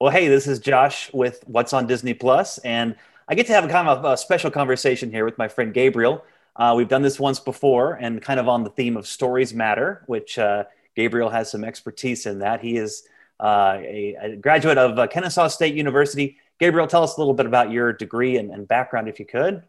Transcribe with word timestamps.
Well, 0.00 0.10
hey, 0.10 0.26
this 0.26 0.48
is 0.48 0.58
Josh 0.58 1.08
with 1.14 1.44
What's 1.46 1.72
on 1.72 1.86
Disney 1.86 2.14
Plus, 2.14 2.58
and 2.58 2.96
I 3.28 3.36
get 3.36 3.46
to 3.46 3.52
have 3.52 3.64
a 3.64 3.68
kind 3.68 3.88
of 3.88 4.04
a 4.04 4.16
special 4.16 4.50
conversation 4.50 5.08
here 5.08 5.24
with 5.24 5.38
my 5.38 5.46
friend 5.46 5.72
Gabriel. 5.72 6.24
Uh, 6.56 6.74
we've 6.76 6.88
done 6.88 7.02
this 7.02 7.20
once 7.20 7.38
before, 7.38 7.94
and 7.94 8.20
kind 8.20 8.40
of 8.40 8.48
on 8.48 8.64
the 8.64 8.70
theme 8.70 8.96
of 8.96 9.06
stories 9.06 9.54
matter, 9.54 10.02
which 10.06 10.36
uh, 10.36 10.64
Gabriel 10.96 11.30
has 11.30 11.48
some 11.48 11.62
expertise 11.62 12.26
in 12.26 12.40
that. 12.40 12.60
He 12.60 12.76
is 12.76 13.06
uh, 13.38 13.76
a, 13.78 14.16
a, 14.20 14.36
graduate 14.36 14.78
of 14.78 14.98
uh, 14.98 15.06
Kennesaw 15.06 15.46
State 15.46 15.76
University. 15.76 16.38
Gabriel, 16.58 16.88
tell 16.88 17.04
us 17.04 17.16
a 17.16 17.20
little 17.20 17.32
bit 17.32 17.46
about 17.46 17.70
your 17.70 17.92
degree 17.92 18.36
and, 18.36 18.50
and 18.50 18.66
background, 18.66 19.08
if 19.08 19.20
you 19.20 19.26
could. 19.26 19.62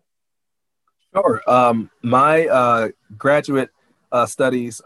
Sure. 1.13 1.39
Um, 1.47 1.91
my 2.01 2.47
uh, 2.47 2.89
graduate 3.15 3.69
uh, 4.11 4.25
studies 4.25 4.81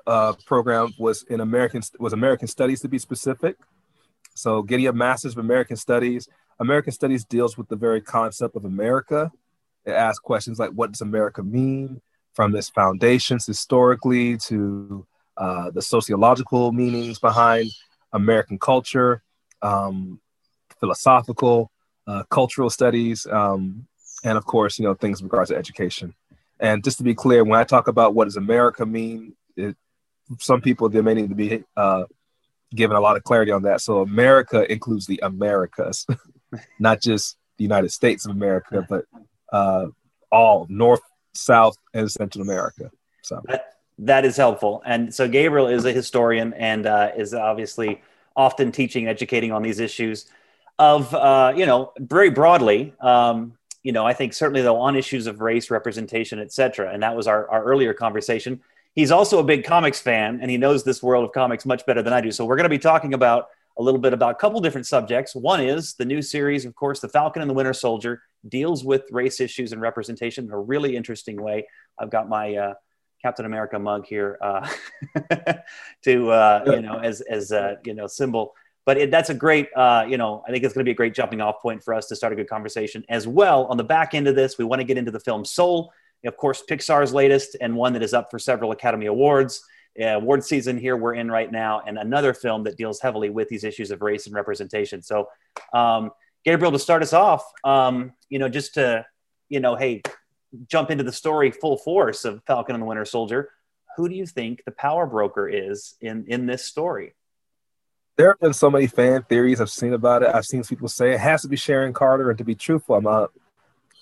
program 0.46 0.94
was 1.00 1.24
in 1.24 1.40
American 1.40 1.82
was 1.98 2.12
American 2.12 2.50
Studies 2.50 2.82
to 2.82 2.90
be 2.90 3.00
specific. 3.00 3.56
So, 4.40 4.62
getting 4.62 4.88
a 4.88 4.94
master's 4.94 5.34
of 5.34 5.40
American 5.40 5.76
Studies, 5.76 6.28
American 6.60 6.94
Studies 6.94 7.26
deals 7.26 7.58
with 7.58 7.68
the 7.68 7.76
very 7.76 8.02
concept 8.02 8.56
of 8.56 8.66
America. 8.66 9.32
It 9.86 9.92
asks 9.92 10.20
questions 10.20 10.60
like, 10.60 10.72
what 10.72 10.92
does 10.92 11.02
America 11.02 11.44
mean? 11.44 12.02
From 12.34 12.56
its 12.56 12.70
foundations 12.70 13.46
historically 13.46 14.38
to 14.38 15.06
uh, 15.36 15.72
the 15.72 15.82
sociological 15.82 16.72
meanings 16.72 17.20
behind 17.20 17.72
American 18.14 18.58
culture, 18.58 19.24
um, 19.62 20.22
philosophical, 20.80 21.72
uh, 22.08 22.24
cultural 22.30 22.70
studies, 22.70 23.26
um, 23.28 23.88
and 24.24 24.38
of 24.38 24.46
course, 24.46 24.80
you 24.80 24.86
know, 24.86 24.94
things 24.94 25.20
in 25.20 25.26
regards 25.26 25.50
to 25.50 25.58
education. 25.58 26.14
And 26.60 26.84
just 26.84 26.98
to 26.98 27.04
be 27.04 27.16
clear, 27.16 27.44
when 27.44 27.60
I 27.60 27.64
talk 27.64 27.88
about 27.88 28.16
what 28.16 28.26
does 28.26 28.38
America 28.38 28.86
mean, 28.86 29.36
it, 29.56 29.76
some 30.40 30.62
people 30.62 30.88
they 30.88 31.02
may 31.02 31.14
need 31.14 31.30
to 31.30 31.36
be 31.36 31.64
uh, 31.76 32.04
given 32.76 32.96
a 32.96 33.00
lot 33.00 33.18
of 33.18 33.24
clarity 33.24 33.52
on 33.52 33.64
that. 33.64 33.82
So 33.82 34.00
America 34.00 34.72
includes 34.72 35.06
the 35.06 35.20
Americas, 35.24 36.06
not 36.80 37.02
just 37.02 37.38
the 37.58 37.64
United 37.64 37.92
States 37.92 38.26
of 38.26 38.32
America, 38.32 38.86
but 38.88 39.06
uh, 39.52 39.88
all 40.32 40.68
North, 40.70 41.02
South, 41.34 41.78
and 41.94 42.12
Central 42.12 42.42
America. 42.42 42.92
So 43.22 43.42
that, 43.46 43.74
that 44.00 44.26
is 44.26 44.38
helpful. 44.38 44.82
And 44.86 45.14
so 45.14 45.28
Gabriel 45.28 45.68
is 45.68 45.86
a 45.86 45.92
historian 45.92 46.54
and 46.54 46.86
uh, 46.86 47.12
is 47.18 47.34
obviously 47.34 48.02
often 48.36 48.72
teaching, 48.72 49.08
educating 49.08 49.52
on 49.52 49.62
these 49.62 49.80
issues 49.80 50.28
of, 50.78 51.14
uh, 51.14 51.54
you 51.56 51.66
know, 51.66 51.92
very 51.98 52.30
broadly. 52.30 52.94
Um, 53.02 53.58
you 53.84 53.92
know, 53.92 54.06
I 54.06 54.14
think 54.14 54.34
certainly 54.34 54.62
though 54.62 54.80
on 54.80 54.96
issues 54.96 55.28
of 55.28 55.42
race 55.42 55.70
representation, 55.72 56.40
et 56.40 56.52
cetera. 56.52 56.92
And 56.92 57.04
that 57.04 57.16
was 57.16 57.28
our, 57.28 57.50
our 57.50 57.64
earlier 57.64 57.94
conversation 57.94 58.62
he's 59.00 59.12
also 59.12 59.40
a 59.40 59.44
big 59.44 59.64
comics 59.64 60.02
fan 60.02 60.40
and 60.42 60.52
he 60.52 60.58
knows 60.58 60.84
this 60.84 61.02
world 61.02 61.24
of 61.24 61.32
comics 61.32 61.66
much 61.66 61.86
better 61.86 62.02
than 62.02 62.12
I 62.12 62.20
do. 62.20 62.32
So 62.32 62.44
we're 62.44 62.58
going 62.58 62.66
to 62.66 62.70
be 62.70 62.78
talking 62.78 63.14
about 63.14 63.48
a 63.78 63.82
little 63.82 64.00
bit 64.00 64.12
about 64.12 64.32
a 64.32 64.36
couple 64.36 64.60
different 64.60 64.88
subjects. 64.88 65.34
One 65.34 65.62
is 65.62 65.94
the 65.94 66.04
new 66.04 66.22
series, 66.22 66.66
of 66.66 66.76
course, 66.76 67.00
The 67.00 67.08
Falcon 67.08 67.42
and 67.42 67.50
the 67.50 67.54
Winter 67.54 67.72
Soldier 67.72 68.22
deals 68.50 68.84
with 68.84 69.04
race 69.10 69.40
issues 69.40 69.72
and 69.72 69.82
representation 69.82 70.44
in 70.46 70.52
a 70.52 70.60
really 70.60 70.98
interesting 70.98 71.42
way. 71.42 71.66
I've 71.98 72.10
got 72.10 72.28
my 72.28 72.54
uh, 72.56 72.74
Captain 73.22 73.46
America 73.46 73.80
mug 73.80 74.06
here 74.06 74.38
uh, 74.42 74.68
to 76.04 76.32
uh, 76.32 76.64
you 76.68 76.82
know 76.82 77.00
as 77.00 77.22
as 77.22 77.52
a 77.52 77.78
you 77.86 77.94
know 77.94 78.08
symbol. 78.08 78.54
But 78.86 78.98
it, 78.98 79.12
that's 79.12 79.30
a 79.30 79.34
great 79.34 79.70
uh, 79.78 80.06
you 80.10 80.18
know 80.18 80.44
I 80.46 80.52
think 80.52 80.66
it's 80.66 80.74
going 80.74 80.84
to 80.84 80.90
be 80.90 80.92
a 80.92 80.96
great 80.96 81.14
jumping 81.14 81.40
off 81.40 81.62
point 81.62 81.84
for 81.84 81.94
us 81.94 82.08
to 82.08 82.16
start 82.18 82.34
a 82.34 82.36
good 82.36 82.50
conversation 82.50 83.06
as 83.08 83.28
well. 83.28 83.66
On 83.66 83.78
the 83.78 83.84
back 83.84 84.14
end 84.14 84.28
of 84.28 84.36
this, 84.36 84.58
we 84.58 84.66
want 84.66 84.82
to 84.82 84.86
get 84.86 84.98
into 84.98 85.12
the 85.12 85.22
film 85.22 85.46
Soul 85.46 85.92
of 86.26 86.38
course, 86.38 86.64
Pixar's 86.70 87.14
latest 87.14 87.56
and 87.62 87.76
one 87.76 87.94
that 87.94 88.04
is 88.04 88.14
up 88.14 88.30
for 88.30 88.40
several 88.40 88.72
Academy 88.72 89.06
Awards. 89.06 89.64
Uh, 90.00 90.06
award 90.06 90.44
season 90.44 90.78
here 90.78 90.96
we're 90.96 91.16
in 91.16 91.30
right 91.30 91.52
now, 91.52 91.82
and 91.86 91.98
another 91.98 92.34
film 92.34 92.64
that 92.64 92.78
deals 92.78 93.02
heavily 93.02 93.30
with 93.30 93.50
these 93.50 93.64
issues 93.64 93.92
of 93.92 94.02
race 94.02 94.28
and 94.28 94.36
representation. 94.36 95.02
So, 95.02 95.28
um, 95.74 96.12
Gabriel, 96.46 96.72
to 96.72 96.80
start 96.80 97.02
us 97.02 97.12
off, 97.12 97.44
um, 97.64 98.14
you 98.30 98.40
know, 98.40 98.48
just 98.48 98.76
to, 98.76 99.06
you 99.50 99.60
know, 99.60 99.76
hey, 99.76 100.02
jump 100.68 100.92
into 100.92 101.04
the 101.04 101.12
story 101.12 101.52
full 101.52 101.78
force 101.78 102.24
of 102.24 102.42
Falcon 102.46 102.76
and 102.76 102.82
the 102.82 102.86
Winter 102.86 103.04
Soldier. 103.04 103.50
Who 103.98 104.08
do 104.08 104.16
you 104.16 104.26
think 104.26 104.64
the 104.64 104.72
power 104.72 105.06
broker 105.06 105.50
is 105.50 105.96
in 106.00 106.26
in 106.28 106.46
this 106.46 106.66
story? 106.66 107.16
There 108.16 108.30
have 108.30 108.40
been 108.40 108.54
so 108.54 108.70
many 108.70 108.88
fan 108.88 109.24
theories 109.24 109.60
I've 109.60 109.70
seen 109.70 109.94
about 109.94 110.24
it. 110.24 110.30
I've 110.34 110.46
seen 110.46 110.64
people 110.64 110.88
say 110.88 111.14
it 111.14 111.20
has 111.20 111.42
to 111.42 111.48
be 111.48 111.56
Sharon 111.56 111.94
Carter, 111.94 112.30
and 112.30 112.38
to 112.38 112.44
be 112.44 112.56
truthful, 112.56 112.96
I'm 112.96 113.04
not. 113.04 113.32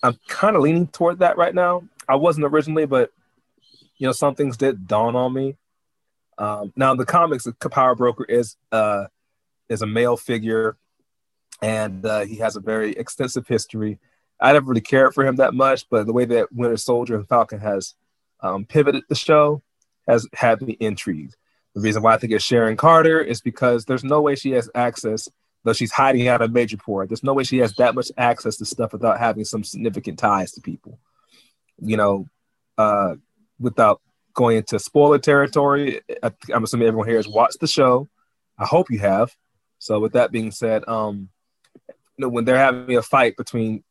I'm 0.03 0.19
kind 0.27 0.55
of 0.55 0.61
leaning 0.61 0.87
toward 0.87 1.19
that 1.19 1.37
right 1.37 1.55
now. 1.55 1.83
I 2.07 2.15
wasn't 2.15 2.45
originally, 2.45 2.85
but 2.85 3.11
you 3.97 4.07
know, 4.07 4.13
some 4.13 4.35
things 4.35 4.57
did 4.57 4.87
dawn 4.87 5.15
on 5.15 5.33
me. 5.33 5.57
Um, 6.37 6.71
now, 6.75 6.91
in 6.91 6.97
the 6.97 7.05
comics, 7.05 7.45
the 7.45 7.69
Power 7.69 7.95
Broker 7.95 8.23
is 8.23 8.55
uh, 8.71 9.05
is 9.69 9.81
a 9.81 9.87
male 9.87 10.17
figure, 10.17 10.77
and 11.61 12.05
uh, 12.05 12.21
he 12.21 12.35
has 12.37 12.55
a 12.55 12.61
very 12.61 12.91
extensive 12.91 13.47
history. 13.47 13.99
I 14.39 14.53
never 14.53 14.67
really 14.67 14.81
cared 14.81 15.15
for 15.15 15.25
him 15.25 15.37
that 15.37 15.55
much, 15.55 15.89
but 15.89 16.05
the 16.05 16.13
way 16.13 16.25
that 16.25 16.53
Winter 16.53 16.77
Soldier 16.77 17.15
and 17.15 17.27
Falcon 17.27 17.59
has 17.59 17.95
um, 18.41 18.65
pivoted 18.65 19.03
the 19.09 19.15
show 19.15 19.63
has 20.07 20.27
had 20.33 20.61
me 20.61 20.77
intrigued. 20.79 21.35
The 21.73 21.81
reason 21.81 22.03
why 22.03 22.13
I 22.13 22.17
think 22.17 22.33
it's 22.33 22.43
Sharon 22.43 22.77
Carter 22.77 23.19
is 23.19 23.41
because 23.41 23.85
there's 23.85 24.03
no 24.03 24.21
way 24.21 24.35
she 24.35 24.51
has 24.51 24.69
access, 24.75 25.27
though 25.63 25.73
she's 25.73 25.91
hiding 25.91 26.27
out 26.27 26.43
of 26.43 26.51
Madripoor. 26.51 27.07
There's 27.07 27.23
no 27.23 27.33
way 27.33 27.43
she 27.43 27.57
has 27.59 27.73
that 27.73 27.95
much 27.95 28.11
access 28.15 28.57
to 28.57 28.65
stuff 28.65 28.93
without 28.93 29.19
having 29.19 29.43
some 29.43 29.63
significant 29.63 30.19
ties 30.19 30.51
to 30.51 30.61
people 30.61 30.99
you 31.79 31.97
know, 31.97 32.27
uh, 32.77 33.15
without 33.59 34.01
going 34.33 34.57
into 34.57 34.79
spoiler 34.79 35.19
territory, 35.19 36.01
I'm 36.53 36.63
assuming 36.63 36.87
everyone 36.87 37.07
here 37.07 37.17
has 37.17 37.27
watched 37.27 37.59
the 37.59 37.67
show. 37.67 38.07
I 38.57 38.65
hope 38.65 38.91
you 38.91 38.99
have. 38.99 39.35
So, 39.79 39.99
with 39.99 40.13
that 40.13 40.31
being 40.31 40.51
said, 40.51 40.87
um, 40.87 41.29
you 41.89 41.93
know, 42.19 42.29
when 42.29 42.45
they're 42.45 42.57
having 42.57 42.97
a 42.97 43.01
fight 43.01 43.37
between 43.37 43.83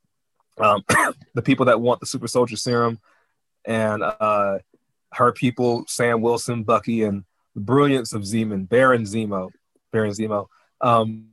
um, 0.59 0.85
the 1.35 1.43
people 1.43 1.67
that 1.67 1.81
want 1.81 2.01
the 2.01 2.07
super 2.07 2.29
soldier 2.29 2.57
serum 2.57 2.99
and 3.65 4.03
uh, 4.03 4.59
her 5.13 5.33
people, 5.33 5.85
Sam 5.87 6.21
Wilson, 6.21 6.65
Bucky, 6.65 7.03
and 7.03 7.25
the 7.55 7.61
brilliance 7.61 8.13
of 8.13 8.23
Zeman, 8.23 8.69
Baron 8.69 9.03
Zemo, 9.03 9.51
Baron 9.93 10.13
Zemo. 10.13 10.47
Um, 10.81 11.29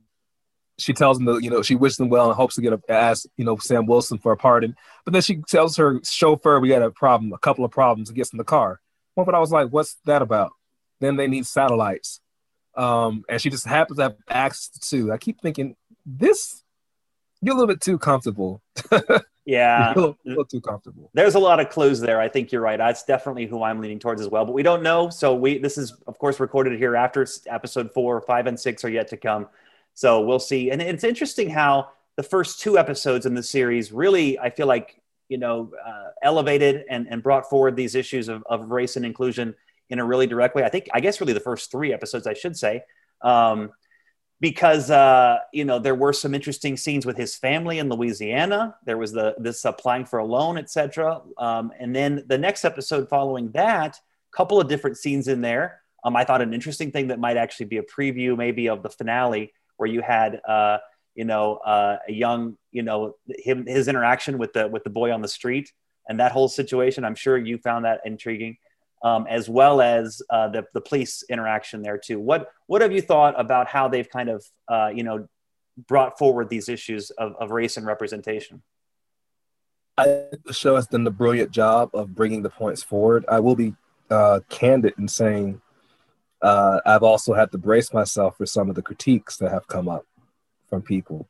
she 0.78 0.92
tells 0.92 1.18
him 1.18 1.24
that 1.26 1.42
you 1.42 1.50
know 1.50 1.62
she 1.62 1.74
wishes 1.74 2.00
him 2.00 2.08
well 2.08 2.26
and 2.26 2.36
hopes 2.36 2.56
to 2.56 2.60
get 2.60 2.72
a 2.72 2.80
ask 2.88 3.26
you 3.36 3.44
know 3.44 3.56
Sam 3.56 3.86
Wilson 3.86 4.18
for 4.18 4.32
a 4.32 4.36
pardon. 4.36 4.74
But 5.04 5.12
then 5.12 5.22
she 5.22 5.36
tells 5.48 5.76
her 5.76 6.00
chauffeur 6.04 6.60
we 6.60 6.68
got 6.68 6.82
a 6.82 6.90
problem, 6.90 7.32
a 7.32 7.38
couple 7.38 7.64
of 7.64 7.70
problems, 7.70 8.08
and 8.08 8.16
gets 8.16 8.32
in 8.32 8.38
the 8.38 8.44
car. 8.44 8.80
Well, 9.16 9.26
but 9.26 9.34
I 9.34 9.38
was 9.38 9.52
like, 9.52 9.68
what's 9.68 9.96
that 10.06 10.22
about? 10.22 10.52
Then 11.00 11.16
they 11.16 11.28
need 11.28 11.46
satellites, 11.46 12.20
um, 12.76 13.24
and 13.28 13.40
she 13.40 13.50
just 13.50 13.66
happens 13.66 13.98
to 13.98 14.04
have 14.04 14.16
access 14.28 14.70
to. 14.90 15.12
I 15.12 15.18
keep 15.18 15.40
thinking 15.40 15.76
this. 16.04 16.62
You're 17.40 17.54
a 17.54 17.58
little 17.58 17.72
bit 17.72 17.80
too 17.80 17.98
comfortable. 17.98 18.62
Yeah, 19.46 19.92
a 19.92 19.94
little, 19.94 20.16
a 20.24 20.28
little, 20.28 20.44
too 20.46 20.60
comfortable. 20.60 21.10
There's 21.12 21.34
a 21.34 21.38
lot 21.38 21.60
of 21.60 21.68
clues 21.68 22.00
there. 22.00 22.18
I 22.18 22.28
think 22.28 22.50
you're 22.50 22.62
right. 22.62 22.78
That's 22.78 23.02
definitely 23.02 23.46
who 23.46 23.62
I'm 23.62 23.80
leaning 23.80 23.98
towards 23.98 24.22
as 24.22 24.28
well. 24.28 24.46
But 24.46 24.52
we 24.52 24.62
don't 24.62 24.82
know. 24.82 25.10
So 25.10 25.34
we 25.34 25.58
this 25.58 25.76
is 25.76 25.94
of 26.06 26.18
course 26.18 26.40
recorded 26.40 26.78
here 26.78 26.96
after 26.96 27.26
episode 27.46 27.92
four, 27.92 28.22
five, 28.22 28.46
and 28.46 28.58
six 28.58 28.84
are 28.84 28.88
yet 28.88 29.08
to 29.08 29.18
come. 29.18 29.48
So 29.94 30.20
we'll 30.20 30.40
see. 30.40 30.70
And 30.70 30.82
it's 30.82 31.04
interesting 31.04 31.48
how 31.50 31.88
the 32.16 32.22
first 32.22 32.60
two 32.60 32.78
episodes 32.78 33.26
in 33.26 33.34
the 33.34 33.42
series 33.42 33.92
really, 33.92 34.38
I 34.38 34.50
feel 34.50 34.66
like, 34.66 35.00
you 35.28 35.38
know, 35.38 35.72
uh, 35.84 36.10
elevated 36.22 36.84
and, 36.90 37.06
and 37.08 37.22
brought 37.22 37.48
forward 37.48 37.76
these 37.76 37.94
issues 37.94 38.28
of, 38.28 38.42
of 38.48 38.70
race 38.70 38.96
and 38.96 39.06
inclusion 39.06 39.54
in 39.90 39.98
a 39.98 40.04
really 40.04 40.26
direct 40.26 40.54
way. 40.54 40.64
I 40.64 40.68
think, 40.68 40.88
I 40.92 41.00
guess, 41.00 41.20
really 41.20 41.32
the 41.32 41.40
first 41.40 41.70
three 41.70 41.92
episodes, 41.92 42.26
I 42.26 42.34
should 42.34 42.56
say. 42.56 42.82
Um, 43.22 43.70
because 44.40 44.90
uh, 44.90 45.38
you 45.54 45.64
know 45.64 45.78
there 45.78 45.94
were 45.94 46.12
some 46.12 46.34
interesting 46.34 46.76
scenes 46.76 47.06
with 47.06 47.16
his 47.16 47.34
family 47.34 47.78
in 47.78 47.88
Louisiana. 47.88 48.74
There 48.84 48.98
was 48.98 49.10
the 49.10 49.34
this 49.38 49.64
applying 49.64 50.04
for 50.04 50.18
a 50.18 50.24
loan, 50.24 50.58
etc. 50.58 51.22
Um, 51.38 51.72
and 51.78 51.96
then 51.96 52.24
the 52.26 52.36
next 52.36 52.66
episode 52.66 53.08
following 53.08 53.50
that, 53.52 53.96
a 53.96 54.36
couple 54.36 54.60
of 54.60 54.68
different 54.68 54.98
scenes 54.98 55.28
in 55.28 55.40
there. 55.40 55.80
Um, 56.04 56.14
I 56.14 56.24
thought 56.24 56.42
an 56.42 56.52
interesting 56.52 56.90
thing 56.90 57.08
that 57.08 57.18
might 57.18 57.38
actually 57.38 57.66
be 57.66 57.78
a 57.78 57.82
preview, 57.82 58.36
maybe 58.36 58.68
of 58.68 58.82
the 58.82 58.90
finale, 58.90 59.54
where 59.76 59.88
you 59.88 60.02
had 60.02 60.40
uh, 60.46 60.78
you 61.14 61.24
know 61.24 61.56
uh, 61.56 61.96
a 62.08 62.12
young 62.12 62.56
you 62.72 62.82
know 62.82 63.14
him 63.28 63.66
his 63.66 63.88
interaction 63.88 64.38
with 64.38 64.52
the 64.52 64.68
with 64.68 64.84
the 64.84 64.90
boy 64.90 65.12
on 65.12 65.22
the 65.22 65.28
street 65.28 65.72
and 66.08 66.20
that 66.20 66.32
whole 66.32 66.48
situation. 66.48 67.04
I'm 67.04 67.14
sure 67.14 67.36
you 67.36 67.58
found 67.58 67.84
that 67.84 68.00
intriguing. 68.04 68.56
Um, 69.02 69.26
as 69.28 69.50
well 69.50 69.82
as 69.82 70.22
uh, 70.30 70.48
the, 70.48 70.64
the 70.72 70.80
police 70.80 71.24
interaction 71.28 71.82
there 71.82 71.98
too. 71.98 72.18
What 72.18 72.48
what 72.68 72.80
have 72.80 72.90
you 72.90 73.02
thought 73.02 73.38
about 73.38 73.68
how 73.68 73.86
they've 73.86 74.08
kind 74.08 74.30
of 74.30 74.42
uh, 74.66 74.92
you 74.94 75.02
know 75.02 75.28
brought 75.88 76.18
forward 76.18 76.48
these 76.48 76.70
issues 76.70 77.10
of, 77.10 77.34
of 77.38 77.50
race 77.50 77.76
and 77.76 77.86
representation? 77.86 78.62
I, 79.98 80.24
the 80.44 80.52
show 80.52 80.76
has 80.76 80.86
done 80.86 81.06
a 81.06 81.10
brilliant 81.10 81.50
job 81.50 81.90
of 81.92 82.14
bringing 82.14 82.42
the 82.42 82.50
points 82.50 82.82
forward. 82.82 83.24
I 83.28 83.40
will 83.40 83.54
be 83.54 83.74
uh, 84.10 84.40
candid 84.48 84.94
in 84.98 85.06
saying 85.06 85.60
uh, 86.44 86.80
I've 86.86 87.02
also 87.02 87.34
had 87.34 87.50
to 87.52 87.58
brace 87.58 87.92
myself 87.92 88.36
for 88.36 88.46
some 88.46 88.68
of 88.68 88.76
the 88.76 88.82
critiques 88.82 89.36
that 89.38 89.50
have 89.50 89.66
come 89.66 89.88
up 89.88 90.06
from 90.68 90.82
people 90.82 91.26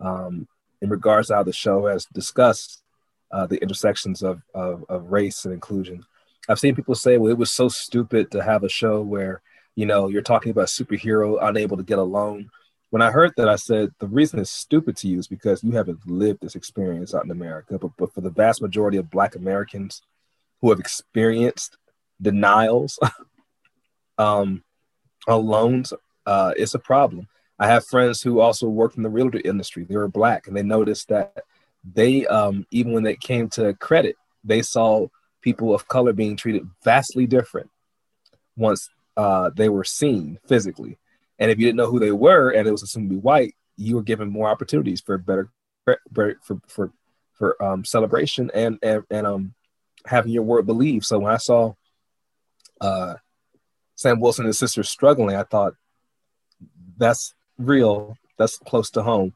um, 0.00 0.46
in 0.82 0.90
regards 0.90 1.28
to 1.28 1.36
how 1.36 1.42
the 1.42 1.52
show 1.52 1.86
has 1.86 2.04
discussed 2.12 2.82
uh, 3.30 3.46
the 3.46 3.60
intersections 3.62 4.22
of, 4.22 4.42
of, 4.54 4.84
of, 4.88 5.10
race 5.10 5.44
and 5.44 5.54
inclusion. 5.54 6.04
I've 6.48 6.60
seen 6.60 6.76
people 6.76 6.94
say, 6.94 7.16
well, 7.16 7.32
it 7.32 7.38
was 7.38 7.50
so 7.50 7.68
stupid 7.68 8.30
to 8.32 8.42
have 8.42 8.62
a 8.62 8.68
show 8.68 9.02
where, 9.02 9.40
you 9.74 9.86
know, 9.86 10.08
you're 10.08 10.22
talking 10.22 10.50
about 10.50 10.70
a 10.70 10.82
superhero 10.84 11.38
unable 11.40 11.76
to 11.76 11.82
get 11.82 11.98
a 11.98 12.02
loan 12.02 12.50
when 12.90 13.02
I 13.02 13.10
heard 13.10 13.32
that, 13.36 13.48
I 13.48 13.56
said 13.56 13.90
the 13.98 14.06
reason 14.06 14.38
it's 14.38 14.50
stupid 14.50 14.96
to 14.98 15.08
you 15.08 15.18
is 15.18 15.26
because 15.26 15.62
you 15.64 15.72
haven't 15.72 16.06
lived 16.06 16.40
this 16.40 16.54
experience 16.54 17.14
out 17.14 17.24
in 17.24 17.30
America. 17.30 17.78
But 17.78 17.90
but 17.96 18.14
for 18.14 18.20
the 18.20 18.30
vast 18.30 18.62
majority 18.62 18.96
of 18.96 19.10
Black 19.10 19.34
Americans 19.34 20.02
who 20.60 20.70
have 20.70 20.80
experienced 20.80 21.76
denials 22.22 22.98
um, 24.18 24.62
loans, 25.28 25.92
uh, 26.26 26.52
it's 26.56 26.74
a 26.74 26.78
problem. 26.78 27.28
I 27.58 27.68
have 27.68 27.86
friends 27.86 28.20
who 28.20 28.40
also 28.40 28.68
worked 28.68 28.96
in 28.96 29.02
the 29.02 29.08
realtor 29.08 29.40
industry. 29.44 29.84
They 29.84 29.96
were 29.96 30.08
black, 30.08 30.46
and 30.46 30.56
they 30.56 30.62
noticed 30.62 31.08
that 31.08 31.44
they, 31.84 32.26
um, 32.26 32.66
even 32.70 32.92
when 32.92 33.06
it 33.06 33.20
came 33.20 33.48
to 33.50 33.74
credit, 33.74 34.16
they 34.44 34.62
saw 34.62 35.08
people 35.40 35.74
of 35.74 35.88
color 35.88 36.12
being 36.12 36.36
treated 36.36 36.68
vastly 36.84 37.26
different 37.26 37.70
once 38.56 38.90
uh, 39.16 39.50
they 39.54 39.68
were 39.68 39.84
seen 39.84 40.38
physically. 40.46 40.98
And 41.38 41.50
if 41.50 41.58
you 41.58 41.66
didn't 41.66 41.76
know 41.76 41.90
who 41.90 42.00
they 42.00 42.12
were, 42.12 42.50
and 42.50 42.66
it 42.66 42.72
was 42.72 42.82
assumed 42.82 43.10
to 43.10 43.14
be 43.14 43.20
white, 43.20 43.54
you 43.76 43.96
were 43.96 44.02
given 44.02 44.30
more 44.30 44.48
opportunities 44.48 45.00
for 45.00 45.18
better, 45.18 45.50
for 46.12 46.36
for 46.68 46.90
for 47.32 47.62
um, 47.62 47.84
celebration 47.84 48.50
and 48.54 48.78
and, 48.82 49.04
and 49.10 49.26
um, 49.26 49.54
having 50.06 50.32
your 50.32 50.42
word 50.42 50.66
believed. 50.66 51.04
So 51.04 51.18
when 51.18 51.32
I 51.32 51.36
saw 51.36 51.74
uh, 52.80 53.14
Sam 53.96 54.20
Wilson 54.20 54.44
and 54.44 54.48
his 54.48 54.58
sister 54.58 54.82
struggling, 54.82 55.34
I 55.34 55.42
thought 55.42 55.74
that's 56.96 57.34
real. 57.58 58.16
That's 58.38 58.58
close 58.58 58.90
to 58.90 59.02
home. 59.02 59.34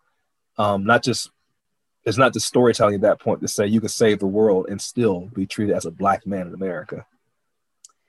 Um, 0.59 0.85
not 0.85 1.03
just 1.03 1.31
it's 2.05 2.19
not 2.19 2.33
just 2.33 2.47
storytelling 2.47 2.95
at 2.95 3.01
that 3.03 3.21
point 3.21 3.41
to 3.41 3.49
say 3.49 3.67
you 3.67 3.81
can 3.81 3.89
save 3.89 4.19
the 4.21 4.27
world 4.27 4.67
and 4.69 4.81
still 4.81 5.29
be 5.35 5.47
treated 5.47 5.75
as 5.75 5.85
a 5.85 5.91
black 5.91 6.27
man 6.27 6.47
in 6.47 6.55
America. 6.55 7.05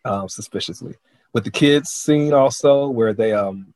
Um, 0.05 0.29
suspiciously. 0.29 0.95
With 1.33 1.43
the 1.43 1.51
kids 1.51 1.89
scene 1.89 2.33
also 2.33 2.87
where 2.87 3.13
they 3.13 3.33
um 3.33 3.73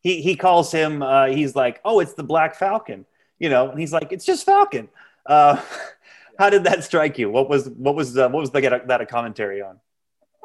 he 0.00 0.22
he 0.22 0.36
calls 0.36 0.70
him 0.70 1.02
uh, 1.02 1.26
he's 1.26 1.56
like, 1.56 1.80
Oh, 1.84 2.00
it's 2.00 2.14
the 2.14 2.24
Black 2.24 2.54
Falcon, 2.54 3.06
you 3.38 3.48
know, 3.48 3.70
and 3.70 3.78
he's 3.78 3.92
like, 3.92 4.12
It's 4.12 4.24
just 4.24 4.46
Falcon. 4.46 4.88
Uh, 5.26 5.60
how 6.38 6.50
did 6.50 6.64
that 6.64 6.84
strike 6.84 7.18
you? 7.18 7.30
What 7.30 7.48
was 7.48 7.68
what 7.70 7.94
was 7.96 8.16
uh, 8.16 8.28
what 8.28 8.40
was 8.40 8.50
the, 8.50 8.82
that 8.86 9.00
a 9.00 9.06
commentary 9.06 9.62
on? 9.62 9.80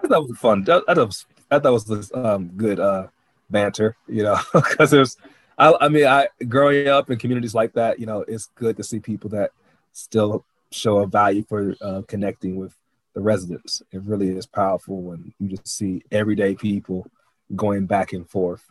It 0.03 0.09
was 0.09 0.37
fun. 0.37 0.63
Thought 0.63 0.83
it 0.87 0.97
was 0.97 1.25
thought 1.49 1.63
was 1.63 2.11
um, 2.13 2.47
good 2.55 2.79
uh, 2.79 3.07
banter, 3.49 3.95
you 4.07 4.23
know, 4.23 4.37
because 4.53 4.91
there's, 4.91 5.17
I, 5.57 5.73
I 5.81 5.89
mean, 5.89 6.05
I 6.05 6.27
growing 6.47 6.87
up 6.87 7.09
in 7.09 7.17
communities 7.17 7.55
like 7.55 7.73
that, 7.73 7.99
you 7.99 8.05
know, 8.05 8.21
it's 8.27 8.47
good 8.55 8.77
to 8.77 8.83
see 8.83 8.99
people 8.99 9.29
that 9.31 9.51
still 9.93 10.45
show 10.71 10.97
a 10.99 11.07
value 11.07 11.43
for 11.47 11.75
uh, 11.81 12.01
connecting 12.07 12.57
with 12.57 12.75
the 13.13 13.21
residents. 13.21 13.81
It 13.91 14.03
really 14.03 14.29
is 14.29 14.45
powerful 14.45 15.01
when 15.01 15.33
you 15.39 15.49
just 15.49 15.67
see 15.67 16.03
everyday 16.11 16.55
people 16.55 17.09
going 17.55 17.85
back 17.85 18.13
and 18.13 18.29
forth. 18.29 18.63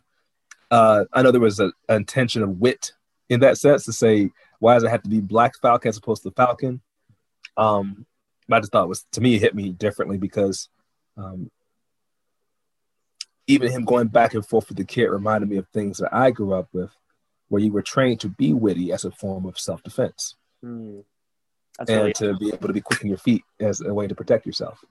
Uh, 0.71 1.05
I 1.13 1.23
know 1.23 1.31
there 1.31 1.41
was 1.41 1.61
a, 1.61 1.73
an 1.89 1.97
intention 1.97 2.43
of 2.43 2.61
wit 2.61 2.93
in 3.29 3.41
that 3.41 3.59
sense 3.59 3.85
to 3.85 3.93
say, 3.93 4.31
why 4.59 4.75
does 4.75 4.85
it 4.85 4.91
have 4.91 5.03
to 5.03 5.09
be 5.09 5.21
Black 5.21 5.55
Falcon 5.61 5.89
as 5.89 5.97
opposed 5.97 6.23
to 6.23 6.31
Falcon? 6.31 6.81
Um, 7.57 8.07
I 8.51 8.61
just 8.61 8.73
thought 8.73 8.89
was 8.89 9.05
to 9.13 9.21
me 9.21 9.35
it 9.35 9.41
hit 9.41 9.55
me 9.55 9.71
differently 9.71 10.19
because 10.19 10.69
um, 11.17 11.51
even 13.47 13.71
him 13.71 13.85
going 13.85 14.09
back 14.09 14.35
and 14.35 14.47
forth 14.47 14.69
with 14.69 14.79
the 14.79 14.85
kid 14.85 15.07
reminded 15.07 15.49
me 15.49 15.57
of 15.57 15.69
things 15.69 15.99
that 15.99 16.13
I 16.13 16.31
grew 16.31 16.53
up 16.53 16.69
with, 16.73 16.91
where 17.49 17.63
you 17.63 17.73
were 17.73 17.83
trained 17.83 18.21
to 18.21 18.29
be 18.29 18.53
witty 18.53 18.93
as 18.93 19.05
a 19.05 19.11
form 19.11 19.47
of 19.47 19.59
self 19.59 19.83
defense. 19.83 20.35
Mm. 20.65 21.05
and 21.79 21.89
really 21.89 22.13
to 22.15 22.35
be 22.39 22.49
able 22.49 22.67
to 22.67 22.73
be 22.73 22.81
quick 22.81 23.03
on 23.03 23.09
your 23.09 23.19
feet 23.19 23.45
as 23.61 23.83
a 23.83 23.93
way 23.93 24.07
to 24.07 24.15
protect 24.15 24.47
yourself. 24.47 24.85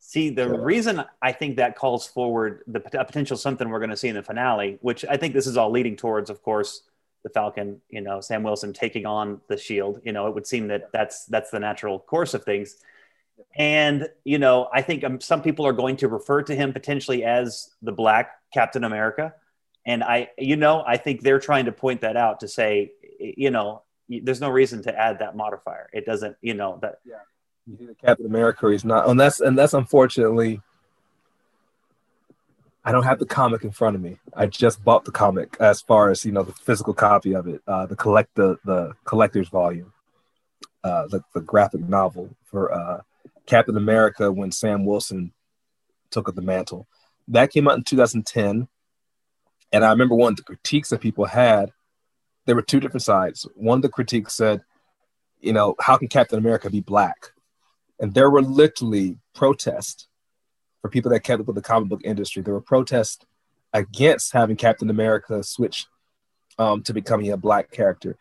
See, 0.00 0.30
the 0.30 0.48
so, 0.48 0.56
reason 0.56 1.04
I 1.22 1.30
think 1.30 1.56
that 1.56 1.76
calls 1.76 2.06
forward 2.06 2.64
the 2.66 2.80
potential 2.80 3.36
something 3.36 3.68
we're 3.68 3.78
going 3.78 3.90
to 3.90 3.96
see 3.96 4.08
in 4.08 4.16
the 4.16 4.22
finale, 4.22 4.78
which 4.82 5.04
I 5.08 5.16
think 5.16 5.32
this 5.32 5.46
is 5.46 5.56
all 5.56 5.70
leading 5.70 5.96
towards, 5.96 6.28
of 6.28 6.42
course, 6.42 6.82
the 7.22 7.30
Falcon, 7.30 7.80
you 7.88 8.00
know, 8.00 8.20
Sam 8.20 8.42
Wilson 8.42 8.72
taking 8.72 9.06
on 9.06 9.40
the 9.48 9.56
Shield. 9.56 10.00
You 10.04 10.12
know, 10.12 10.26
it 10.26 10.34
would 10.34 10.46
seem 10.46 10.66
that 10.68 10.90
that's 10.92 11.24
that's 11.26 11.50
the 11.50 11.60
natural 11.60 12.00
course 12.00 12.34
of 12.34 12.44
things. 12.44 12.78
And, 13.54 14.08
you 14.24 14.38
know, 14.38 14.68
I 14.72 14.80
think 14.82 15.04
um, 15.04 15.20
some 15.20 15.42
people 15.42 15.66
are 15.66 15.72
going 15.72 15.96
to 15.98 16.08
refer 16.08 16.42
to 16.42 16.54
him 16.54 16.72
potentially 16.72 17.22
as 17.24 17.70
the 17.82 17.92
Black 17.92 18.30
Captain 18.54 18.84
America. 18.84 19.34
And 19.84 20.02
I, 20.02 20.30
you 20.38 20.56
know, 20.56 20.82
I 20.86 20.96
think 20.96 21.20
they're 21.22 21.40
trying 21.40 21.66
to 21.66 21.72
point 21.72 22.00
that 22.00 22.16
out 22.16 22.40
to 22.40 22.48
say, 22.48 22.92
you 23.18 23.50
know, 23.50 23.82
there's 24.08 24.40
no 24.40 24.48
reason 24.48 24.82
to 24.84 24.98
add 24.98 25.18
that 25.18 25.36
modifier. 25.36 25.90
It 25.92 26.06
doesn't, 26.06 26.36
you 26.40 26.54
know, 26.54 26.78
that. 26.82 27.00
Yeah. 27.04 27.16
Captain 28.04 28.26
America 28.26 28.70
he's 28.70 28.84
not. 28.84 29.08
And 29.08 29.20
that's, 29.20 29.40
and 29.40 29.56
that's 29.56 29.74
unfortunately, 29.74 30.60
I 32.84 32.90
don't 32.90 33.04
have 33.04 33.18
the 33.18 33.26
comic 33.26 33.62
in 33.62 33.70
front 33.70 33.94
of 33.94 34.02
me. 34.02 34.18
I 34.34 34.46
just 34.46 34.82
bought 34.82 35.04
the 35.04 35.12
comic 35.12 35.56
as 35.60 35.80
far 35.80 36.10
as, 36.10 36.24
you 36.24 36.32
know, 36.32 36.42
the 36.42 36.52
physical 36.52 36.94
copy 36.94 37.34
of 37.34 37.46
it, 37.46 37.62
uh, 37.68 37.86
the 37.86 37.94
collect, 37.94 38.34
the, 38.34 38.58
the 38.64 38.94
collector's 39.04 39.48
volume, 39.48 39.92
uh, 40.82 41.06
the, 41.06 41.22
the 41.34 41.40
graphic 41.40 41.82
novel 41.82 42.30
for, 42.44 42.72
uh, 42.72 43.02
Captain 43.52 43.76
America 43.76 44.32
when 44.32 44.50
Sam 44.50 44.86
Wilson 44.86 45.30
took 46.10 46.26
up 46.26 46.34
the 46.34 46.40
mantle. 46.40 46.88
That 47.28 47.52
came 47.52 47.68
out 47.68 47.76
in 47.76 47.84
2010. 47.84 48.66
And 49.72 49.84
I 49.84 49.90
remember 49.90 50.14
one 50.14 50.32
of 50.32 50.36
the 50.38 50.42
critiques 50.42 50.88
that 50.88 51.02
people 51.02 51.26
had, 51.26 51.70
there 52.46 52.54
were 52.54 52.62
two 52.62 52.80
different 52.80 53.02
sides. 53.02 53.46
One 53.54 53.76
of 53.76 53.82
the 53.82 53.90
critiques 53.90 54.32
said, 54.32 54.62
you 55.38 55.52
know, 55.52 55.74
how 55.80 55.98
can 55.98 56.08
Captain 56.08 56.38
America 56.38 56.70
be 56.70 56.80
black? 56.80 57.32
And 58.00 58.14
there 58.14 58.30
were 58.30 58.40
literally 58.40 59.18
protests 59.34 60.08
for 60.80 60.88
people 60.88 61.10
that 61.10 61.20
kept 61.20 61.42
up 61.42 61.46
with 61.46 61.56
the 61.56 61.60
comic 61.60 61.90
book 61.90 62.00
industry. 62.04 62.42
There 62.42 62.54
were 62.54 62.62
protests 62.62 63.18
against 63.74 64.32
having 64.32 64.56
Captain 64.56 64.88
America 64.88 65.44
switch 65.44 65.84
um, 66.58 66.82
to 66.84 66.94
becoming 66.94 67.30
a 67.30 67.36
black 67.36 67.70
character. 67.70 68.16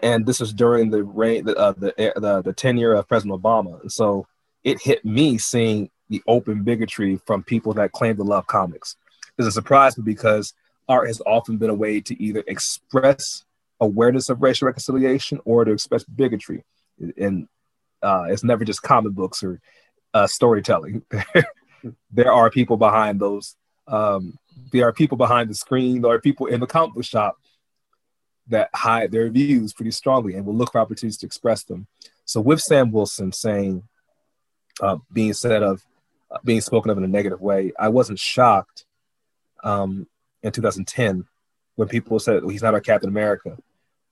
And 0.00 0.26
this 0.26 0.38
was 0.38 0.52
during 0.52 0.90
the 0.90 1.02
reign, 1.02 1.44
the, 1.44 1.56
uh, 1.56 1.72
the, 1.72 1.92
the, 1.96 2.42
the 2.42 2.52
tenure 2.52 2.94
of 2.94 3.08
President 3.08 3.42
Obama. 3.42 3.80
And 3.82 3.90
so 3.90 4.28
it 4.66 4.82
hit 4.82 5.04
me 5.04 5.38
seeing 5.38 5.88
the 6.08 6.20
open 6.26 6.64
bigotry 6.64 7.20
from 7.24 7.44
people 7.44 7.72
that 7.74 7.92
claim 7.92 8.16
to 8.16 8.24
love 8.24 8.48
comics. 8.48 8.96
A 9.38 9.50
surprise 9.50 9.96
me 9.96 10.02
because 10.02 10.54
art 10.88 11.06
has 11.06 11.22
often 11.24 11.56
been 11.56 11.70
a 11.70 11.74
way 11.74 12.00
to 12.00 12.20
either 12.20 12.42
express 12.48 13.44
awareness 13.80 14.28
of 14.28 14.42
racial 14.42 14.66
reconciliation 14.66 15.40
or 15.44 15.64
to 15.64 15.70
express 15.70 16.02
bigotry. 16.02 16.64
And 17.16 17.46
uh, 18.02 18.24
it's 18.28 18.42
never 18.42 18.64
just 18.64 18.82
comic 18.82 19.12
books 19.12 19.44
or 19.44 19.60
uh, 20.14 20.26
storytelling. 20.26 21.02
there 22.10 22.32
are 22.32 22.50
people 22.50 22.76
behind 22.76 23.20
those. 23.20 23.54
Um, 23.86 24.36
there 24.72 24.88
are 24.88 24.92
people 24.92 25.16
behind 25.16 25.48
the 25.48 25.54
screen. 25.54 26.02
There 26.02 26.10
are 26.10 26.20
people 26.20 26.46
in 26.46 26.58
the 26.58 26.66
comic 26.66 26.96
book 26.96 27.04
shop 27.04 27.36
that 28.48 28.70
hide 28.74 29.12
their 29.12 29.30
views 29.30 29.72
pretty 29.72 29.92
strongly 29.92 30.34
and 30.34 30.44
will 30.44 30.56
look 30.56 30.72
for 30.72 30.80
opportunities 30.80 31.18
to 31.18 31.26
express 31.26 31.62
them. 31.62 31.86
So 32.24 32.40
with 32.40 32.60
Sam 32.60 32.90
Wilson 32.90 33.30
saying 33.30 33.84
uh, 34.80 34.98
being 35.12 35.32
said 35.32 35.62
of 35.62 35.84
uh, 36.30 36.38
being 36.44 36.60
spoken 36.60 36.90
of 36.90 36.98
in 36.98 37.04
a 37.04 37.08
negative 37.08 37.40
way. 37.40 37.72
I 37.78 37.88
wasn't 37.88 38.18
shocked 38.18 38.84
um, 39.64 40.06
in 40.42 40.52
2010 40.52 41.24
when 41.76 41.88
people 41.88 42.18
said 42.18 42.42
well, 42.42 42.50
he's 42.50 42.62
not 42.62 42.74
our 42.74 42.80
Captain 42.80 43.08
America. 43.08 43.56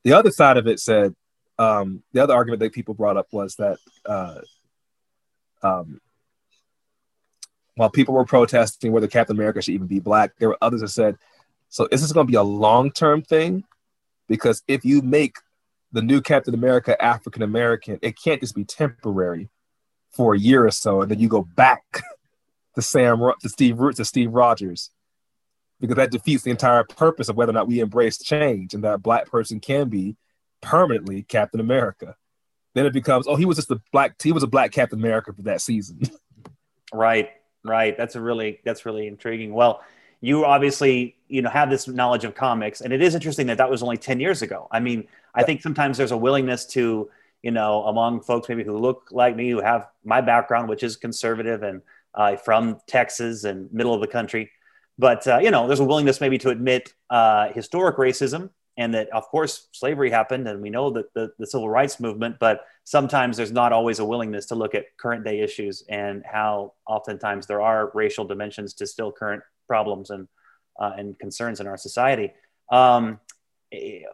The 0.05 0.13
other 0.13 0.31
side 0.31 0.57
of 0.57 0.67
it 0.67 0.81
said 0.81 1.15
um, 1.59 2.03
the 2.13 2.23
other 2.23 2.35
argument 2.35 2.61
that 2.61 2.73
people 2.73 2.95
brought 2.95 3.17
up 3.17 3.29
was 3.33 3.57
that 3.57 3.79
uh, 4.07 4.41
um, 5.63 6.01
while 7.77 7.91
people 7.91 8.15
were 8.15 8.25
protesting 8.25 8.93
whether 8.93 9.09
Captain 9.09 9.37
America 9.37 9.63
should 9.63 9.75
even 9.75 9.87
be 9.87 10.01
black, 10.01 10.33
there 10.39 10.49
were 10.49 10.59
others 10.61 10.81
that 10.81 10.89
said, 10.89 11.17
"So 11.69 11.89
is 11.91 12.03
this 12.03 12.13
going 12.13 12.27
to 12.27 12.31
be 12.31 12.37
a 12.37 12.43
long 12.43 12.91
term 12.91 13.23
thing? 13.23 13.65
Because 14.29 14.63
if 14.69 14.85
you 14.85 15.03
make 15.03 15.37
the 15.93 16.03
new 16.03 16.21
Captain 16.21 16.55
America 16.55 17.03
African 17.03 17.43
American, 17.43 17.99
it 18.03 18.17
can't 18.23 18.41
just 18.41 18.55
be 18.55 18.65
temporary 18.65 19.49
for 20.15 20.35
a 20.35 20.39
year 20.39 20.67
or 20.67 20.71
so, 20.71 21.03
and 21.03 21.11
then 21.11 21.19
you 21.19 21.29
go 21.29 21.43
back 21.43 21.83
to 22.75 22.83
Sam 22.83 23.19
to 23.19 23.49
Steve 23.49 23.79
Roots 23.79 23.99
to 23.99 24.05
Steve 24.05 24.33
Rogers, 24.33 24.91
because 25.81 25.97
that 25.97 26.11
defeats 26.11 26.43
the 26.43 26.51
entire 26.51 26.85
purpose 26.85 27.29
of 27.29 27.37
whether 27.37 27.51
or 27.51 27.55
not 27.55 27.69
we 27.69 27.81
embrace 27.81 28.19
change 28.19 28.75
and 28.75 28.85
that 28.85 28.95
a 28.95 28.99
black 28.99 29.31
person 29.31 29.61
can 29.61 29.89
be 29.89 30.17
permanently 30.61 31.23
Captain 31.23 31.61
America. 31.61 32.17
Then 32.75 32.87
it 32.87 32.93
becomes, 32.93 33.27
oh, 33.29 33.37
he 33.37 33.45
was 33.45 33.57
just 33.57 33.71
a 33.71 33.81
black 33.93 34.21
he 34.23 34.33
was 34.33 34.43
a 34.43 34.49
black 34.49 34.73
Captain 34.73 34.99
America 34.99 35.33
for 35.33 35.43
that 35.43 35.61
season. 35.61 36.01
right, 36.93 37.31
right. 37.65 37.97
That's 37.97 38.17
a 38.17 38.21
really 38.21 38.61
that's 38.65 38.85
really 38.85 39.07
intriguing. 39.07 39.53
Well, 39.53 39.83
you 40.21 40.45
obviously 40.45 41.17
you 41.29 41.43
know 41.43 41.51
have 41.51 41.71
this 41.71 41.87
knowledge 41.87 42.25
of 42.25 42.35
comics, 42.35 42.81
and 42.81 42.93
it 42.93 43.03
is 43.03 43.15
interesting 43.15 43.47
that 43.49 43.59
that 43.59 43.71
was 43.71 43.83
only 43.83 43.97
ten 43.97 44.19
years 44.19 44.43
ago. 44.43 44.67
I 44.71 44.81
mean, 44.81 45.07
I 45.35 45.45
think 45.45 45.63
sometimes 45.63 45.99
there's 45.99 46.13
a 46.13 46.17
willingness 46.17 46.65
to 46.67 47.11
you 47.45 47.51
know, 47.51 47.85
among 47.85 48.23
folks 48.23 48.49
maybe 48.49 48.65
who 48.65 48.79
look 48.79 49.09
like 49.11 49.37
me, 49.37 49.51
who 49.51 49.61
have 49.61 49.87
my 50.03 50.23
background, 50.23 50.67
which 50.67 50.83
is 50.83 50.97
conservative 50.97 51.63
and 51.63 51.83
uh, 52.15 52.37
from 52.37 52.79
Texas 52.89 53.45
and 53.45 53.71
middle 53.71 53.93
of 53.93 54.01
the 54.01 54.07
country. 54.07 54.51
But, 54.99 55.27
uh, 55.29 55.41
you 55.43 55.51
know, 55.51 55.67
there's 55.67 55.81
a 55.81 55.85
willingness 55.85 56.23
maybe 56.23 56.39
to 56.39 56.49
admit 56.49 56.95
uh, 57.11 57.53
historic 57.53 57.99
racism 57.99 58.49
and 58.79 58.95
that, 58.95 59.11
of 59.11 59.25
course, 59.29 59.69
slavery 59.73 60.11
happened 60.11 60.49
and 60.49 60.63
we 60.63 60.71
know 60.71 60.89
that 60.93 61.13
the, 61.13 61.33
the 61.39 61.47
civil 61.47 61.69
rights 61.69 62.01
movement, 62.01 62.37
but 62.41 62.65
sometimes 62.85 63.37
there's 63.37 63.53
not 63.53 63.75
always 63.75 63.99
a 63.99 64.07
willingness 64.07 64.47
to 64.47 64.55
look 64.55 64.75
at 64.75 64.97
current 64.97 65.23
day 65.23 65.41
issues 65.41 65.85
and 65.91 66.23
how 66.25 66.73
oftentimes 66.87 67.47
there 67.47 67.61
are 67.61 67.91
racial 67.93 68.25
dimensions 68.25 68.73
to 68.75 68.87
still 68.87 69.13
current 69.13 69.43
problems 69.69 70.09
and, 70.09 70.29
uh, 70.81 70.93
and 70.97 71.19
concerns 71.19 71.61
in 71.61 71.67
our 71.67 71.77
society. 71.77 72.33
Um, 72.73 73.21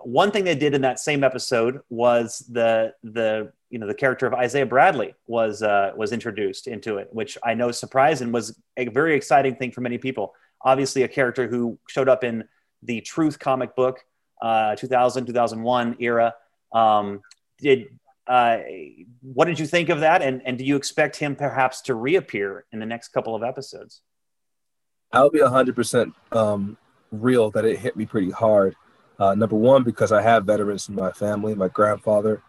one 0.03 0.31
thing 0.31 0.45
they 0.45 0.55
did 0.55 0.75
in 0.75 0.83
that 0.83 0.99
same 0.99 1.25
episode 1.25 1.81
was 1.89 2.39
the 2.51 2.95
the 3.03 3.53
you 3.71 3.79
know 3.79 3.87
the 3.87 3.95
character 3.95 4.27
of 4.27 4.35
Isaiah 4.35 4.67
Bradley 4.67 5.15
was 5.27 5.63
uh, 5.63 5.93
was 5.97 6.13
introduced 6.13 6.67
into 6.67 6.99
it, 6.99 7.09
which 7.13 7.39
I 7.45 7.55
know 7.55 7.71
surprised 7.71 8.23
and 8.23 8.33
was 8.33 8.59
a 8.77 8.89
very 8.89 9.15
exciting 9.15 9.57
thing 9.57 9.73
for 9.73 9.81
many 9.81 9.99
people. 9.99 10.35
Obviously, 10.63 11.03
a 11.03 11.09
character 11.09 11.49
who 11.49 11.79
showed 11.89 12.09
up 12.09 12.25
in 12.25 12.45
the 12.83 13.01
Truth 13.01 13.39
comic 13.39 13.75
book, 13.77 14.05
uh, 14.43 14.77
2000 14.77 15.27
2001 15.27 15.97
era. 16.01 16.35
Um, 16.73 17.21
did 17.59 17.87
uh, 18.27 18.59
what 19.23 19.47
did 19.47 19.59
you 19.59 19.67
think 19.67 19.89
of 19.89 20.01
that, 20.01 20.23
and 20.23 20.43
and 20.45 20.59
do 20.59 20.65
you 20.65 20.77
expect 20.77 21.17
him 21.17 21.35
perhaps 21.35 21.81
to 21.83 21.95
reappear 21.95 22.65
in 22.73 22.79
the 22.79 22.87
next 22.87 23.09
couple 23.09 23.35
of 23.35 23.43
episodes? 23.43 24.03
I'll 25.13 25.31
be 25.31 25.41
hundred 25.41 25.73
um, 25.73 25.75
percent 25.75 26.15
real 27.13 27.51
that 27.51 27.65
it 27.65 27.79
hit 27.79 27.97
me 27.97 28.07
pretty 28.07 28.31
hard. 28.31 28.77
Uh, 29.21 29.35
number 29.35 29.55
one, 29.55 29.83
because 29.83 30.13
I 30.13 30.23
have 30.23 30.47
veterans 30.47 30.89
in 30.89 30.95
my 30.95 31.13
family. 31.13 31.55
My 31.55 31.69
grandfather 31.69 32.43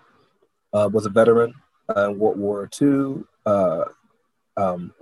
uh, 0.71 0.89
was 0.91 1.05
a 1.05 1.09
veteran 1.09 1.53
uh, 1.93 2.11
in 2.11 2.17
World 2.17 2.39
War 2.39 2.69
II. 2.81 3.23
Uh, 3.45 3.83
um, 4.55 4.93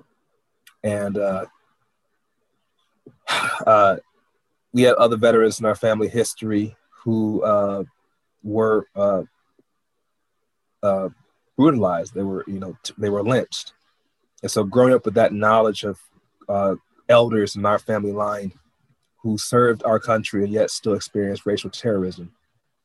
and 0.83 1.15
uh, 1.15 1.45
uh, 3.67 3.97
we 4.73 4.81
had 4.81 4.95
other 4.95 5.15
veterans 5.15 5.59
in 5.59 5.67
our 5.67 5.75
family 5.75 6.07
history 6.07 6.75
who 7.03 7.43
were 8.41 8.87
brutalized. 11.55 12.15
They 12.15 12.23
were, 12.23 12.43
you 12.47 12.59
know, 12.59 12.75
t- 12.81 12.95
they 12.97 13.11
were 13.11 13.23
lynched. 13.23 13.73
And 14.41 14.49
so 14.49 14.63
growing 14.63 14.93
up 14.93 15.05
with 15.05 15.13
that 15.15 15.33
knowledge 15.33 15.83
of 15.83 15.99
elders 17.07 17.55
in 17.55 17.63
our 17.67 17.77
family 17.77 18.11
line 18.11 18.53
who 19.21 19.37
served 19.37 19.83
our 19.83 19.99
country 19.99 20.43
and 20.43 20.53
yet 20.53 20.71
still 20.71 20.93
experienced 20.93 21.45
racial 21.45 21.69
terrorism. 21.69 22.31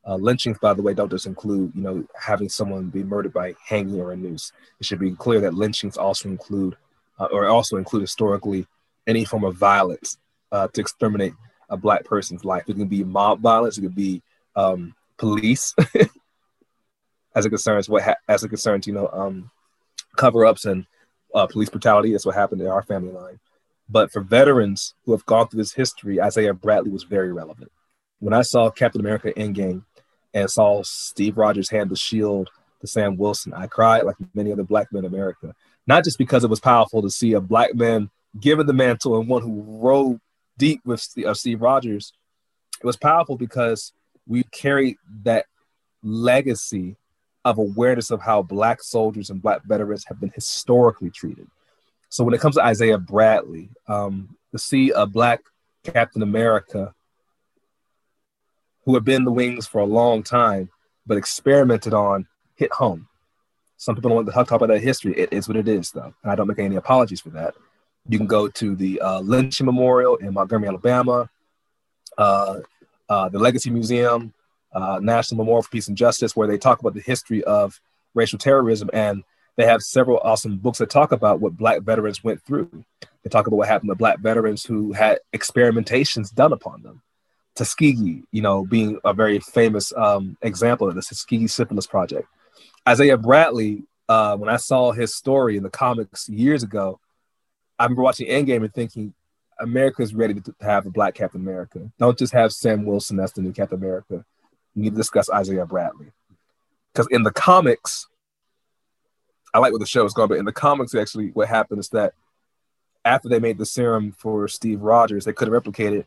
Uh, 0.06 0.16
lynchings, 0.16 0.58
by 0.58 0.74
the 0.74 0.82
way, 0.82 0.92
don't 0.92 1.10
just 1.10 1.26
include, 1.26 1.72
you 1.74 1.80
know, 1.80 2.04
having 2.20 2.48
someone 2.48 2.90
be 2.90 3.02
murdered 3.02 3.32
by 3.32 3.54
hanging 3.66 3.98
or 4.00 4.12
a 4.12 4.16
noose. 4.16 4.52
It 4.78 4.86
should 4.86 4.98
be 4.98 5.12
clear 5.12 5.40
that 5.40 5.54
lynchings 5.54 5.96
also 5.96 6.28
include, 6.28 6.76
uh, 7.18 7.28
or 7.32 7.46
also 7.46 7.76
include 7.76 8.02
historically, 8.02 8.66
any 9.06 9.24
form 9.24 9.44
of 9.44 9.56
violence 9.56 10.18
uh, 10.52 10.68
to 10.68 10.80
exterminate 10.80 11.32
a 11.70 11.76
black 11.76 12.04
person's 12.04 12.44
life. 12.44 12.64
It 12.68 12.76
can 12.76 12.88
be 12.88 13.04
mob 13.04 13.40
violence. 13.40 13.78
It 13.78 13.82
could 13.82 13.94
be 13.94 14.22
um, 14.56 14.94
police, 15.16 15.74
as 17.34 17.46
it 17.46 17.50
concerns 17.50 17.88
what, 17.88 18.02
ha- 18.02 18.16
as 18.28 18.44
it 18.44 18.48
concerns, 18.48 18.86
you 18.86 18.92
know, 18.92 19.08
um, 19.08 19.50
cover-ups 20.16 20.66
and 20.66 20.84
uh, 21.34 21.46
police 21.46 21.70
brutality. 21.70 22.12
That's 22.12 22.26
what 22.26 22.34
happened 22.34 22.60
in 22.60 22.66
our 22.68 22.82
family 22.82 23.12
line. 23.12 23.40
But 23.88 24.10
for 24.12 24.20
veterans 24.20 24.94
who 25.04 25.12
have 25.12 25.26
gone 25.26 25.48
through 25.48 25.58
this 25.58 25.74
history, 25.74 26.20
Isaiah 26.20 26.54
Bradley 26.54 26.90
was 26.90 27.04
very 27.04 27.32
relevant. 27.32 27.70
When 28.18 28.32
I 28.32 28.42
saw 28.42 28.70
Captain 28.70 29.00
America 29.00 29.32
Endgame 29.36 29.84
and 30.32 30.50
saw 30.50 30.82
Steve 30.82 31.36
Rogers 31.36 31.70
hand 31.70 31.90
the 31.90 31.96
shield 31.96 32.50
to 32.80 32.86
Sam 32.86 33.16
Wilson, 33.16 33.52
I 33.52 33.66
cried 33.66 34.04
like 34.04 34.16
many 34.34 34.52
other 34.52 34.62
black 34.64 34.92
men 34.92 35.04
in 35.04 35.12
America. 35.12 35.54
Not 35.86 36.04
just 36.04 36.18
because 36.18 36.44
it 36.44 36.50
was 36.50 36.60
powerful 36.60 37.02
to 37.02 37.10
see 37.10 37.34
a 37.34 37.40
black 37.40 37.74
man 37.74 38.10
given 38.40 38.66
the 38.66 38.72
mantle 38.72 39.18
and 39.18 39.28
one 39.28 39.42
who 39.42 39.62
rode 39.66 40.20
deep 40.56 40.80
with 40.84 41.06
uh, 41.24 41.34
Steve 41.34 41.60
Rogers. 41.60 42.12
It 42.80 42.86
was 42.86 42.96
powerful 42.96 43.36
because 43.36 43.92
we 44.26 44.44
carried 44.44 44.96
that 45.22 45.46
legacy 46.02 46.96
of 47.44 47.58
awareness 47.58 48.10
of 48.10 48.22
how 48.22 48.42
black 48.42 48.82
soldiers 48.82 49.30
and 49.30 49.42
black 49.42 49.62
veterans 49.64 50.04
have 50.06 50.18
been 50.18 50.32
historically 50.34 51.10
treated. 51.10 51.46
So 52.14 52.22
when 52.22 52.32
it 52.32 52.40
comes 52.40 52.54
to 52.54 52.64
Isaiah 52.64 52.96
Bradley, 52.96 53.70
um, 53.88 54.36
to 54.52 54.58
see 54.60 54.90
a 54.90 55.04
black 55.04 55.40
Captain 55.82 56.22
America 56.22 56.94
who 58.84 58.94
had 58.94 59.04
been 59.04 59.24
the 59.24 59.32
wings 59.32 59.66
for 59.66 59.80
a 59.80 59.84
long 59.84 60.22
time, 60.22 60.70
but 61.08 61.18
experimented 61.18 61.92
on, 61.92 62.28
hit 62.54 62.72
home. 62.72 63.08
Some 63.78 63.96
people 63.96 64.10
don't 64.10 64.14
want 64.14 64.28
to 64.28 64.32
talk 64.32 64.52
about 64.52 64.68
that 64.68 64.80
history. 64.80 65.12
It 65.18 65.32
is 65.32 65.48
what 65.48 65.56
it 65.56 65.66
is, 65.66 65.90
though, 65.90 66.14
and 66.22 66.30
I 66.30 66.36
don't 66.36 66.46
make 66.46 66.60
any 66.60 66.76
apologies 66.76 67.20
for 67.20 67.30
that. 67.30 67.56
You 68.08 68.16
can 68.16 68.28
go 68.28 68.46
to 68.46 68.76
the 68.76 69.00
uh, 69.00 69.18
Lynching 69.18 69.66
Memorial 69.66 70.14
in 70.14 70.34
Montgomery, 70.34 70.68
Alabama, 70.68 71.28
uh, 72.16 72.60
uh, 73.08 73.28
the 73.28 73.40
Legacy 73.40 73.70
Museum, 73.70 74.32
uh, 74.72 75.00
National 75.02 75.38
Memorial 75.38 75.62
for 75.62 75.70
Peace 75.70 75.88
and 75.88 75.96
Justice, 75.96 76.36
where 76.36 76.46
they 76.46 76.58
talk 76.58 76.78
about 76.78 76.94
the 76.94 77.00
history 77.00 77.42
of 77.42 77.80
racial 78.14 78.38
terrorism 78.38 78.88
and 78.92 79.24
they 79.56 79.66
have 79.66 79.82
several 79.82 80.18
awesome 80.18 80.58
books 80.58 80.78
that 80.78 80.90
talk 80.90 81.12
about 81.12 81.40
what 81.40 81.56
Black 81.56 81.82
veterans 81.82 82.24
went 82.24 82.42
through. 82.42 82.84
They 83.22 83.30
talk 83.30 83.46
about 83.46 83.56
what 83.56 83.68
happened 83.68 83.90
to 83.90 83.94
Black 83.94 84.18
veterans 84.18 84.64
who 84.64 84.92
had 84.92 85.18
experimentations 85.34 86.34
done 86.34 86.52
upon 86.52 86.82
them. 86.82 87.02
Tuskegee, 87.54 88.24
you 88.32 88.42
know, 88.42 88.64
being 88.64 88.98
a 89.04 89.14
very 89.14 89.38
famous 89.38 89.92
um, 89.96 90.36
example 90.42 90.88
of 90.88 90.96
the 90.96 91.02
Tuskegee 91.02 91.46
Syphilis 91.46 91.86
Project. 91.86 92.28
Isaiah 92.86 93.16
Bradley, 93.16 93.84
uh, 94.08 94.36
when 94.36 94.50
I 94.50 94.56
saw 94.56 94.92
his 94.92 95.14
story 95.14 95.56
in 95.56 95.62
the 95.62 95.70
comics 95.70 96.28
years 96.28 96.62
ago, 96.64 96.98
I 97.78 97.84
remember 97.84 98.02
watching 98.02 98.28
Endgame 98.28 98.64
and 98.64 98.74
thinking, 98.74 99.14
America 99.60 100.02
is 100.02 100.14
ready 100.14 100.34
to 100.34 100.54
have 100.60 100.84
a 100.84 100.90
Black 100.90 101.14
Captain 101.14 101.40
America. 101.40 101.90
Don't 101.98 102.18
just 102.18 102.32
have 102.32 102.52
Sam 102.52 102.84
Wilson 102.84 103.20
as 103.20 103.32
the 103.32 103.40
new 103.40 103.52
Captain 103.52 103.78
America. 103.78 104.24
You 104.74 104.82
need 104.82 104.90
to 104.90 104.96
discuss 104.96 105.30
Isaiah 105.30 105.64
Bradley. 105.64 106.10
Because 106.92 107.06
in 107.10 107.22
the 107.22 107.32
comics, 107.32 108.08
I 109.54 109.58
like 109.60 109.72
what 109.72 109.80
the 109.80 109.86
show 109.86 110.04
is 110.04 110.12
going, 110.12 110.28
but 110.28 110.38
in 110.38 110.44
the 110.44 110.52
comics, 110.52 110.94
actually, 110.94 111.28
what 111.28 111.48
happened 111.48 111.78
is 111.78 111.88
that 111.90 112.14
after 113.04 113.28
they 113.28 113.38
made 113.38 113.56
the 113.56 113.64
serum 113.64 114.10
for 114.12 114.48
Steve 114.48 114.82
Rogers, 114.82 115.24
they 115.24 115.32
couldn't 115.32 115.54
replicate 115.54 115.92
it, 115.92 116.06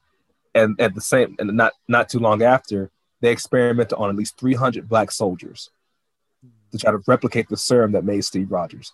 and 0.54 0.80
at 0.82 0.94
the 0.94 1.02
same, 1.02 1.36
and 1.40 1.56
not 1.56 1.72
not 1.88 2.10
too 2.10 2.20
long 2.20 2.44
after, 2.44 2.92
they 3.22 3.32
experimented 3.32 3.98
on 3.98 4.10
at 4.10 4.16
least 4.18 4.38
300 4.38 4.90
black 4.90 5.12
soldiers 5.12 5.70
to 6.72 6.78
try 6.78 6.92
to 6.92 7.00
replicate 7.08 7.48
the 7.48 7.56
serum 7.56 7.94
that 7.94 8.04
made 8.04 8.26
Steve 8.26 8.52
Rogers. 8.52 8.92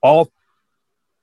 All 0.00 0.30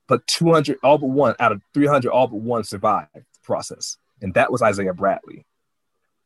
but 0.07 0.25
200, 0.27 0.77
all 0.84 1.00
but 1.00 1.10
one 1.10 1.36
out 1.39 1.51
of 1.51 1.62
300, 1.74 2.10
all 2.10 2.27
but 2.27 2.38
one 2.38 2.63
survived 2.63 3.10
the 3.15 3.24
process, 3.43 3.98
and 4.22 4.34
that 4.36 4.51
was 4.51 4.62
Isaiah 4.62 4.93
Bradley, 4.93 5.46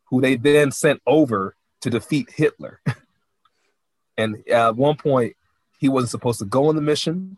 who 0.05 0.19
they 0.19 0.35
then 0.35 0.71
sent 0.71 1.01
over 1.07 1.55
to 1.79 1.89
defeat 1.89 2.29
Hitler. 2.29 2.81
and 4.17 4.43
at 4.49 4.75
one 4.75 4.97
point, 4.97 5.35
he 5.81 5.89
wasn't 5.89 6.11
supposed 6.11 6.37
to 6.39 6.45
go 6.45 6.67
on 6.67 6.75
the 6.75 6.81
mission, 6.81 7.37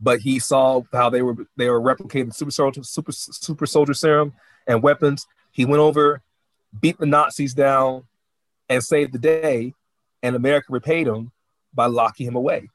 but 0.00 0.20
he 0.20 0.38
saw 0.38 0.82
how 0.92 1.10
they 1.10 1.22
were 1.22 1.36
they 1.56 1.68
were 1.68 1.80
replicating 1.80 2.32
super 2.32 2.52
soldier 2.52 2.84
super 2.84 3.10
super 3.12 3.66
soldier 3.66 3.94
serum 3.94 4.32
and 4.66 4.82
weapons. 4.82 5.26
He 5.50 5.64
went 5.64 5.80
over, 5.80 6.22
beat 6.80 6.98
the 6.98 7.06
Nazis 7.06 7.52
down, 7.52 8.04
and 8.68 8.82
saved 8.82 9.12
the 9.12 9.18
day. 9.18 9.74
And 10.22 10.36
America 10.36 10.66
repaid 10.70 11.08
him 11.08 11.32
by 11.74 11.86
locking 11.86 12.26
him 12.26 12.36
away. 12.36 12.68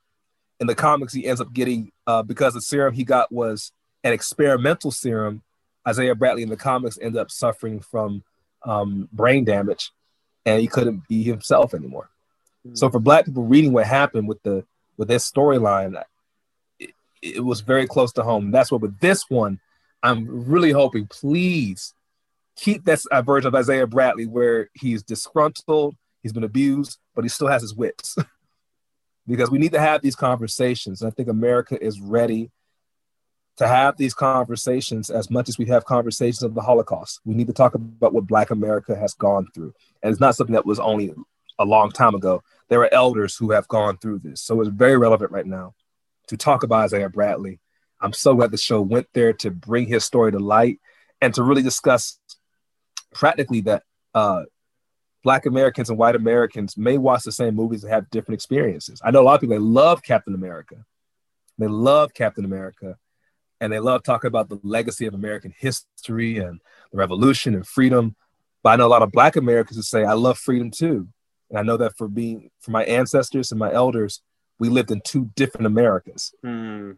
In 0.59 0.67
the 0.67 0.75
comics, 0.75 1.13
he 1.13 1.25
ends 1.25 1.39
up 1.39 1.53
getting 1.53 1.91
uh, 2.05 2.23
because 2.23 2.55
the 2.55 2.61
serum 2.61 2.93
he 2.93 3.03
got 3.05 3.31
was 3.31 3.71
an 4.03 4.11
experimental 4.11 4.91
serum. 4.91 5.43
Isaiah 5.87 6.15
Bradley 6.15 6.43
in 6.43 6.49
the 6.49 6.57
comics 6.57 6.97
ended 7.01 7.21
up 7.21 7.31
suffering 7.31 7.79
from 7.79 8.23
um, 8.65 9.07
brain 9.13 9.45
damage, 9.45 9.91
and 10.45 10.59
he 10.59 10.67
couldn't 10.67 11.07
be 11.07 11.23
himself 11.23 11.73
anymore. 11.73 12.09
So 12.73 12.89
for 12.89 12.99
black 12.99 13.25
people 13.25 13.43
reading 13.43 13.73
what 13.73 13.85
happened 13.85 14.27
with 14.27 14.41
the 14.43 14.65
with 14.97 15.07
this 15.07 15.29
storyline, 15.29 16.01
it, 16.79 16.91
it, 17.21 17.43
was 17.43 17.61
very 17.61 17.85
close 17.85 18.13
to 18.13 18.23
home. 18.23 18.51
That's 18.51 18.71
what 18.71 18.81
with 18.81 18.99
this 18.99 19.29
one, 19.29 19.59
I'm 20.01 20.25
really 20.49 20.71
hoping, 20.71 21.07
please 21.07 21.93
keep 22.55 22.85
that 22.85 23.01
uh, 23.11 23.21
version 23.21 23.49
of 23.49 23.55
Isaiah 23.55 23.87
Bradley 23.87 24.25
where 24.25 24.69
he's 24.73 25.03
disgruntled, 25.03 25.95
he's 26.23 26.31
been 26.31 26.45
abused, 26.45 26.97
but 27.13 27.23
he 27.23 27.29
still 27.29 27.49
has 27.49 27.61
his 27.61 27.75
wits. 27.75 28.15
because 29.27 29.49
we 29.49 29.57
need 29.57 29.73
to 29.73 29.79
have 29.79 30.01
these 30.01 30.15
conversations. 30.15 31.01
And 31.01 31.11
I 31.11 31.13
think 31.13 31.29
America 31.29 31.81
is 31.83 31.99
ready 31.99 32.51
to 33.57 33.67
have 33.67 33.97
these 33.97 34.13
conversations 34.13 35.09
as 35.09 35.29
much 35.29 35.49
as 35.49 35.57
we 35.57 35.65
have 35.65 35.85
conversations 35.85 36.43
of 36.43 36.53
the 36.53 36.61
Holocaust. 36.61 37.21
We 37.25 37.35
need 37.35 37.47
to 37.47 37.53
talk 37.53 37.73
about 37.73 38.13
what 38.13 38.27
Black 38.27 38.51
America 38.51 38.95
has 38.95 39.13
gone 39.13 39.47
through. 39.53 39.73
And 40.03 40.11
it's 40.11 40.19
not 40.19 40.35
something 40.35 40.53
that 40.53 40.65
was 40.65 40.79
only 40.79 41.13
a 41.59 41.65
long 41.65 41.91
time 41.91 42.15
ago. 42.15 42.43
There 42.69 42.81
are 42.81 42.93
elders 42.93 43.35
who 43.35 43.51
have 43.51 43.67
gone 43.67 43.97
through 43.97 44.19
this. 44.19 44.41
So 44.41 44.59
it's 44.61 44.69
very 44.69 44.97
relevant 44.97 45.31
right 45.31 45.45
now 45.45 45.75
to 46.27 46.37
talk 46.37 46.63
about 46.63 46.85
Isaiah 46.85 47.09
Bradley. 47.09 47.59
I'm 48.01 48.13
so 48.13 48.35
glad 48.35 48.51
the 48.51 48.57
show 48.57 48.81
went 48.81 49.07
there 49.13 49.33
to 49.33 49.51
bring 49.51 49.87
his 49.87 50.03
story 50.03 50.31
to 50.31 50.39
light 50.39 50.79
and 51.21 51.33
to 51.35 51.43
really 51.43 51.61
discuss 51.61 52.19
practically 53.13 53.61
that 53.61 53.83
uh, 54.13 54.43
Black 55.23 55.45
Americans 55.45 55.89
and 55.89 55.97
white 55.97 56.15
Americans 56.15 56.77
may 56.77 56.97
watch 56.97 57.23
the 57.23 57.31
same 57.31 57.55
movies 57.55 57.83
and 57.83 57.91
have 57.91 58.09
different 58.09 58.35
experiences. 58.35 59.01
I 59.03 59.11
know 59.11 59.21
a 59.21 59.23
lot 59.23 59.35
of 59.35 59.41
people, 59.41 59.55
they 59.55 59.59
love 59.59 60.03
Captain 60.03 60.35
America. 60.35 60.85
They 61.57 61.67
love 61.67 62.13
Captain 62.13 62.45
America 62.45 62.97
and 63.61 63.71
they 63.71 63.79
love 63.79 64.03
talking 64.03 64.27
about 64.27 64.49
the 64.49 64.59
legacy 64.63 65.05
of 65.05 65.13
American 65.13 65.53
history 65.57 66.37
and 66.37 66.59
the 66.91 66.97
revolution 66.97 67.55
and 67.55 67.65
freedom. 67.65 68.15
But 68.61 68.71
I 68.71 68.75
know 68.75 68.87
a 68.87 68.89
lot 68.89 69.01
of 69.01 69.11
Black 69.11 69.35
Americans 69.35 69.77
who 69.77 69.83
say, 69.83 70.03
I 70.03 70.13
love 70.13 70.37
freedom 70.37 70.71
too. 70.71 71.07
And 71.49 71.59
I 71.59 71.61
know 71.61 71.77
that 71.77 71.97
for 71.97 72.07
being 72.07 72.49
for 72.59 72.71
my 72.71 72.83
ancestors 72.85 73.51
and 73.51 73.59
my 73.59 73.71
elders, 73.71 74.21
we 74.59 74.69
lived 74.69 74.91
in 74.91 75.01
two 75.01 75.31
different 75.35 75.67
Americas. 75.67 76.33
Hmm. 76.43 76.91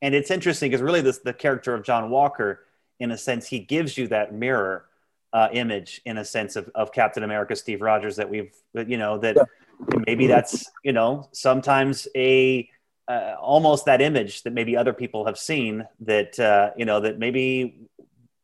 And 0.00 0.14
it's 0.14 0.30
interesting 0.30 0.70
because 0.70 0.82
really 0.82 1.00
this 1.00 1.18
the 1.18 1.32
character 1.32 1.74
of 1.74 1.82
John 1.82 2.10
Walker, 2.10 2.64
in 3.00 3.10
a 3.10 3.18
sense, 3.18 3.46
he 3.46 3.58
gives 3.58 3.98
you 3.98 4.08
that 4.08 4.32
mirror 4.32 4.84
uh, 5.32 5.48
image 5.52 6.00
in 6.04 6.18
a 6.18 6.24
sense 6.24 6.56
of, 6.56 6.70
of 6.74 6.92
Captain 6.92 7.22
America, 7.22 7.54
Steve 7.56 7.82
Rogers, 7.82 8.16
that 8.16 8.30
we've, 8.30 8.54
you 8.74 8.96
know, 8.96 9.18
that 9.18 9.36
yeah. 9.36 9.98
maybe 10.06 10.26
that's, 10.26 10.70
you 10.84 10.92
know, 10.92 11.28
sometimes 11.32 12.08
a, 12.16 12.68
uh, 13.08 13.34
almost 13.40 13.86
that 13.86 14.00
image 14.00 14.42
that 14.42 14.52
maybe 14.52 14.76
other 14.76 14.92
people 14.92 15.26
have 15.26 15.38
seen 15.38 15.86
that, 16.00 16.38
uh, 16.38 16.70
you 16.76 16.84
know, 16.84 17.00
that 17.00 17.18
maybe 17.18 17.88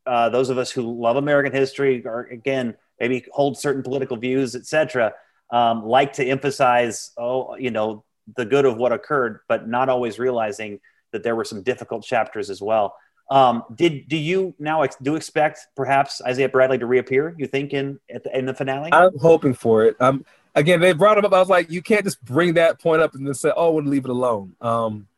uh, 0.07 0.28
those 0.28 0.50
of 0.50 0.59
us 0.59 0.71
who 0.71 0.83
love 0.83 1.16
American 1.16 1.52
history 1.52 2.04
are 2.07 2.26
again, 2.26 2.75
maybe 3.01 3.25
hold 3.33 3.59
certain 3.59 3.83
political 3.83 4.17
views, 4.17 4.55
etc., 4.55 5.13
um, 5.51 5.85
like 5.85 6.15
to 6.15 6.25
emphasize, 6.25 7.13
oh, 7.19 7.55
you 7.57 7.71
know, 7.71 8.05
the 8.37 8.45
good 8.45 8.65
of 8.65 8.77
what 8.77 8.93
occurred, 8.93 9.41
but 9.49 9.69
not 9.69 9.89
always 9.89 10.19
realizing 10.19 10.81
that 11.13 11.23
there 11.23 11.37
were 11.37 11.45
some 11.45 11.63
difficult 11.63 12.05
chapters 12.05 12.51
as 12.51 12.61
well. 12.61 12.97
Um, 13.31 13.65
did 13.75 14.09
do 14.09 14.17
you 14.17 14.55
now 14.59 14.83
ex- 14.83 14.97
do 15.01 15.17
expect 15.17 15.61
perhaps 15.77 16.21
Isaiah 16.27 16.49
Bradley 16.49 16.79
to 16.79 16.87
reappear? 16.87 17.35
You 17.39 17.47
think 17.47 17.73
in 17.73 17.99
the, 18.09 18.37
in 18.37 18.45
the 18.45 18.53
finale? 18.53 18.91
I'm 18.93 19.17
hoping 19.19 19.55
for 19.55 19.85
it. 19.85 19.97
Um, 20.01 20.27
again, 20.55 20.81
they 20.81 20.93
brought 20.93 21.17
him 21.17 21.25
up. 21.25 21.33
I 21.33 21.39
was 21.39 21.49
like, 21.49 21.71
you 21.71 21.81
can't 21.81 22.05
just 22.05 22.23
bring 22.23 22.55
that 22.55 22.81
point 22.81 23.01
up 23.01 23.15
and 23.15 23.27
then 23.27 23.35
say, 23.35 23.51
"Oh, 23.57 23.73
we'll 23.73 23.85
leave 23.85 24.05
it 24.05 24.11
alone." 24.11 24.55
Um, 24.61 25.09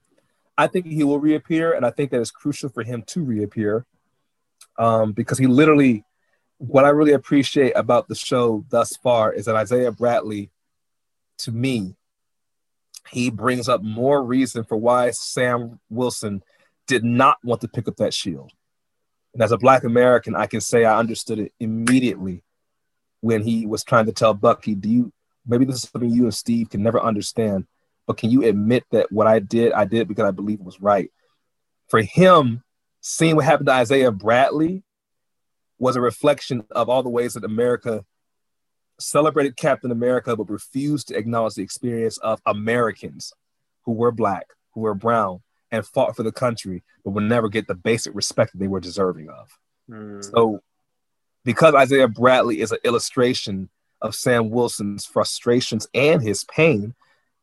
I 0.56 0.68
think 0.68 0.86
he 0.86 1.02
will 1.02 1.18
reappear, 1.18 1.72
and 1.72 1.84
I 1.84 1.90
think 1.90 2.10
that 2.12 2.20
is 2.20 2.30
crucial 2.30 2.68
for 2.68 2.82
him 2.82 3.02
to 3.08 3.22
reappear 3.22 3.86
um, 4.78 5.12
because 5.12 5.38
he 5.38 5.46
literally. 5.46 6.04
What 6.58 6.84
I 6.84 6.88
really 6.88 7.12
appreciate 7.12 7.72
about 7.72 8.08
the 8.08 8.14
show 8.14 8.64
thus 8.70 8.96
far 8.96 9.32
is 9.32 9.44
that 9.44 9.56
Isaiah 9.56 9.92
Bradley, 9.92 10.50
to 11.38 11.52
me, 11.52 11.96
he 13.10 13.30
brings 13.30 13.68
up 13.68 13.82
more 13.82 14.22
reason 14.22 14.64
for 14.64 14.76
why 14.76 15.10
Sam 15.10 15.78
Wilson 15.90 16.42
did 16.86 17.04
not 17.04 17.38
want 17.44 17.60
to 17.60 17.68
pick 17.68 17.88
up 17.88 17.96
that 17.96 18.14
shield. 18.14 18.52
And 19.34 19.42
as 19.42 19.52
a 19.52 19.58
Black 19.58 19.84
American, 19.84 20.34
I 20.34 20.46
can 20.46 20.60
say 20.60 20.84
I 20.84 20.98
understood 20.98 21.38
it 21.38 21.52
immediately 21.60 22.42
when 23.20 23.42
he 23.42 23.66
was 23.66 23.84
trying 23.84 24.06
to 24.06 24.12
tell 24.12 24.34
Bucky, 24.34 24.74
do 24.74 24.88
you, 24.88 25.12
maybe 25.46 25.64
this 25.64 25.76
is 25.76 25.90
something 25.90 26.10
you 26.10 26.24
and 26.24 26.34
Steve 26.34 26.70
can 26.70 26.82
never 26.82 27.00
understand, 27.00 27.66
but 28.06 28.16
can 28.16 28.30
you 28.30 28.44
admit 28.44 28.84
that 28.92 29.10
what 29.12 29.26
I 29.26 29.40
did, 29.40 29.72
I 29.72 29.84
did 29.84 30.08
because 30.08 30.24
I 30.24 30.30
believe 30.30 30.60
it 30.60 30.64
was 30.64 30.80
right? 30.80 31.10
For 31.88 32.00
him, 32.00 32.62
seeing 33.00 33.36
what 33.36 33.44
happened 33.44 33.66
to 33.66 33.72
Isaiah 33.72 34.10
Bradley 34.10 34.82
was 35.78 35.96
a 35.96 36.00
reflection 36.00 36.64
of 36.70 36.88
all 36.88 37.02
the 37.02 37.08
ways 37.08 37.34
that 37.34 37.44
America 37.44 38.04
celebrated 38.98 39.56
Captain 39.56 39.90
America, 39.90 40.36
but 40.36 40.50
refused 40.50 41.08
to 41.08 41.16
acknowledge 41.16 41.54
the 41.54 41.62
experience 41.62 42.18
of 42.18 42.40
Americans 42.46 43.32
who 43.84 43.92
were 43.92 44.12
Black, 44.12 44.46
who 44.72 44.80
were 44.80 44.94
brown, 44.94 45.40
and 45.70 45.86
fought 45.86 46.16
for 46.16 46.22
the 46.22 46.32
country, 46.32 46.82
but 47.04 47.10
would 47.10 47.24
never 47.24 47.48
get 47.48 47.66
the 47.66 47.74
basic 47.74 48.14
respect 48.14 48.52
that 48.52 48.58
they 48.58 48.68
were 48.68 48.80
deserving 48.80 49.28
of. 49.28 49.58
Mm. 49.90 50.24
So, 50.24 50.60
because 51.44 51.74
Isaiah 51.74 52.08
Bradley 52.08 52.60
is 52.60 52.72
an 52.72 52.78
illustration 52.84 53.68
of 54.00 54.14
Sam 54.14 54.50
Wilson's 54.50 55.04
frustrations 55.04 55.86
and 55.94 56.22
his 56.22 56.44
pain, 56.44 56.94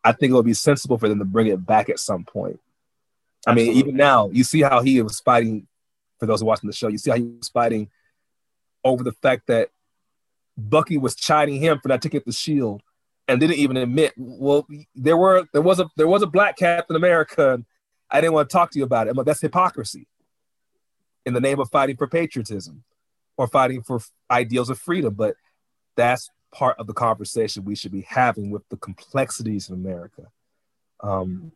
I 0.04 0.12
think 0.12 0.32
it 0.32 0.36
would 0.36 0.46
be 0.46 0.54
sensible 0.54 0.98
for 0.98 1.08
them 1.08 1.20
to 1.20 1.26
bring 1.26 1.48
it 1.48 1.66
back 1.66 1.90
at 1.90 2.00
some 2.00 2.26
point. 2.26 2.60
Absolutely. 3.46 3.72
I 3.72 3.74
mean, 3.74 3.78
even 3.78 3.96
now, 3.96 4.30
you 4.30 4.44
see 4.44 4.62
how 4.62 4.82
he 4.82 5.02
was 5.02 5.20
fighting. 5.20 5.68
For 6.20 6.28
those 6.28 6.44
watching 6.44 6.68
the 6.68 6.76
show, 6.76 6.88
you 6.88 6.98
see 6.98 7.10
how 7.10 7.18
he 7.18 7.24
was 7.24 7.50
fighting 7.50 7.90
over 8.84 9.04
the 9.04 9.12
fact 9.12 9.48
that 9.48 9.70
Bucky 10.58 10.98
was 10.98 11.16
chiding 11.16 11.60
him 11.60 11.80
for 11.82 11.90
not 11.90 12.02
taking 12.02 12.22
the 12.26 12.32
shield, 12.32 12.82
and 13.28 13.40
didn't 13.40 13.58
even 13.58 13.78
admit. 13.78 14.14
Well, 14.18 14.68
there 14.96 15.18
were 15.18 15.48
there 15.54 15.62
was 15.62 15.80
a 15.80 15.90
there 15.96 16.08
was 16.08 16.22
a 16.22 16.28
black 16.28 16.58
Captain 16.58 16.96
America, 16.96 17.54
and 17.54 17.66
I 18.10 18.22
didn't 18.22 18.34
want 18.34 18.50
to 18.50 18.54
talk 18.54 18.72
to 18.72 18.80
you 18.80 18.86
about 18.86 19.08
it. 19.08 19.16
But 19.16 19.26
that's 19.26 19.42
hypocrisy 19.42 20.08
in 21.26 21.34
the 21.34 21.42
name 21.42 21.60
of 21.60 21.70
fighting 21.70 21.98
for 21.98 22.08
patriotism 22.08 22.84
or 23.38 23.48
fighting 23.48 23.82
for 23.82 24.00
ideals 24.30 24.70
of 24.70 24.78
freedom. 24.78 25.14
But 25.14 25.36
that's 25.96 26.30
part 26.52 26.78
of 26.78 26.88
the 26.88 26.94
conversation 26.94 27.66
we 27.66 27.76
should 27.76 27.92
be 27.92 28.02
having 28.02 28.52
with 28.52 28.68
the 28.70 28.78
complexities 28.78 29.70
of 29.70 29.76
America. 29.76 30.28
Um, 31.02 31.52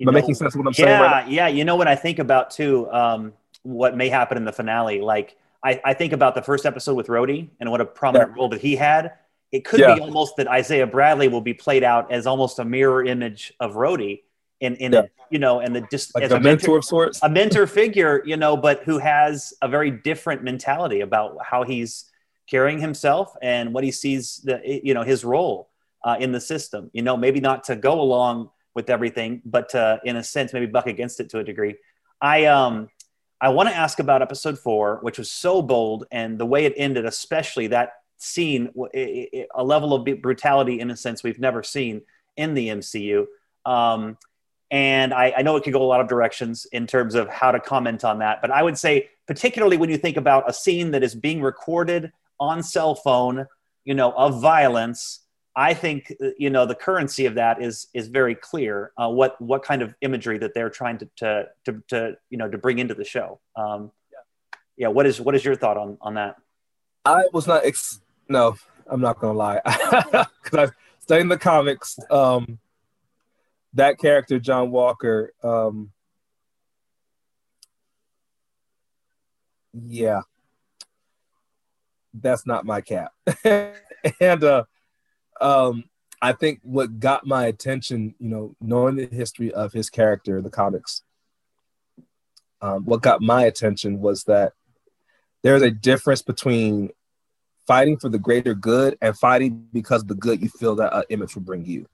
am 0.00 0.08
I 0.08 0.12
making 0.12 0.34
sense 0.34 0.54
of 0.54 0.60
what 0.60 0.68
I'm 0.68 0.74
yeah, 0.78 0.98
saying? 0.98 1.00
Right 1.00 1.28
yeah, 1.28 1.48
you 1.48 1.64
know 1.64 1.76
what 1.76 1.88
I 1.88 1.96
think 1.96 2.18
about 2.18 2.50
too. 2.50 2.90
Um, 2.92 3.32
what 3.62 3.96
may 3.96 4.08
happen 4.08 4.36
in 4.36 4.44
the 4.44 4.52
finale, 4.52 5.00
like 5.00 5.36
I, 5.64 5.80
I, 5.84 5.94
think 5.94 6.12
about 6.12 6.34
the 6.34 6.42
first 6.42 6.66
episode 6.66 6.94
with 6.94 7.06
Rhodey 7.06 7.48
and 7.58 7.70
what 7.70 7.80
a 7.80 7.86
prominent 7.86 8.32
yeah. 8.32 8.36
role 8.36 8.48
that 8.50 8.60
he 8.60 8.76
had. 8.76 9.14
It 9.50 9.64
could 9.64 9.80
yeah. 9.80 9.94
be 9.94 10.00
almost 10.00 10.36
that 10.36 10.46
Isaiah 10.48 10.86
Bradley 10.86 11.28
will 11.28 11.40
be 11.40 11.54
played 11.54 11.84
out 11.84 12.12
as 12.12 12.26
almost 12.26 12.58
a 12.58 12.64
mirror 12.64 13.04
image 13.04 13.52
of 13.60 13.74
Rhodey 13.74 14.20
in 14.60 14.76
in 14.76 14.92
yeah. 14.92 15.00
a, 15.00 15.04
you 15.30 15.38
know 15.38 15.60
and 15.60 15.74
the 15.74 15.86
just 15.90 16.14
like 16.14 16.24
as 16.24 16.32
a, 16.32 16.34
mentor, 16.34 16.48
mentor 16.48 16.78
of 16.78 16.84
sorts 16.84 17.20
a 17.22 17.28
mentor 17.28 17.66
figure 17.66 18.22
you 18.24 18.36
know 18.36 18.56
but 18.56 18.82
who 18.84 18.98
has 18.98 19.52
a 19.62 19.68
very 19.68 19.90
different 19.90 20.42
mentality 20.42 21.00
about 21.00 21.36
how 21.42 21.62
he's 21.62 22.10
carrying 22.48 22.78
himself 22.78 23.34
and 23.42 23.72
what 23.72 23.84
he 23.84 23.90
sees 23.90 24.40
the 24.44 24.60
you 24.82 24.94
know 24.94 25.02
his 25.02 25.24
role 25.24 25.70
uh, 26.04 26.16
in 26.20 26.32
the 26.32 26.40
system 26.40 26.90
you 26.92 27.02
know 27.02 27.16
maybe 27.16 27.40
not 27.40 27.64
to 27.64 27.76
go 27.76 28.00
along 28.00 28.50
with 28.74 28.90
everything 28.90 29.40
but 29.44 29.68
to, 29.70 30.00
in 30.04 30.16
a 30.16 30.24
sense 30.24 30.52
maybe 30.52 30.66
buck 30.66 30.86
against 30.86 31.20
it 31.20 31.28
to 31.30 31.38
a 31.38 31.44
degree 31.44 31.74
i 32.20 32.44
um 32.44 32.88
i 33.44 33.48
want 33.48 33.68
to 33.68 33.74
ask 33.74 33.98
about 33.98 34.22
episode 34.22 34.58
four 34.58 34.98
which 35.02 35.18
was 35.18 35.30
so 35.30 35.62
bold 35.62 36.04
and 36.10 36.38
the 36.38 36.46
way 36.46 36.64
it 36.64 36.74
ended 36.76 37.04
especially 37.04 37.66
that 37.68 37.92
scene 38.16 38.70
a 38.94 39.64
level 39.64 39.92
of 39.92 40.04
brutality 40.22 40.80
in 40.80 40.90
a 40.90 40.96
sense 40.96 41.22
we've 41.22 41.38
never 41.38 41.62
seen 41.62 42.02
in 42.36 42.54
the 42.54 42.68
mcu 42.68 43.26
um, 43.66 44.18
and 44.70 45.14
I, 45.14 45.32
I, 45.36 45.42
know 45.42 45.56
it 45.56 45.64
could 45.64 45.72
go 45.72 45.82
a 45.82 45.84
lot 45.84 46.00
of 46.00 46.08
directions 46.08 46.66
in 46.72 46.86
terms 46.86 47.14
of 47.14 47.28
how 47.28 47.52
to 47.52 47.60
comment 47.60 48.04
on 48.04 48.18
that. 48.18 48.40
But 48.42 48.50
I 48.50 48.62
would 48.62 48.76
say, 48.76 49.08
particularly 49.26 49.76
when 49.76 49.88
you 49.88 49.96
think 49.96 50.16
about 50.16 50.50
a 50.50 50.52
scene 50.52 50.90
that 50.90 51.02
is 51.02 51.14
being 51.14 51.40
recorded 51.40 52.12
on 52.40 52.62
cell 52.62 52.94
phone, 52.94 53.46
you 53.84 53.94
know, 53.94 54.12
of 54.12 54.40
violence, 54.40 55.20
I 55.56 55.74
think 55.74 56.12
you 56.36 56.50
know 56.50 56.66
the 56.66 56.74
currency 56.74 57.26
of 57.26 57.34
that 57.36 57.62
is 57.62 57.86
is 57.94 58.08
very 58.08 58.34
clear. 58.34 58.92
Uh, 58.96 59.08
what 59.08 59.40
what 59.40 59.62
kind 59.62 59.82
of 59.82 59.94
imagery 60.00 60.38
that 60.38 60.54
they're 60.54 60.70
trying 60.70 60.98
to 60.98 61.08
to 61.16 61.48
to, 61.64 61.82
to 61.88 62.16
you 62.30 62.38
know 62.38 62.48
to 62.48 62.58
bring 62.58 62.78
into 62.78 62.94
the 62.94 63.04
show. 63.04 63.40
Um, 63.56 63.92
yeah. 64.10 64.58
yeah. 64.76 64.88
What 64.88 65.06
is 65.06 65.20
what 65.20 65.34
is 65.34 65.44
your 65.44 65.54
thought 65.54 65.76
on 65.76 65.96
on 66.00 66.14
that? 66.14 66.36
I 67.04 67.24
was 67.32 67.46
not. 67.46 67.64
Ex- 67.64 68.00
no, 68.28 68.56
I'm 68.86 69.00
not 69.00 69.20
gonna 69.20 69.38
lie. 69.38 69.60
Because 70.42 70.70
I 70.70 70.72
studied 71.00 71.30
the 71.30 71.38
comics. 71.38 71.98
Um, 72.10 72.58
that 73.72 73.98
character, 73.98 74.38
John 74.38 74.70
Walker, 74.70 75.32
um, 75.42 75.90
yeah, 79.72 80.20
that's 82.12 82.46
not 82.46 82.64
my 82.64 82.80
cap. 82.80 83.12
and 83.44 84.44
uh, 84.44 84.64
um, 85.40 85.84
I 86.22 86.32
think 86.32 86.60
what 86.62 87.00
got 87.00 87.26
my 87.26 87.46
attention, 87.46 88.14
you 88.18 88.28
know, 88.28 88.56
knowing 88.60 88.96
the 88.96 89.06
history 89.06 89.52
of 89.52 89.72
his 89.72 89.90
character 89.90 90.38
in 90.38 90.44
the 90.44 90.50
comics, 90.50 91.02
um, 92.60 92.84
what 92.84 93.02
got 93.02 93.20
my 93.20 93.44
attention 93.44 94.00
was 94.00 94.24
that 94.24 94.52
there's 95.42 95.62
a 95.62 95.70
difference 95.70 96.22
between 96.22 96.90
fighting 97.66 97.98
for 97.98 98.08
the 98.08 98.18
greater 98.18 98.54
good 98.54 98.96
and 99.02 99.16
fighting 99.18 99.66
because 99.72 100.04
the 100.04 100.14
good 100.14 100.42
you 100.42 100.48
feel 100.48 100.74
that 100.76 100.92
uh, 100.92 101.02
image 101.10 101.34
will 101.34 101.42
bring 101.42 101.64
you 101.64 101.86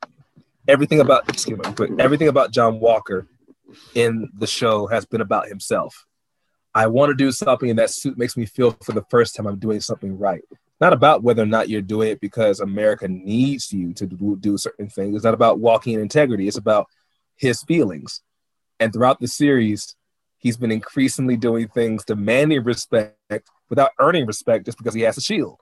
everything 0.68 1.00
about 1.00 1.28
excuse 1.28 1.58
me, 1.58 1.72
quick, 1.74 1.90
everything 1.98 2.28
about 2.28 2.52
John 2.52 2.80
Walker 2.80 3.26
in 3.94 4.28
the 4.36 4.46
show 4.46 4.86
has 4.86 5.04
been 5.04 5.20
about 5.20 5.48
himself. 5.48 6.06
I 6.74 6.86
want 6.86 7.10
to 7.10 7.14
do 7.14 7.32
something, 7.32 7.68
and 7.68 7.78
that 7.78 7.90
suit 7.90 8.16
makes 8.16 8.36
me 8.36 8.46
feel 8.46 8.76
for 8.82 8.92
the 8.92 9.04
first 9.10 9.34
time 9.34 9.46
I'm 9.46 9.58
doing 9.58 9.80
something 9.80 10.18
right. 10.18 10.42
Not 10.80 10.92
about 10.92 11.22
whether 11.22 11.42
or 11.42 11.46
not 11.46 11.68
you're 11.68 11.82
doing 11.82 12.08
it 12.08 12.20
because 12.20 12.60
America 12.60 13.06
needs 13.06 13.72
you 13.72 13.92
to 13.94 14.06
do, 14.06 14.36
do 14.40 14.56
certain 14.56 14.88
things. 14.88 15.14
It's 15.14 15.24
not 15.24 15.34
about 15.34 15.58
walking 15.58 15.94
in 15.94 16.00
integrity. 16.00 16.48
It's 16.48 16.56
about 16.56 16.86
his 17.36 17.62
feelings. 17.62 18.22
And 18.78 18.92
throughout 18.92 19.20
the 19.20 19.28
series, 19.28 19.94
he's 20.38 20.56
been 20.56 20.72
increasingly 20.72 21.36
doing 21.36 21.68
things 21.68 22.04
demanding 22.04 22.64
respect 22.64 23.14
without 23.68 23.92
earning 23.98 24.26
respect 24.26 24.64
just 24.64 24.78
because 24.78 24.94
he 24.94 25.02
has 25.02 25.18
a 25.18 25.20
shield. 25.20 25.60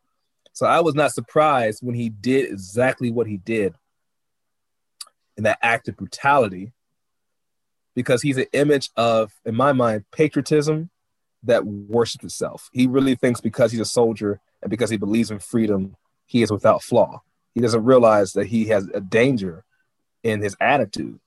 So 0.53 0.67
I 0.67 0.81
was 0.81 0.95
not 0.95 1.13
surprised 1.13 1.81
when 1.83 1.95
he 1.95 2.09
did 2.09 2.51
exactly 2.51 3.11
what 3.11 3.27
he 3.27 3.37
did 3.37 3.75
in 5.37 5.45
that 5.45 5.59
act 5.63 5.89
of 5.89 5.97
brutality 5.97 6.73
because 7.95 8.23
he's 8.23 8.39
an 8.39 8.47
image 8.53 8.91
of, 8.97 9.33
in 9.45 9.55
my 9.55 9.73
mind, 9.73 10.05
patriotism 10.13 10.91
that 11.45 11.65
worships 11.65 12.25
itself. 12.25 12.69
He 12.73 12.87
really 12.87 13.15
thinks 13.15 13.41
because 13.41 13.73
he's 13.73 13.81
a 13.81 13.85
soldier 13.85 14.41
and 14.63 14.71
because 14.71 14.91
he 14.91 14.97
believes 14.97 15.31
in 15.31 15.39
freedom, 15.39 15.97
he 16.27 16.43
is 16.43 16.51
without 16.51 16.83
flaw. 16.83 17.23
He 17.55 17.61
doesn't 17.61 17.85
realize 17.85 18.33
that 18.35 18.47
he 18.47 18.67
has 18.67 18.89
a 18.95 19.01
danger 19.01 19.65
in 20.23 20.43
his 20.43 20.57
attitude. 20.61 21.21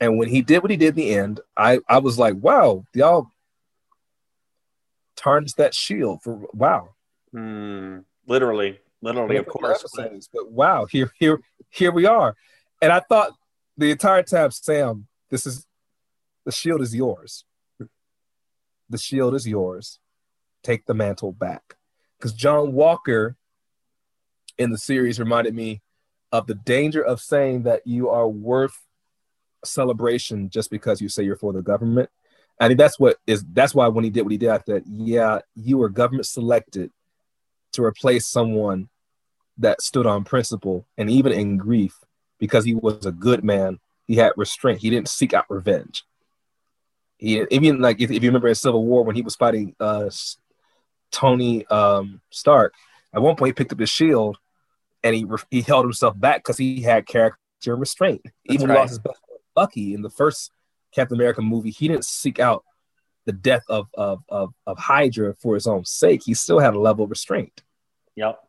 And 0.00 0.18
when 0.18 0.28
he 0.28 0.42
did 0.42 0.62
what 0.62 0.70
he 0.70 0.76
did 0.76 0.90
in 0.90 0.94
the 0.94 1.14
end, 1.14 1.40
I, 1.56 1.80
I 1.88 1.98
was 1.98 2.18
like, 2.18 2.34
wow, 2.36 2.84
y'all 2.94 3.28
turns 5.16 5.54
that 5.54 5.74
shield 5.74 6.22
for 6.22 6.46
wow. 6.52 6.90
Mm, 7.34 8.04
literally, 8.26 8.80
literally, 9.00 9.36
of 9.36 9.46
course. 9.46 9.80
Episodes, 9.80 10.28
but 10.32 10.50
wow, 10.50 10.86
here, 10.86 11.12
here, 11.18 11.40
here 11.70 11.92
we 11.92 12.06
are. 12.06 12.36
And 12.82 12.92
I 12.92 13.00
thought 13.00 13.32
the 13.76 13.90
entire 13.90 14.22
time, 14.22 14.50
Sam, 14.50 15.06
this 15.30 15.46
is 15.46 15.66
the 16.44 16.52
shield 16.52 16.82
is 16.82 16.94
yours. 16.94 17.44
The 18.90 18.98
shield 18.98 19.34
is 19.34 19.46
yours. 19.46 19.98
Take 20.62 20.86
the 20.86 20.94
mantle 20.94 21.32
back. 21.32 21.76
Because 22.24 22.32
John 22.32 22.72
Walker 22.72 23.36
in 24.56 24.70
the 24.70 24.78
series 24.78 25.20
reminded 25.20 25.54
me 25.54 25.82
of 26.32 26.46
the 26.46 26.54
danger 26.54 27.04
of 27.04 27.20
saying 27.20 27.64
that 27.64 27.86
you 27.86 28.08
are 28.08 28.26
worth 28.26 28.80
celebration 29.62 30.48
just 30.48 30.70
because 30.70 31.02
you 31.02 31.10
say 31.10 31.22
you're 31.22 31.36
for 31.36 31.52
the 31.52 31.60
government. 31.60 32.08
I 32.58 32.68
think 32.68 32.78
that's 32.78 32.98
what 32.98 33.18
is 33.26 33.44
that's 33.52 33.74
why 33.74 33.88
when 33.88 34.04
he 34.04 34.10
did 34.10 34.22
what 34.22 34.32
he 34.32 34.38
did, 34.38 34.48
I 34.48 34.56
thought, 34.56 34.84
yeah, 34.86 35.40
you 35.54 35.76
were 35.76 35.90
government 35.90 36.24
selected 36.24 36.90
to 37.72 37.84
replace 37.84 38.26
someone 38.26 38.88
that 39.58 39.82
stood 39.82 40.06
on 40.06 40.24
principle 40.24 40.86
and 40.96 41.10
even 41.10 41.30
in 41.30 41.58
grief 41.58 41.98
because 42.38 42.64
he 42.64 42.74
was 42.74 43.04
a 43.04 43.12
good 43.12 43.44
man. 43.44 43.80
He 44.06 44.14
had 44.16 44.32
restraint. 44.38 44.80
He 44.80 44.88
didn't 44.88 45.08
seek 45.10 45.34
out 45.34 45.44
revenge. 45.50 46.04
He 47.18 47.44
even 47.50 47.82
like 47.82 48.00
if, 48.00 48.10
if 48.10 48.22
you 48.22 48.30
remember 48.30 48.48
in 48.48 48.54
Civil 48.54 48.86
War 48.86 49.04
when 49.04 49.14
he 49.14 49.20
was 49.20 49.36
fighting 49.36 49.76
uh, 49.78 50.08
Tony 51.14 51.64
um, 51.66 52.20
Stark, 52.30 52.74
at 53.14 53.22
one 53.22 53.36
point 53.36 53.50
he 53.50 53.52
picked 53.52 53.72
up 53.72 53.78
his 53.78 53.90
shield 53.90 54.36
and 55.02 55.14
he 55.14 55.24
he 55.50 55.62
held 55.62 55.84
himself 55.84 56.18
back 56.18 56.38
because 56.38 56.58
he 56.58 56.82
had 56.82 57.06
character 57.06 57.76
restraint. 57.76 58.22
That's 58.24 58.34
even 58.48 58.68
right. 58.68 58.78
lost 58.78 58.90
his 58.90 58.98
best 58.98 59.20
friend, 59.26 59.40
Bucky 59.54 59.94
in 59.94 60.02
the 60.02 60.10
first 60.10 60.50
Captain 60.94 61.16
America 61.16 61.42
movie, 61.42 61.70
he 61.70 61.88
didn't 61.88 62.04
seek 62.04 62.38
out 62.38 62.64
the 63.26 63.32
death 63.32 63.64
of, 63.68 63.88
of 63.94 64.22
of 64.28 64.54
of 64.66 64.78
Hydra 64.78 65.34
for 65.34 65.54
his 65.54 65.66
own 65.66 65.84
sake. 65.84 66.22
He 66.24 66.34
still 66.34 66.58
had 66.58 66.74
a 66.74 66.80
level 66.80 67.04
of 67.04 67.10
restraint. 67.10 67.62
Yep. 68.16 68.40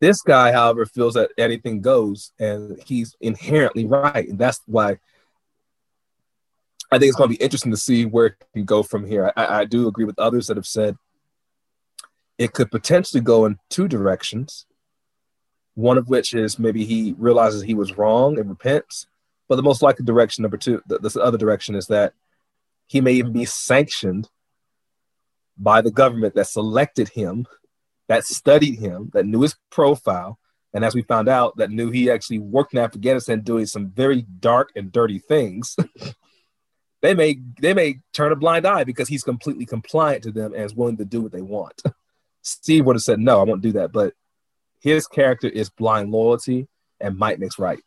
This 0.00 0.22
guy, 0.22 0.52
however, 0.52 0.86
feels 0.86 1.14
that 1.14 1.30
anything 1.36 1.82
goes, 1.82 2.32
and 2.38 2.80
he's 2.86 3.14
inherently 3.20 3.84
right, 3.84 4.28
and 4.28 4.38
that's 4.38 4.60
why 4.66 4.98
I 6.90 6.98
think 6.98 7.08
it's 7.08 7.16
going 7.16 7.30
to 7.30 7.36
be 7.36 7.42
interesting 7.42 7.72
to 7.72 7.76
see 7.76 8.06
where 8.06 8.26
it 8.26 8.34
can 8.54 8.64
go 8.64 8.82
from 8.82 9.06
here. 9.06 9.30
I, 9.36 9.60
I 9.60 9.64
do 9.66 9.88
agree 9.88 10.06
with 10.06 10.18
others 10.18 10.46
that 10.46 10.56
have 10.56 10.66
said 10.66 10.96
it 12.40 12.54
could 12.54 12.70
potentially 12.70 13.20
go 13.20 13.44
in 13.44 13.58
two 13.68 13.86
directions. 13.86 14.64
One 15.74 15.98
of 15.98 16.08
which 16.08 16.32
is 16.32 16.58
maybe 16.58 16.86
he 16.86 17.14
realizes 17.18 17.62
he 17.62 17.74
was 17.74 17.98
wrong 17.98 18.38
and 18.38 18.48
repents, 18.48 19.06
but 19.46 19.56
the 19.56 19.62
most 19.62 19.82
likely 19.82 20.06
direction, 20.06 20.40
number 20.40 20.56
two, 20.56 20.80
the, 20.86 20.98
the 21.00 21.20
other 21.20 21.36
direction 21.36 21.74
is 21.74 21.88
that 21.88 22.14
he 22.86 23.02
may 23.02 23.12
even 23.12 23.34
be 23.34 23.44
sanctioned 23.44 24.30
by 25.58 25.82
the 25.82 25.90
government 25.90 26.34
that 26.34 26.46
selected 26.46 27.10
him, 27.10 27.46
that 28.08 28.24
studied 28.24 28.78
him, 28.78 29.10
that 29.12 29.26
knew 29.26 29.42
his 29.42 29.56
profile, 29.70 30.38
and 30.72 30.82
as 30.82 30.94
we 30.94 31.02
found 31.02 31.28
out, 31.28 31.58
that 31.58 31.70
knew 31.70 31.90
he 31.90 32.10
actually 32.10 32.38
worked 32.38 32.72
in 32.72 32.78
Afghanistan 32.78 33.42
doing 33.42 33.66
some 33.66 33.90
very 33.90 34.22
dark 34.22 34.70
and 34.74 34.90
dirty 34.90 35.18
things. 35.18 35.76
they 37.02 37.12
may 37.12 37.38
they 37.60 37.74
may 37.74 38.00
turn 38.14 38.32
a 38.32 38.36
blind 38.36 38.66
eye 38.66 38.84
because 38.84 39.08
he's 39.08 39.24
completely 39.24 39.66
compliant 39.66 40.22
to 40.22 40.32
them 40.32 40.54
and 40.54 40.64
is 40.64 40.74
willing 40.74 40.96
to 40.96 41.04
do 41.04 41.20
what 41.20 41.32
they 41.32 41.42
want. 41.42 41.82
Steve 42.42 42.86
would 42.86 42.96
have 42.96 43.02
said, 43.02 43.20
"No, 43.20 43.40
I 43.40 43.44
won't 43.44 43.62
do 43.62 43.72
that," 43.72 43.92
but 43.92 44.14
his 44.80 45.06
character 45.06 45.48
is 45.48 45.70
blind 45.70 46.10
loyalty, 46.10 46.68
and 47.00 47.18
might 47.18 47.38
makes 47.38 47.58
right 47.58 47.80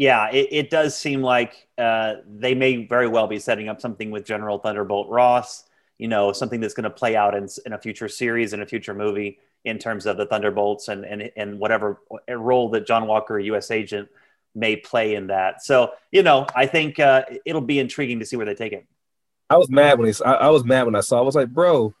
yeah, 0.00 0.30
it, 0.30 0.48
it 0.50 0.70
does 0.70 0.96
seem 0.96 1.20
like 1.20 1.68
uh, 1.76 2.14
they 2.26 2.54
may 2.54 2.86
very 2.86 3.06
well 3.06 3.26
be 3.26 3.38
setting 3.38 3.68
up 3.68 3.82
something 3.82 4.10
with 4.10 4.24
General 4.24 4.58
Thunderbolt 4.58 5.10
Ross. 5.10 5.64
You 5.98 6.08
know, 6.08 6.32
something 6.32 6.58
that's 6.58 6.72
going 6.72 6.84
to 6.84 6.90
play 6.90 7.16
out 7.16 7.34
in, 7.34 7.46
in 7.66 7.74
a 7.74 7.78
future 7.78 8.08
series 8.08 8.54
in 8.54 8.62
a 8.62 8.66
future 8.66 8.94
movie 8.94 9.40
in 9.66 9.78
terms 9.78 10.06
of 10.06 10.16
the 10.16 10.24
Thunderbolts 10.24 10.88
and 10.88 11.04
and 11.04 11.30
and 11.36 11.58
whatever 11.58 12.00
role 12.30 12.70
that 12.70 12.86
John 12.86 13.06
Walker, 13.06 13.38
U.S. 13.38 13.70
agent, 13.70 14.08
may 14.54 14.74
play 14.74 15.16
in 15.16 15.26
that. 15.26 15.62
So 15.62 15.90
you 16.10 16.22
know, 16.22 16.46
I 16.56 16.64
think 16.64 16.98
uh, 16.98 17.24
it'll 17.44 17.60
be 17.60 17.78
intriguing 17.78 18.20
to 18.20 18.24
see 18.24 18.36
where 18.36 18.46
they 18.46 18.54
take 18.54 18.72
it. 18.72 18.86
I 19.50 19.58
was 19.58 19.68
mad 19.68 19.98
when 19.98 20.10
he, 20.10 20.14
I, 20.24 20.32
I 20.32 20.48
was 20.48 20.64
mad 20.64 20.84
when 20.86 20.94
I 20.94 21.00
saw. 21.00 21.18
I 21.18 21.22
was 21.22 21.34
like, 21.34 21.50
bro, 21.50 21.92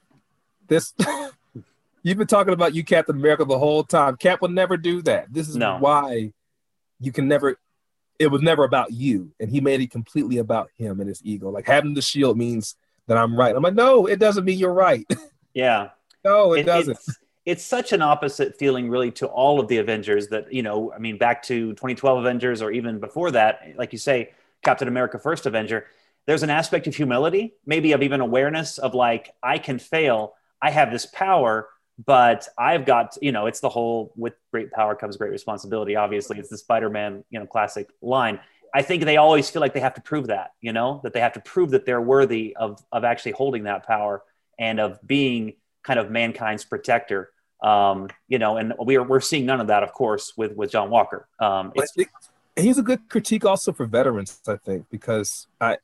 this. 0.68 0.94
You've 2.02 2.18
been 2.18 2.26
talking 2.26 2.54
about 2.54 2.74
you 2.74 2.82
Captain 2.84 3.16
America 3.16 3.44
the 3.44 3.58
whole 3.58 3.84
time. 3.84 4.16
Cap 4.16 4.40
would 4.42 4.52
never 4.52 4.76
do 4.76 5.02
that. 5.02 5.32
This 5.32 5.48
is 5.48 5.56
no. 5.56 5.76
why 5.78 6.32
you 6.98 7.12
can 7.12 7.28
never 7.28 7.58
it 8.20 8.30
was 8.30 8.42
never 8.42 8.64
about 8.64 8.92
you. 8.92 9.32
And 9.40 9.50
he 9.50 9.62
made 9.62 9.80
it 9.80 9.90
completely 9.90 10.38
about 10.38 10.68
him 10.76 11.00
and 11.00 11.08
his 11.08 11.24
ego. 11.24 11.48
Like 11.48 11.66
having 11.66 11.94
the 11.94 12.02
shield 12.02 12.36
means 12.36 12.76
that 13.06 13.16
I'm 13.16 13.34
right. 13.34 13.56
I'm 13.56 13.62
like, 13.62 13.74
no, 13.74 14.06
it 14.06 14.18
doesn't 14.20 14.44
mean 14.44 14.58
you're 14.58 14.72
right. 14.72 15.04
Yeah. 15.52 15.88
no, 16.24 16.52
it, 16.52 16.60
it 16.60 16.66
doesn't. 16.66 16.92
It's, 16.92 17.18
it's, 17.44 17.64
such 17.64 17.92
an 17.92 18.02
opposite 18.02 18.56
feeling, 18.56 18.88
really, 18.88 19.10
to 19.10 19.26
all 19.26 19.58
of 19.58 19.66
the 19.66 19.78
Avengers 19.78 20.28
that, 20.28 20.52
you 20.52 20.62
know, 20.62 20.92
I 20.92 20.98
mean, 20.98 21.18
back 21.18 21.42
to 21.44 21.70
2012 21.70 22.20
Avengers 22.20 22.62
or 22.62 22.70
even 22.70 23.00
before 23.00 23.32
that, 23.32 23.72
like 23.76 23.92
you 23.92 23.98
say, 23.98 24.30
Captain 24.62 24.86
America 24.86 25.18
First 25.18 25.46
Avenger, 25.46 25.86
there's 26.26 26.44
an 26.44 26.50
aspect 26.50 26.86
of 26.86 26.94
humility, 26.94 27.54
maybe 27.66 27.90
of 27.90 28.02
even 28.02 28.20
awareness 28.20 28.78
of 28.78 28.94
like, 28.94 29.34
I 29.42 29.58
can 29.58 29.80
fail. 29.80 30.34
I 30.62 30.70
have 30.70 30.92
this 30.92 31.06
power 31.06 31.68
but 32.06 32.48
I've 32.56 32.86
got, 32.86 33.16
you 33.20 33.32
know, 33.32 33.46
it's 33.46 33.60
the 33.60 33.68
whole 33.68 34.12
with 34.16 34.34
great 34.50 34.70
power 34.70 34.94
comes 34.94 35.16
great 35.16 35.32
responsibility. 35.32 35.96
Obviously, 35.96 36.38
it's 36.38 36.48
the 36.48 36.58
Spider-Man, 36.58 37.24
you 37.30 37.38
know, 37.38 37.46
classic 37.46 37.90
line. 38.00 38.40
I 38.72 38.82
think 38.82 39.04
they 39.04 39.16
always 39.16 39.50
feel 39.50 39.60
like 39.60 39.74
they 39.74 39.80
have 39.80 39.94
to 39.94 40.00
prove 40.00 40.28
that, 40.28 40.52
you 40.60 40.72
know, 40.72 41.00
that 41.02 41.12
they 41.12 41.20
have 41.20 41.32
to 41.34 41.40
prove 41.40 41.70
that 41.70 41.84
they're 41.84 42.00
worthy 42.00 42.54
of 42.56 42.82
of 42.92 43.04
actually 43.04 43.32
holding 43.32 43.64
that 43.64 43.86
power 43.86 44.22
and 44.58 44.78
of 44.80 44.98
being 45.06 45.54
kind 45.82 45.98
of 45.98 46.10
mankind's 46.10 46.64
protector. 46.64 47.30
Um, 47.62 48.08
you 48.28 48.38
know, 48.38 48.56
and 48.56 48.72
we're 48.78 49.02
we're 49.02 49.20
seeing 49.20 49.44
none 49.44 49.60
of 49.60 49.66
that, 49.66 49.82
of 49.82 49.92
course, 49.92 50.32
with 50.36 50.54
with 50.56 50.70
John 50.70 50.88
Walker. 50.88 51.28
Um, 51.40 51.72
he's 52.56 52.78
a 52.78 52.82
good 52.82 53.08
critique 53.08 53.44
also 53.44 53.72
for 53.72 53.86
veterans, 53.86 54.40
I 54.46 54.56
think, 54.56 54.86
because 54.90 55.48
I 55.60 55.78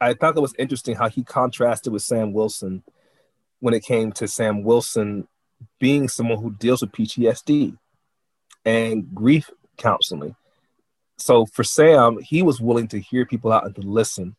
I 0.00 0.14
thought 0.14 0.36
it 0.36 0.40
was 0.40 0.54
interesting 0.58 0.96
how 0.96 1.08
he 1.08 1.22
contrasted 1.22 1.92
with 1.92 2.02
Sam 2.02 2.32
Wilson 2.32 2.82
when 3.60 3.74
it 3.74 3.84
came 3.84 4.12
to 4.12 4.26
Sam 4.26 4.64
Wilson 4.64 5.28
being 5.78 6.08
someone 6.08 6.38
who 6.38 6.52
deals 6.52 6.80
with 6.80 6.92
PTSD 6.92 7.76
and 8.64 9.14
grief 9.14 9.50
counseling. 9.76 10.34
So 11.18 11.46
for 11.46 11.64
Sam, 11.64 12.18
he 12.20 12.42
was 12.42 12.60
willing 12.60 12.88
to 12.88 13.00
hear 13.00 13.26
people 13.26 13.52
out 13.52 13.66
and 13.66 13.74
to 13.76 13.82
listen, 13.82 14.36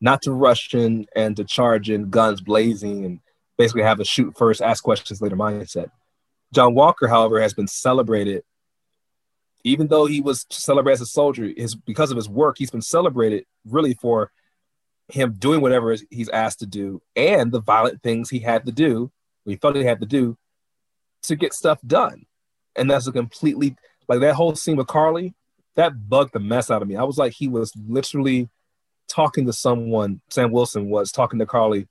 not 0.00 0.22
to 0.22 0.32
rush 0.32 0.74
in 0.74 1.06
and 1.16 1.36
to 1.36 1.44
charge 1.44 1.90
in 1.90 2.10
guns 2.10 2.40
blazing 2.40 3.04
and 3.04 3.20
basically 3.56 3.82
have 3.82 4.00
a 4.00 4.04
shoot 4.04 4.36
first, 4.36 4.62
ask 4.62 4.84
questions 4.84 5.22
later 5.22 5.36
mindset. 5.36 5.90
John 6.52 6.74
Walker, 6.74 7.08
however, 7.08 7.40
has 7.40 7.54
been 7.54 7.66
celebrated, 7.66 8.42
even 9.64 9.88
though 9.88 10.06
he 10.06 10.20
was 10.20 10.46
celebrated 10.50 10.94
as 10.94 11.00
a 11.02 11.06
soldier, 11.06 11.50
his 11.56 11.74
because 11.74 12.10
of 12.10 12.16
his 12.16 12.28
work, 12.28 12.56
he's 12.58 12.70
been 12.70 12.82
celebrated 12.82 13.44
really 13.66 13.94
for 13.94 14.30
him 15.08 15.34
doing 15.38 15.60
whatever 15.60 15.96
he's 16.10 16.28
asked 16.28 16.60
to 16.60 16.66
do 16.66 17.02
and 17.16 17.50
the 17.50 17.60
violent 17.60 18.02
things 18.02 18.28
he 18.28 18.38
had 18.38 18.66
to 18.66 18.72
do, 18.72 19.10
he 19.44 19.56
felt 19.56 19.76
he 19.76 19.84
had 19.84 20.00
to 20.00 20.06
do 20.06 20.36
to 21.22 21.36
get 21.36 21.52
stuff 21.52 21.78
done. 21.86 22.26
And 22.76 22.90
that's 22.90 23.06
a 23.06 23.12
completely 23.12 23.76
like 24.08 24.20
that 24.20 24.34
whole 24.34 24.54
scene 24.54 24.76
with 24.76 24.86
Carly, 24.86 25.34
that 25.76 26.08
bugged 26.08 26.32
the 26.32 26.40
mess 26.40 26.70
out 26.70 26.82
of 26.82 26.88
me. 26.88 26.96
I 26.96 27.04
was 27.04 27.18
like, 27.18 27.32
he 27.32 27.48
was 27.48 27.72
literally 27.88 28.48
talking 29.08 29.46
to 29.46 29.52
someone, 29.52 30.20
Sam 30.30 30.50
Wilson 30.50 30.90
was 30.90 31.12
talking 31.12 31.38
to 31.38 31.46
Carly, 31.46 31.88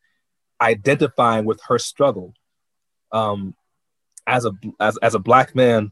identifying 0.61 1.45
with 1.45 1.61
her 1.67 1.79
struggle. 1.79 2.33
Um, 3.11 3.55
as 4.27 4.45
a 4.45 4.51
as 4.79 4.97
as 4.97 5.15
a 5.15 5.19
black 5.19 5.55
man 5.55 5.91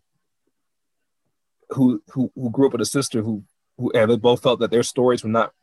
who 1.69 2.03
who 2.11 2.31
who 2.35 2.49
grew 2.51 2.67
up 2.67 2.73
with 2.73 2.81
a 2.81 2.85
sister 2.85 3.21
who 3.21 3.43
who 3.77 3.91
and 3.91 4.11
they 4.11 4.17
both 4.17 4.43
felt 4.43 4.59
that 4.59 4.71
their 4.71 4.83
stories 4.83 5.23
were 5.23 5.29
not 5.29 5.53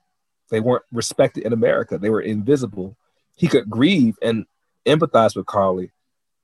they 0.51 0.61
weren't 0.61 0.85
respected 0.91 1.45
in 1.45 1.53
America. 1.53 1.99
They 1.99 2.11
were 2.11 2.21
invisible. 2.21 2.97
He 3.37 3.47
could 3.47 3.71
grieve 3.71 4.17
and 4.23 4.47
empathize 4.87 5.37
with 5.37 5.47
Carly, 5.47 5.93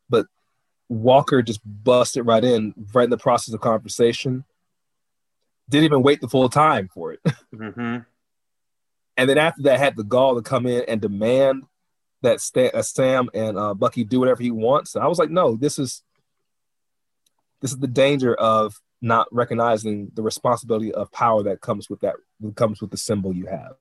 but 0.09 0.27
Walker 0.89 1.43
just 1.43 1.61
busted 1.65 2.27
right 2.27 2.45
in, 2.45 2.75
right 2.93 3.05
in 3.05 3.11
the 3.11 3.19
process 3.19 3.55
of 3.55 3.61
conversation. 3.61 4.45
Didn't 5.69 5.85
even 5.85 6.03
wait 6.03 6.21
the 6.21 6.29
full 6.29 6.49
time 6.49 6.89
for 6.93 7.13
it. 7.13 7.21
Mm-hmm. 7.55 7.99
and 9.17 9.29
then 9.29 9.39
after 9.39 9.63
that, 9.63 9.79
had 9.79 9.97
the 9.97 10.05
gall 10.05 10.37
to 10.37 10.43
come 10.43 10.67
in 10.67 10.85
and 10.87 11.01
demand 11.01 11.65
that 12.23 12.41
uh, 12.75 12.83
Sam 12.83 13.31
and 13.33 13.59
uh, 13.59 13.75
Bucky 13.75 14.05
do 14.05 14.21
whatever 14.21 14.43
he 14.43 14.51
wants. 14.51 14.95
And 14.95 15.03
I 15.03 15.09
was 15.09 15.19
like, 15.19 15.31
no, 15.31 15.57
this 15.57 15.79
is 15.79 16.03
this 17.61 17.73
is 17.73 17.79
the 17.79 17.87
danger 17.89 18.35
of 18.35 18.75
not 19.01 19.29
recognizing 19.33 20.11
the 20.15 20.23
responsibility 20.23 20.93
of 20.93 21.11
power 21.13 21.43
that 21.45 21.61
comes 21.61 21.89
with 21.89 22.01
that 22.01 22.17
comes 22.55 22.81
with 22.81 22.91
the 22.91 22.97
symbol 22.97 23.33
you 23.33 23.47
have. 23.47 23.77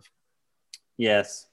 Yes, 0.97 1.47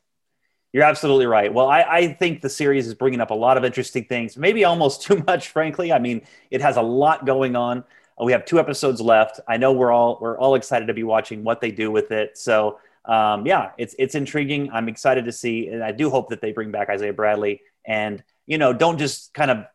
you're 0.74 0.82
absolutely 0.82 1.26
right. 1.26 1.54
Well, 1.54 1.68
I, 1.68 1.82
I, 1.82 2.12
think 2.14 2.40
the 2.40 2.50
series 2.50 2.88
is 2.88 2.94
bringing 2.94 3.20
up 3.20 3.30
a 3.30 3.34
lot 3.34 3.56
of 3.56 3.64
interesting 3.64 4.06
things, 4.06 4.36
maybe 4.36 4.64
almost 4.64 5.02
too 5.06 5.22
much, 5.24 5.48
frankly. 5.48 5.92
I 5.92 6.00
mean, 6.00 6.22
it 6.50 6.60
has 6.60 6.76
a 6.76 6.82
lot 6.82 7.24
going 7.24 7.54
on. 7.54 7.84
We 8.20 8.32
have 8.32 8.44
two 8.44 8.58
episodes 8.58 9.00
left. 9.00 9.38
I 9.46 9.56
know 9.56 9.72
we're 9.72 9.92
all 9.92 10.18
we're 10.20 10.36
all 10.36 10.56
excited 10.56 10.86
to 10.86 10.94
be 10.94 11.04
watching 11.04 11.44
what 11.44 11.60
they 11.60 11.70
do 11.70 11.92
with 11.92 12.10
it. 12.10 12.36
So, 12.36 12.80
um, 13.04 13.46
yeah, 13.46 13.70
it's 13.78 13.94
it's 14.00 14.16
intriguing. 14.16 14.70
I'm 14.72 14.88
excited 14.88 15.24
to 15.26 15.32
see, 15.32 15.68
and 15.68 15.82
I 15.82 15.92
do 15.92 16.10
hope 16.10 16.28
that 16.30 16.40
they 16.40 16.50
bring 16.50 16.72
back 16.72 16.88
Isaiah 16.88 17.12
Bradley 17.12 17.62
and 17.86 18.22
you 18.46 18.58
know 18.58 18.72
don't 18.72 18.98
just 18.98 19.32
kind 19.34 19.50
of 19.50 19.66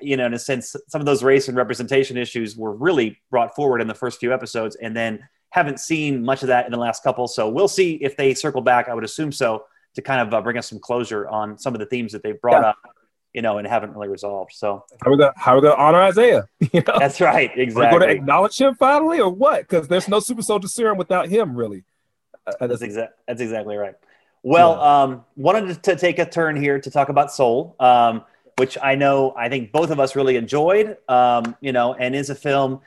you 0.00 0.16
know 0.16 0.26
in 0.26 0.34
a 0.34 0.38
sense 0.38 0.76
some 0.88 1.00
of 1.00 1.06
those 1.06 1.22
race 1.22 1.48
and 1.48 1.56
representation 1.56 2.16
issues 2.16 2.56
were 2.56 2.72
really 2.72 3.18
brought 3.30 3.54
forward 3.56 3.80
in 3.80 3.86
the 3.88 3.94
first 3.94 4.20
few 4.20 4.32
episodes, 4.32 4.76
and 4.76 4.96
then 4.96 5.20
haven't 5.50 5.78
seen 5.78 6.24
much 6.24 6.42
of 6.42 6.48
that 6.48 6.66
in 6.66 6.72
the 6.72 6.78
last 6.78 7.02
couple. 7.02 7.28
So 7.28 7.48
we'll 7.48 7.68
see 7.68 7.94
if 7.94 8.16
they 8.16 8.34
circle 8.34 8.60
back. 8.60 8.88
I 8.88 8.94
would 8.94 9.04
assume 9.04 9.30
so 9.30 9.64
to 9.94 10.02
kind 10.02 10.20
of 10.20 10.34
uh, 10.34 10.40
bring 10.40 10.58
us 10.58 10.68
some 10.68 10.78
closure 10.78 11.28
on 11.28 11.58
some 11.58 11.74
of 11.74 11.80
the 11.80 11.86
themes 11.86 12.12
that 12.12 12.22
they've 12.22 12.40
brought 12.40 12.62
yeah. 12.62 12.70
up. 12.70 12.78
you 13.32 13.42
know, 13.42 13.58
and 13.58 13.66
haven't 13.66 13.92
really 13.94 14.08
resolved. 14.08 14.52
So 14.54 14.84
how 15.02 15.10
are 15.10 15.12
we 15.12 15.18
gonna 15.18 15.32
how 15.36 15.52
are 15.52 15.56
we 15.56 15.62
gonna 15.62 15.82
honor 15.82 16.00
Isaiah? 16.00 16.46
You 16.72 16.82
know? 16.86 16.98
That's 16.98 17.20
right, 17.20 17.50
exactly. 17.56 17.92
We're 17.92 17.98
going 17.98 18.16
to 18.16 18.22
acknowledge 18.22 18.60
him 18.60 18.74
finally, 18.76 19.20
or 19.20 19.28
what? 19.28 19.62
Because 19.62 19.88
there's 19.88 20.08
no 20.08 20.20
super 20.20 20.42
soldier 20.42 20.68
serum 20.68 20.98
without 20.98 21.28
him, 21.28 21.56
really. 21.56 21.84
Uh, 22.46 22.66
that's 22.66 22.82
exactly 22.82 23.14
that's 23.26 23.40
exactly 23.40 23.76
right. 23.76 23.94
Well, 24.42 24.72
yeah. 24.72 25.02
um, 25.02 25.24
wanted 25.36 25.82
to 25.82 25.96
take 25.96 26.18
a 26.18 26.26
turn 26.26 26.54
here 26.54 26.78
to 26.78 26.90
talk 26.90 27.08
about 27.08 27.32
Soul, 27.32 27.74
um, 27.80 28.22
which 28.58 28.76
I 28.80 28.94
know 28.94 29.34
I 29.36 29.48
think 29.48 29.72
both 29.72 29.90
of 29.90 29.98
us 29.98 30.14
really 30.14 30.36
enjoyed. 30.36 30.96
Um, 31.08 31.56
you 31.60 31.72
know, 31.72 31.94
and 31.94 32.14
is 32.14 32.30
a 32.30 32.34
film 32.34 32.80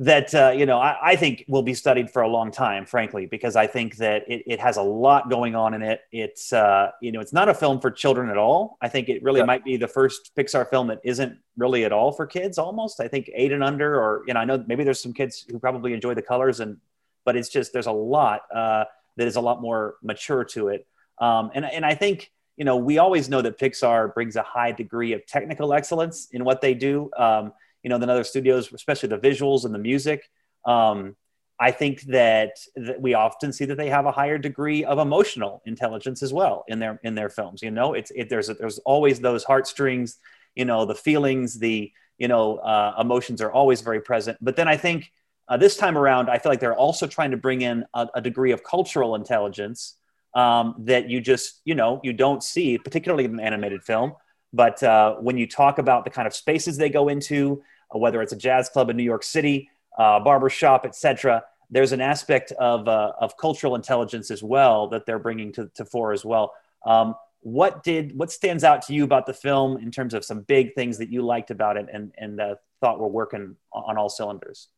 that 0.00 0.34
uh, 0.34 0.50
you 0.50 0.66
know 0.66 0.78
I, 0.78 0.96
I, 1.12 1.16
think 1.16 1.44
will 1.46 1.62
be 1.62 1.74
studied 1.74 2.10
for 2.10 2.22
a 2.22 2.28
long 2.28 2.50
time 2.50 2.84
frankly 2.84 3.26
because 3.26 3.54
i 3.54 3.68
think 3.68 3.96
that 3.98 4.28
it, 4.28 4.42
it 4.44 4.58
has 4.58 4.76
a 4.76 4.82
lot 4.82 5.30
going 5.30 5.54
on 5.54 5.72
in 5.72 5.82
it. 5.82 6.00
It's 6.10 6.52
uh, 6.52 6.90
you 7.00 7.12
know 7.12 7.20
it's 7.20 7.32
not 7.32 7.48
a 7.48 7.54
film 7.54 7.80
for 7.80 7.92
children 7.92 8.28
at 8.28 8.36
all. 8.36 8.76
I 8.80 8.88
think 8.88 9.08
it 9.08 9.22
really 9.22 9.40
yeah. 9.40 9.46
might 9.46 9.64
be 9.64 9.76
the 9.76 9.86
first 9.86 10.32
pixar 10.36 10.68
film 10.68 10.88
that 10.88 11.00
isn't 11.04 11.38
really 11.56 11.84
at 11.84 11.92
all 11.92 12.10
for 12.10 12.26
kids 12.26 12.58
almost. 12.58 13.00
I 13.00 13.06
think 13.06 13.30
eight 13.34 13.52
and 13.52 13.62
under 13.62 13.94
or 13.94 14.24
you 14.26 14.34
know 14.34 14.40
i 14.40 14.44
know 14.44 14.64
maybe 14.66 14.82
there's 14.82 15.00
some 15.00 15.12
kids 15.12 15.46
who 15.48 15.60
probably 15.60 15.92
enjoy 15.92 16.14
the 16.14 16.22
colors 16.22 16.58
and 16.58 16.78
but 17.24 17.36
it's 17.36 17.48
just 17.48 17.72
there's 17.72 17.86
a 17.86 17.92
lot 17.92 18.42
uh, 18.52 18.84
that 19.16 19.28
is 19.28 19.36
a 19.36 19.40
lot 19.40 19.62
more 19.62 19.94
mature 20.02 20.44
to 20.44 20.68
it. 20.68 20.86
Um, 21.18 21.52
and, 21.54 21.64
and 21.64 21.86
i 21.86 21.94
think 21.94 22.32
you 22.56 22.64
know 22.64 22.76
we 22.76 22.98
always 22.98 23.28
know 23.28 23.42
that 23.42 23.60
pixar 23.60 24.12
brings 24.12 24.34
a 24.34 24.42
high 24.42 24.72
degree 24.72 25.12
of 25.12 25.24
technical 25.24 25.72
excellence 25.72 26.28
in 26.32 26.44
what 26.44 26.60
they 26.60 26.74
do. 26.74 27.10
Um, 27.16 27.52
you 27.84 27.90
know 27.90 27.98
than 27.98 28.10
other 28.10 28.24
studios, 28.24 28.72
especially 28.72 29.10
the 29.10 29.18
visuals 29.18 29.64
and 29.64 29.72
the 29.74 29.78
music. 29.78 30.28
Um, 30.64 31.14
I 31.60 31.70
think 31.70 32.02
that, 32.02 32.58
that 32.74 33.00
we 33.00 33.14
often 33.14 33.52
see 33.52 33.64
that 33.66 33.76
they 33.76 33.88
have 33.88 34.06
a 34.06 34.10
higher 34.10 34.38
degree 34.38 34.84
of 34.84 34.98
emotional 34.98 35.62
intelligence 35.66 36.22
as 36.22 36.32
well 36.32 36.64
in 36.66 36.80
their 36.80 36.98
in 37.04 37.14
their 37.14 37.28
films. 37.28 37.62
You 37.62 37.70
know, 37.70 37.94
it's 37.94 38.10
it, 38.10 38.28
there's 38.28 38.48
there's 38.48 38.78
always 38.80 39.20
those 39.20 39.44
heartstrings, 39.44 40.18
you 40.56 40.64
know, 40.64 40.84
the 40.84 40.94
feelings, 40.94 41.58
the 41.58 41.92
you 42.18 42.26
know 42.26 42.56
uh, 42.56 42.96
emotions 42.98 43.40
are 43.40 43.52
always 43.52 43.82
very 43.82 44.00
present. 44.00 44.38
But 44.40 44.56
then 44.56 44.66
I 44.66 44.76
think 44.76 45.12
uh, 45.46 45.56
this 45.56 45.76
time 45.76 45.96
around, 45.96 46.28
I 46.28 46.38
feel 46.38 46.50
like 46.50 46.60
they're 46.60 46.74
also 46.74 47.06
trying 47.06 47.30
to 47.30 47.36
bring 47.36 47.60
in 47.60 47.84
a, 47.94 48.08
a 48.14 48.20
degree 48.20 48.50
of 48.50 48.64
cultural 48.64 49.14
intelligence 49.14 49.96
um, 50.34 50.74
that 50.80 51.08
you 51.08 51.20
just 51.20 51.60
you 51.64 51.76
know 51.76 52.00
you 52.02 52.12
don't 52.12 52.42
see, 52.42 52.78
particularly 52.78 53.26
in 53.26 53.34
an 53.34 53.40
animated 53.40 53.84
film. 53.84 54.14
But 54.52 54.82
uh, 54.82 55.16
when 55.16 55.36
you 55.36 55.46
talk 55.46 55.78
about 55.78 56.04
the 56.04 56.10
kind 56.10 56.26
of 56.26 56.34
spaces 56.34 56.76
they 56.76 56.88
go 56.88 57.08
into, 57.08 57.62
whether 57.90 58.22
it's 58.22 58.32
a 58.32 58.36
jazz 58.36 58.68
club 58.68 58.90
in 58.90 58.96
New 58.96 59.04
York 59.04 59.22
City, 59.22 59.70
uh, 59.98 60.20
barbershop, 60.20 60.84
etc. 60.84 61.44
There's 61.70 61.92
an 61.92 62.00
aspect 62.00 62.52
of, 62.52 62.88
uh, 62.88 63.12
of 63.20 63.36
cultural 63.36 63.74
intelligence 63.74 64.30
as 64.30 64.42
well 64.42 64.88
that 64.88 65.06
they're 65.06 65.18
bringing 65.18 65.52
to, 65.52 65.70
to 65.74 65.84
fore 65.84 66.12
as 66.12 66.24
well. 66.24 66.54
Um, 66.84 67.14
what 67.40 67.82
did 67.82 68.16
what 68.16 68.32
stands 68.32 68.64
out 68.64 68.82
to 68.82 68.94
you 68.94 69.04
about 69.04 69.26
the 69.26 69.34
film 69.34 69.76
in 69.76 69.90
terms 69.90 70.14
of 70.14 70.24
some 70.24 70.40
big 70.40 70.74
things 70.74 70.96
that 70.98 71.10
you 71.10 71.20
liked 71.22 71.50
about 71.50 71.76
it 71.76 71.86
and, 71.92 72.12
and 72.16 72.40
uh, 72.40 72.54
thought 72.80 72.98
were 72.98 73.08
working 73.08 73.56
on 73.72 73.98
all 73.98 74.08
cylinders? 74.08 74.68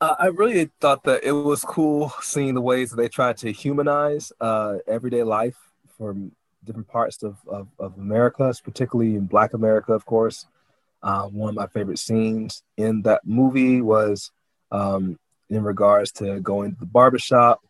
Uh, 0.00 0.14
I 0.18 0.26
really 0.26 0.70
thought 0.80 1.04
that 1.04 1.22
it 1.24 1.32
was 1.32 1.62
cool 1.62 2.12
seeing 2.20 2.54
the 2.54 2.60
ways 2.60 2.90
that 2.90 2.96
they 2.96 3.08
tried 3.08 3.36
to 3.38 3.52
humanize 3.52 4.32
uh, 4.40 4.78
everyday 4.86 5.22
life 5.22 5.56
from 5.96 6.32
different 6.64 6.88
parts 6.88 7.22
of, 7.22 7.36
of, 7.46 7.68
of 7.78 7.96
America, 7.98 8.52
particularly 8.64 9.14
in 9.14 9.26
Black 9.26 9.52
America, 9.52 9.92
of 9.92 10.04
course. 10.04 10.46
Uh, 11.02 11.24
one 11.26 11.50
of 11.50 11.54
my 11.54 11.66
favorite 11.66 11.98
scenes 11.98 12.62
in 12.76 13.02
that 13.02 13.22
movie 13.24 13.80
was 13.80 14.30
um, 14.70 15.18
in 15.50 15.62
regards 15.62 16.12
to 16.12 16.40
going 16.40 16.72
to 16.72 16.80
the 16.80 16.86
barbershop 16.86 17.60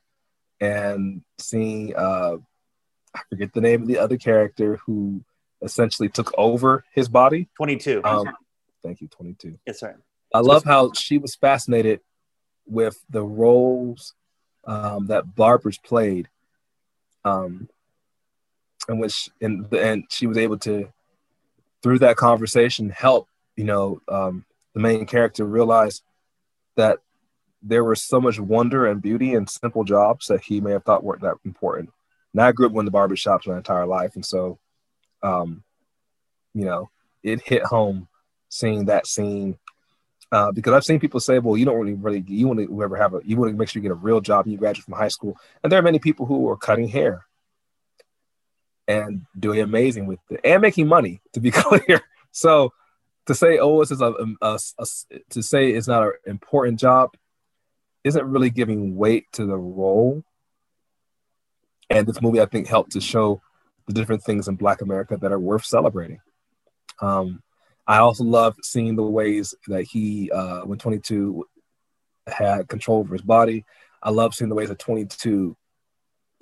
and 0.61 1.23
seeing, 1.39 1.97
uh, 1.97 2.37
I 3.15 3.21
forget 3.31 3.53
the 3.53 3.61
name 3.61 3.83
of 3.83 3.89
the 3.89 3.99
other 3.99 4.17
character 4.17 4.79
who 4.87 5.25
essentially 5.63 6.09
took 6.09 6.33
over 6.37 6.85
his 6.93 7.09
body. 7.09 7.49
22. 7.57 8.03
Um, 8.05 8.29
thank 8.83 9.01
you, 9.01 9.09
22. 9.09 9.59
Yes, 9.67 9.83
right. 9.83 9.97
I 10.35 10.41
love 10.41 10.65
how 10.65 10.93
she 10.93 11.19
was 11.19 11.35
fascinated 11.35 12.01
with 12.67 13.03
the 13.11 13.23
roles 13.23 14.15
um, 14.65 15.07
that 15.07 15.35
barbers 15.35 15.79
played. 15.79 16.29
Um, 17.25 17.69
and 18.89 19.01
which 19.01 19.29
and 19.41 19.73
and 19.73 20.05
she 20.11 20.27
was 20.27 20.37
able 20.37 20.59
to 20.59 20.89
through 21.83 21.99
that 21.99 22.17
conversation 22.17 22.91
help 22.91 23.29
you 23.57 23.65
know 23.65 24.01
um, 24.09 24.45
the 24.75 24.81
main 24.81 25.07
character 25.07 25.45
realize 25.45 26.03
that 26.77 26.99
there 27.63 27.85
was 27.85 28.03
so 28.03 28.21
much 28.21 28.41
wonder 28.41 28.87
and 28.87 29.01
beauty 29.01 29.35
in 29.35 29.47
simple 29.47 29.85
jobs 29.85 30.27
that 30.27 30.43
he 30.43 30.61
may 30.61 30.73
have 30.73 30.85
thought 30.85 31.05
weren't 31.05 31.23
that 31.23 31.37
important. 31.45 31.91
And 32.33 32.43
I 32.43 32.51
grew 32.53 32.67
up 32.67 32.77
in 32.77 32.85
the 32.85 32.91
barbershops 32.91 33.47
my 33.47 33.57
entire 33.57 33.87
life, 33.87 34.15
and 34.15 34.25
so, 34.25 34.59
um, 35.23 35.63
you 36.55 36.65
know, 36.65 36.91
it 37.23 37.41
hit 37.43 37.63
home 37.63 38.09
seeing 38.49 38.87
that 38.87 39.07
scene 39.07 39.59
uh, 40.33 40.51
because 40.51 40.73
I've 40.73 40.85
seen 40.85 40.99
people 40.99 41.21
say, 41.21 41.39
"Well, 41.39 41.59
you 41.59 41.67
don't 41.67 41.79
really, 41.79 41.95
really, 41.95 42.25
you 42.27 42.49
want 42.49 42.59
to 42.61 42.83
ever 42.83 42.97
have 42.97 43.15
a, 43.15 43.21
you 43.25 43.37
want 43.37 43.53
to 43.53 43.57
make 43.57 43.69
sure 43.69 43.81
you 43.81 43.89
get 43.89 43.93
a 43.93 43.97
real 43.97 44.21
job 44.21 44.47
you 44.47 44.57
graduate 44.57 44.85
from 44.85 44.95
high 44.95 45.09
school." 45.09 45.37
And 45.63 45.71
there 45.71 45.79
are 45.79 45.83
many 45.83 45.99
people 45.99 46.25
who 46.25 46.49
are 46.49 46.57
cutting 46.57 46.89
hair 46.89 47.27
and 48.89 49.23
doing 49.39 49.61
amazing 49.61 50.07
with 50.07 50.19
it 50.31 50.41
and 50.45 50.63
making 50.63 50.89
money. 50.89 51.21
To 51.35 51.41
be 51.41 51.51
clear, 51.53 52.01
so 52.31 52.73
to 53.27 53.35
say 53.35 53.59
oh 53.59 53.81
this 53.81 53.91
is 53.91 54.01
a, 54.01 54.13
a, 54.41 54.59
a, 54.79 54.87
to 55.31 55.43
say 55.43 55.71
it's 55.71 55.89
not 55.89 56.03
an 56.03 56.13
important 56.27 56.81
job 56.81 57.11
isn't 58.05 58.27
really 58.27 58.51
giving 58.51 58.97
weight 58.97 59.27
to 59.33 59.47
the 59.47 59.57
role. 59.57 60.25
And 61.91 62.07
this 62.07 62.23
movie, 62.23 62.41
I 62.41 62.47
think, 62.47 62.67
helped 62.67 62.93
to 62.93 63.01
show 63.01 63.43
the 63.87 63.93
different 63.93 64.23
things 64.23 64.49
in 64.49 64.57
Black 64.57 64.81
America 64.81 65.17
that 65.21 65.33
are 65.33 65.39
worth 65.39 65.65
celebrating. 65.65 66.21
Um, 67.01 67.43
I 67.87 67.99
also 67.99 68.25
love 68.25 68.57
seeing 68.63 68.97
the 68.97 69.03
ways 69.03 69.55
that 69.69 69.85
he, 69.85 70.31
uh, 70.31 70.61
when 70.61 70.79
22 70.79 71.47
had 72.27 72.69
control 72.69 73.01
over 73.01 73.15
his 73.15 73.23
body, 73.23 73.65
I 74.03 74.11
love 74.11 74.35
seeing 74.35 74.49
the 74.49 74.55
ways 74.55 74.69
that 74.69 74.79
22 74.79 75.57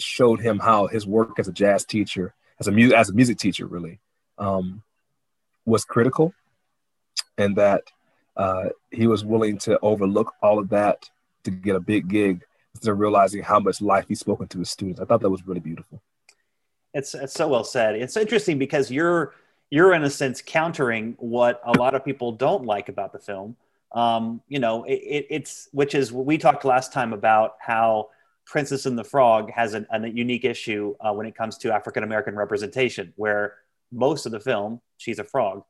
showed 0.01 0.41
him 0.41 0.59
how 0.59 0.87
his 0.87 1.07
work 1.07 1.39
as 1.39 1.49
a 1.49 1.53
jazz 1.53 1.85
teacher, 1.85 2.35
as 2.59 2.69
a 2.69 2.73
music 2.73 2.97
as 2.97 3.09
a 3.11 3.15
music 3.15 3.39
teacher, 3.39 3.67
really 3.67 4.01
um, 4.39 4.83
was 5.65 5.85
critical, 5.85 6.33
and 7.39 7.57
that 7.57 7.85
uh, 8.37 8.71
he 8.91 9.07
was 9.07 9.25
willing 9.25 9.59
to 9.59 9.79
overlook 9.81 10.35
all 10.43 10.59
of 10.59 10.69
that 10.71 11.09
to 11.45 11.51
get 11.51 11.77
a 11.77 11.81
big 11.81 12.09
gig 12.09 12.45
instead 12.75 12.91
of 12.91 12.99
realizing 12.99 13.43
how 13.43 13.59
much 13.59 13.81
life 13.81 14.07
he's 14.09 14.21
spoken 14.21 14.47
to 14.49 14.59
his 14.59 14.71
students. 14.71 15.01
I 15.01 15.05
thought 15.05 15.21
that 15.21 15.31
was 15.31 15.47
really 15.47 15.61
beautiful. 15.61 16.01
It's 16.93 17.15
it's 17.15 17.35
so 17.35 17.49
well 17.49 17.65
said. 17.65 17.95
It's 17.97 18.17
interesting 18.17 18.59
because 18.59 18.91
you're 18.91 19.35
you're 19.71 19.95
in 19.95 20.03
a 20.03 20.11
sense 20.11 20.43
countering 20.45 21.15
what 21.19 21.61
a 21.65 21.79
lot 21.79 21.95
of 21.95 22.05
people 22.05 22.33
don't 22.33 22.65
like 22.65 22.89
about 22.89 23.13
the 23.13 23.19
film. 23.19 23.57
Um, 23.93 24.41
you 24.49 24.59
know, 24.59 24.85
it, 24.85 24.95
it, 24.95 25.27
it's 25.31 25.69
which 25.73 25.95
is 25.95 26.13
we 26.13 26.39
talked 26.39 26.65
last 26.65 26.93
time 26.93 27.13
about 27.13 27.57
how 27.61 28.11
Princess 28.47 28.87
and 28.87 28.99
the 28.99 29.05
Frog 29.05 29.51
has 29.53 29.75
an, 29.75 29.87
a 29.91 30.09
unique 30.09 30.45
issue 30.45 30.95
uh, 31.01 31.13
when 31.13 31.27
it 31.27 31.35
comes 31.35 31.59
to 31.59 31.73
African 31.73 32.03
American 32.03 32.35
representation, 32.35 33.13
where 33.17 33.55
most 33.93 34.27
of 34.27 34.33
the 34.33 34.41
film 34.41 34.81
she's 34.99 35.19
a 35.19 35.25
frog 35.25 35.63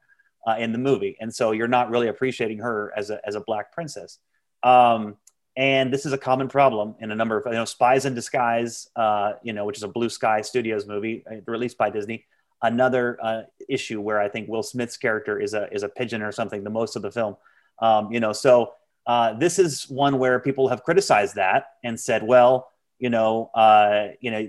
uh, 0.47 0.57
in 0.59 0.73
the 0.73 0.79
movie, 0.79 1.17
and 1.21 1.35
so 1.35 1.53
you're 1.53 1.69
not 1.69 1.91
really 1.91 2.09
appreciating 2.09 2.59
her 2.59 2.93
as 2.97 3.11
a 3.11 3.21
as 3.27 3.35
a 3.35 3.41
black 3.41 3.73
princess. 3.73 4.19
Um, 4.63 5.17
and 5.57 5.93
this 5.93 6.07
is 6.07 6.13
a 6.13 6.19
common 6.19 6.49
problem 6.49 6.95
in 7.01 7.11
a 7.11 7.15
number 7.15 7.37
of 7.37 7.45
you 7.47 7.53
know 7.53 7.65
Spies 7.65 8.07
in 8.07 8.15
Disguise, 8.15 8.89
uh, 8.97 9.33
you 9.43 9.53
know, 9.53 9.65
which 9.65 9.77
is 9.77 9.83
a 9.83 9.89
Blue 9.89 10.09
Sky 10.09 10.41
Studios 10.41 10.87
movie 10.87 11.25
uh, 11.31 11.37
released 11.47 11.77
by 11.77 11.91
Disney. 11.91 12.25
Another 12.63 13.19
uh, 13.23 13.43
issue 13.69 14.01
where 14.01 14.21
I 14.21 14.29
think 14.29 14.49
Will 14.49 14.63
Smith's 14.63 14.97
character 14.97 15.39
is 15.39 15.55
a 15.55 15.71
is 15.73 15.83
a 15.83 15.89
pigeon 15.89 16.23
or 16.23 16.33
something. 16.33 16.65
The 16.65 16.71
most 16.71 16.97
of 16.97 17.03
the 17.03 17.11
film, 17.11 17.37
um, 17.81 18.13
you 18.13 18.21
know, 18.21 18.33
so. 18.33 18.73
Uh, 19.11 19.33
this 19.33 19.59
is 19.59 19.91
one 19.91 20.21
where 20.21 20.39
people 20.39 20.69
have 20.69 20.85
criticized 20.85 21.35
that 21.35 21.65
and 21.83 21.99
said, 21.99 22.23
well, 22.23 22.71
you 23.01 23.11
know, 23.11 23.51
uh, 23.57 24.07
you 24.21 24.31
know, 24.31 24.49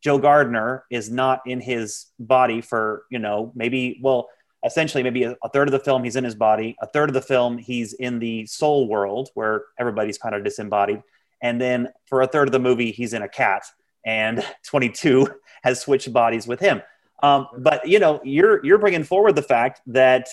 Joe 0.00 0.18
Gardner 0.18 0.84
is 0.90 1.08
not 1.08 1.42
in 1.46 1.60
his 1.60 2.06
body 2.18 2.60
for, 2.60 3.04
you 3.12 3.20
know, 3.20 3.52
maybe, 3.54 4.00
well, 4.02 4.28
essentially 4.64 5.04
maybe 5.04 5.22
a, 5.22 5.36
a, 5.44 5.48
third 5.50 5.68
of 5.68 5.72
the 5.72 5.78
film 5.78 6.02
he's 6.02 6.16
in 6.16 6.24
his 6.24 6.34
body, 6.34 6.74
a 6.82 6.88
third 6.88 7.08
of 7.08 7.14
the 7.14 7.22
film 7.22 7.58
he's 7.58 7.92
in 7.92 8.18
the 8.18 8.44
soul 8.46 8.88
world 8.88 9.28
where 9.34 9.66
everybody's 9.78 10.18
kind 10.18 10.34
of 10.34 10.42
disembodied, 10.42 11.00
and 11.40 11.60
then 11.60 11.88
for 12.06 12.22
a 12.22 12.26
third 12.26 12.48
of 12.48 12.52
the 12.52 12.58
movie 12.58 12.90
he's 12.90 13.12
in 13.12 13.22
a 13.22 13.28
cat, 13.28 13.62
and 14.04 14.44
22 14.64 15.28
has 15.62 15.80
switched 15.80 16.12
bodies 16.12 16.48
with 16.48 16.58
him. 16.58 16.82
Um, 17.22 17.46
but 17.58 17.86
you 17.86 18.00
know, 18.00 18.20
you're 18.24 18.66
you're 18.66 18.78
bringing 18.78 19.04
forward 19.04 19.36
the 19.36 19.42
fact 19.42 19.80
that 19.86 20.26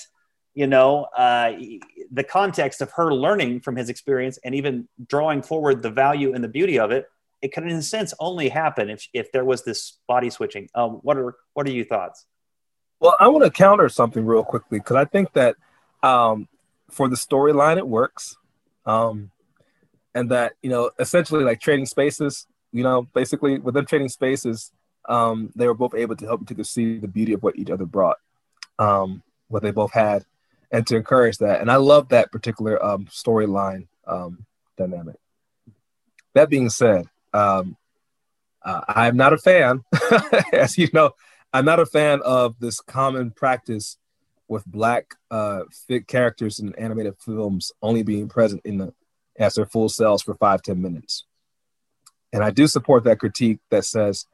you 0.53 0.67
know 0.67 1.05
uh, 1.17 1.53
the 2.11 2.23
context 2.23 2.81
of 2.81 2.91
her 2.91 3.13
learning 3.13 3.61
from 3.61 3.75
his 3.75 3.89
experience 3.89 4.39
and 4.43 4.55
even 4.55 4.87
drawing 5.07 5.41
forward 5.41 5.81
the 5.81 5.89
value 5.89 6.33
and 6.33 6.43
the 6.43 6.47
beauty 6.49 6.79
of 6.79 6.91
it. 6.91 7.07
It 7.41 7.51
can, 7.51 7.67
in 7.69 7.75
a 7.75 7.81
sense, 7.81 8.13
only 8.19 8.49
happen 8.49 8.89
if 8.89 9.07
if 9.13 9.31
there 9.31 9.45
was 9.45 9.63
this 9.63 9.99
body 10.07 10.29
switching. 10.29 10.69
Um, 10.75 10.99
what 11.03 11.17
are 11.17 11.35
what 11.53 11.67
are 11.67 11.71
your 11.71 11.85
thoughts? 11.85 12.25
Well, 12.99 13.15
I 13.19 13.27
want 13.27 13.43
to 13.43 13.51
counter 13.51 13.89
something 13.89 14.25
real 14.25 14.43
quickly 14.43 14.79
because 14.79 14.95
I 14.95 15.05
think 15.05 15.33
that 15.33 15.55
um, 16.03 16.47
for 16.89 17.09
the 17.09 17.15
storyline 17.17 17.77
it 17.77 17.87
works, 17.87 18.37
um, 18.85 19.31
and 20.15 20.31
that 20.31 20.53
you 20.61 20.69
know 20.69 20.91
essentially 20.99 21.43
like 21.43 21.59
trading 21.59 21.85
spaces. 21.85 22.47
You 22.71 22.83
know, 22.83 23.03
basically 23.13 23.59
with 23.59 23.75
them 23.75 23.85
trading 23.85 24.09
spaces, 24.09 24.71
um, 25.09 25.51
they 25.55 25.67
were 25.67 25.73
both 25.73 25.93
able 25.93 26.15
to 26.15 26.25
help 26.25 26.43
each 26.43 26.51
other 26.51 26.63
see 26.63 26.97
the 26.97 27.07
beauty 27.07 27.33
of 27.33 27.43
what 27.43 27.57
each 27.57 27.69
other 27.69 27.85
brought. 27.85 28.17
um, 28.79 29.21
what 29.47 29.61
they 29.61 29.71
both 29.71 29.93
had, 29.93 30.25
and 30.73 30.85
to 30.87 30.97
encourage 30.97 31.37
that. 31.37 31.61
And 31.61 31.71
I 31.71 31.77
love 31.77 32.09
that 32.09 32.31
particular 32.31 32.83
um, 32.83 33.05
storyline 33.05 33.87
um, 34.07 34.45
dynamic. 34.75 35.15
That 36.33 36.49
being 36.49 36.69
said, 36.69 37.05
um, 37.31 37.77
uh, 38.63 38.81
I'm 38.87 39.15
not 39.15 39.33
a 39.33 39.37
fan, 39.37 39.83
as 40.53 40.77
you 40.77 40.89
know, 40.91 41.11
I'm 41.53 41.65
not 41.65 41.79
a 41.79 41.85
fan 41.85 42.21
of 42.25 42.59
this 42.59 42.81
common 42.81 43.29
practice 43.29 43.97
with 44.47 44.65
black 44.65 45.13
uh, 45.29 45.61
fit 45.87 46.07
characters 46.07 46.59
in 46.59 46.73
animated 46.75 47.15
films 47.19 47.71
only 47.81 48.01
being 48.01 48.27
present 48.27 48.61
in 48.65 48.79
the 48.79 48.93
as 49.37 49.55
their 49.55 49.65
full 49.65 49.89
selves 49.89 50.23
for 50.23 50.33
five 50.35 50.63
ten 50.63 50.81
minutes. 50.81 51.25
And 52.31 52.43
I 52.43 52.49
do 52.49 52.65
support 52.65 53.03
that 53.03 53.19
critique 53.19 53.59
that 53.69 53.85
says 53.85 54.25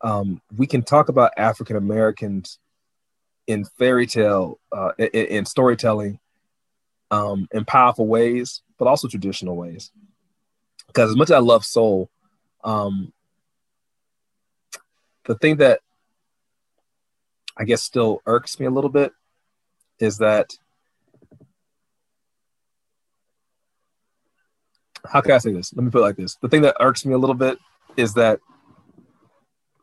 um, 0.00 0.40
we 0.56 0.66
can 0.68 0.82
talk 0.82 1.08
about 1.08 1.32
African 1.36 1.76
Americans 1.76 2.60
in 3.48 3.64
fairy 3.64 4.06
tale, 4.06 4.60
uh, 4.70 4.92
in, 4.98 5.08
in, 5.08 5.44
storytelling, 5.46 6.20
um, 7.10 7.48
in 7.50 7.64
powerful 7.64 8.06
ways, 8.06 8.62
but 8.78 8.86
also 8.86 9.08
traditional 9.08 9.56
ways. 9.56 9.90
Because 10.86 11.10
as 11.10 11.16
much 11.16 11.30
as 11.30 11.36
I 11.36 11.38
love 11.38 11.64
soul, 11.64 12.10
um, 12.62 13.12
the 15.24 15.34
thing 15.34 15.56
that 15.56 15.80
I 17.56 17.64
guess 17.64 17.82
still 17.82 18.20
irks 18.26 18.60
me 18.60 18.66
a 18.66 18.70
little 18.70 18.90
bit 18.90 19.12
is 19.98 20.18
that 20.18 20.52
how 25.06 25.20
can 25.20 25.32
I 25.32 25.38
say 25.38 25.52
this? 25.52 25.72
Let 25.74 25.84
me 25.84 25.90
put 25.90 26.00
it 26.00 26.02
like 26.02 26.16
this. 26.16 26.36
The 26.36 26.48
thing 26.48 26.62
that 26.62 26.76
irks 26.80 27.06
me 27.06 27.14
a 27.14 27.18
little 27.18 27.34
bit 27.34 27.58
is 27.96 28.14
that 28.14 28.40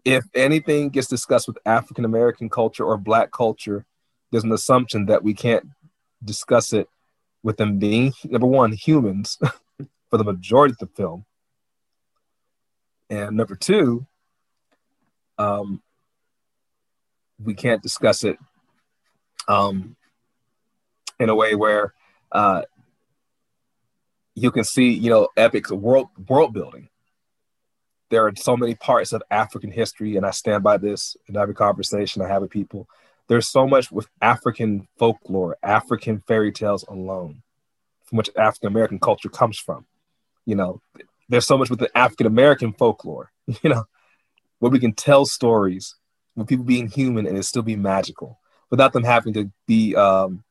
if 0.05 0.23
anything 0.35 0.89
gets 0.89 1.07
discussed 1.07 1.47
with 1.47 1.57
African 1.65 2.05
American 2.05 2.49
culture 2.49 2.85
or 2.85 2.97
Black 2.97 3.31
culture, 3.31 3.85
there's 4.31 4.43
an 4.43 4.51
assumption 4.51 5.07
that 5.07 5.23
we 5.23 5.33
can't 5.33 5.67
discuss 6.23 6.71
it 6.71 6.87
with 7.43 7.57
them 7.57 7.79
being 7.79 8.13
number 8.23 8.47
one 8.47 8.71
humans 8.71 9.37
for 10.09 10.17
the 10.17 10.23
majority 10.23 10.73
of 10.73 10.77
the 10.77 10.95
film, 10.95 11.25
and 13.09 13.35
number 13.35 13.55
two, 13.55 14.05
um, 15.37 15.81
we 17.43 17.53
can't 17.53 17.83
discuss 17.83 18.23
it 18.23 18.37
um, 19.47 19.95
in 21.19 21.29
a 21.29 21.35
way 21.35 21.55
where 21.55 21.93
uh, 22.31 22.61
you 24.35 24.51
can 24.51 24.63
see, 24.63 24.91
you 24.91 25.09
know, 25.09 25.29
epic 25.35 25.69
world 25.69 26.09
world 26.27 26.53
building. 26.53 26.89
There 28.15 28.25
are 28.25 28.33
so 28.37 28.55
many 28.55 28.75
parts 28.75 29.11
of 29.11 29.21
African 29.29 29.71
history, 29.71 30.15
and 30.15 30.25
I 30.25 30.31
stand 30.31 30.63
by 30.63 30.77
this 30.77 31.17
in 31.27 31.35
every 31.35 31.53
conversation 31.53 32.21
I 32.21 32.29
have 32.29 32.43
with 32.43 32.49
people. 32.49 32.87
There's 33.27 33.45
so 33.45 33.67
much 33.67 33.91
with 33.91 34.07
African 34.21 34.87
folklore, 34.97 35.57
African 35.61 36.23
fairy 36.25 36.53
tales 36.53 36.85
alone, 36.87 37.43
from 38.05 38.19
which 38.19 38.29
African 38.37 38.67
American 38.67 38.99
culture 38.99 39.27
comes 39.27 39.59
from. 39.59 39.85
You 40.45 40.55
know, 40.55 40.81
there's 41.27 41.45
so 41.45 41.57
much 41.57 41.69
with 41.69 41.79
the 41.79 41.89
African 41.93 42.25
American 42.25 42.71
folklore, 42.71 43.33
you 43.47 43.69
know, 43.69 43.83
where 44.59 44.71
we 44.71 44.79
can 44.79 44.93
tell 44.93 45.25
stories 45.25 45.95
with 46.37 46.47
people 46.47 46.63
being 46.63 46.87
human 46.87 47.27
and 47.27 47.37
it 47.37 47.43
still 47.43 47.63
be 47.63 47.75
magical 47.75 48.39
without 48.69 48.93
them 48.93 49.03
having 49.03 49.33
to 49.33 49.51
be 49.67 49.93
um, 49.97 50.45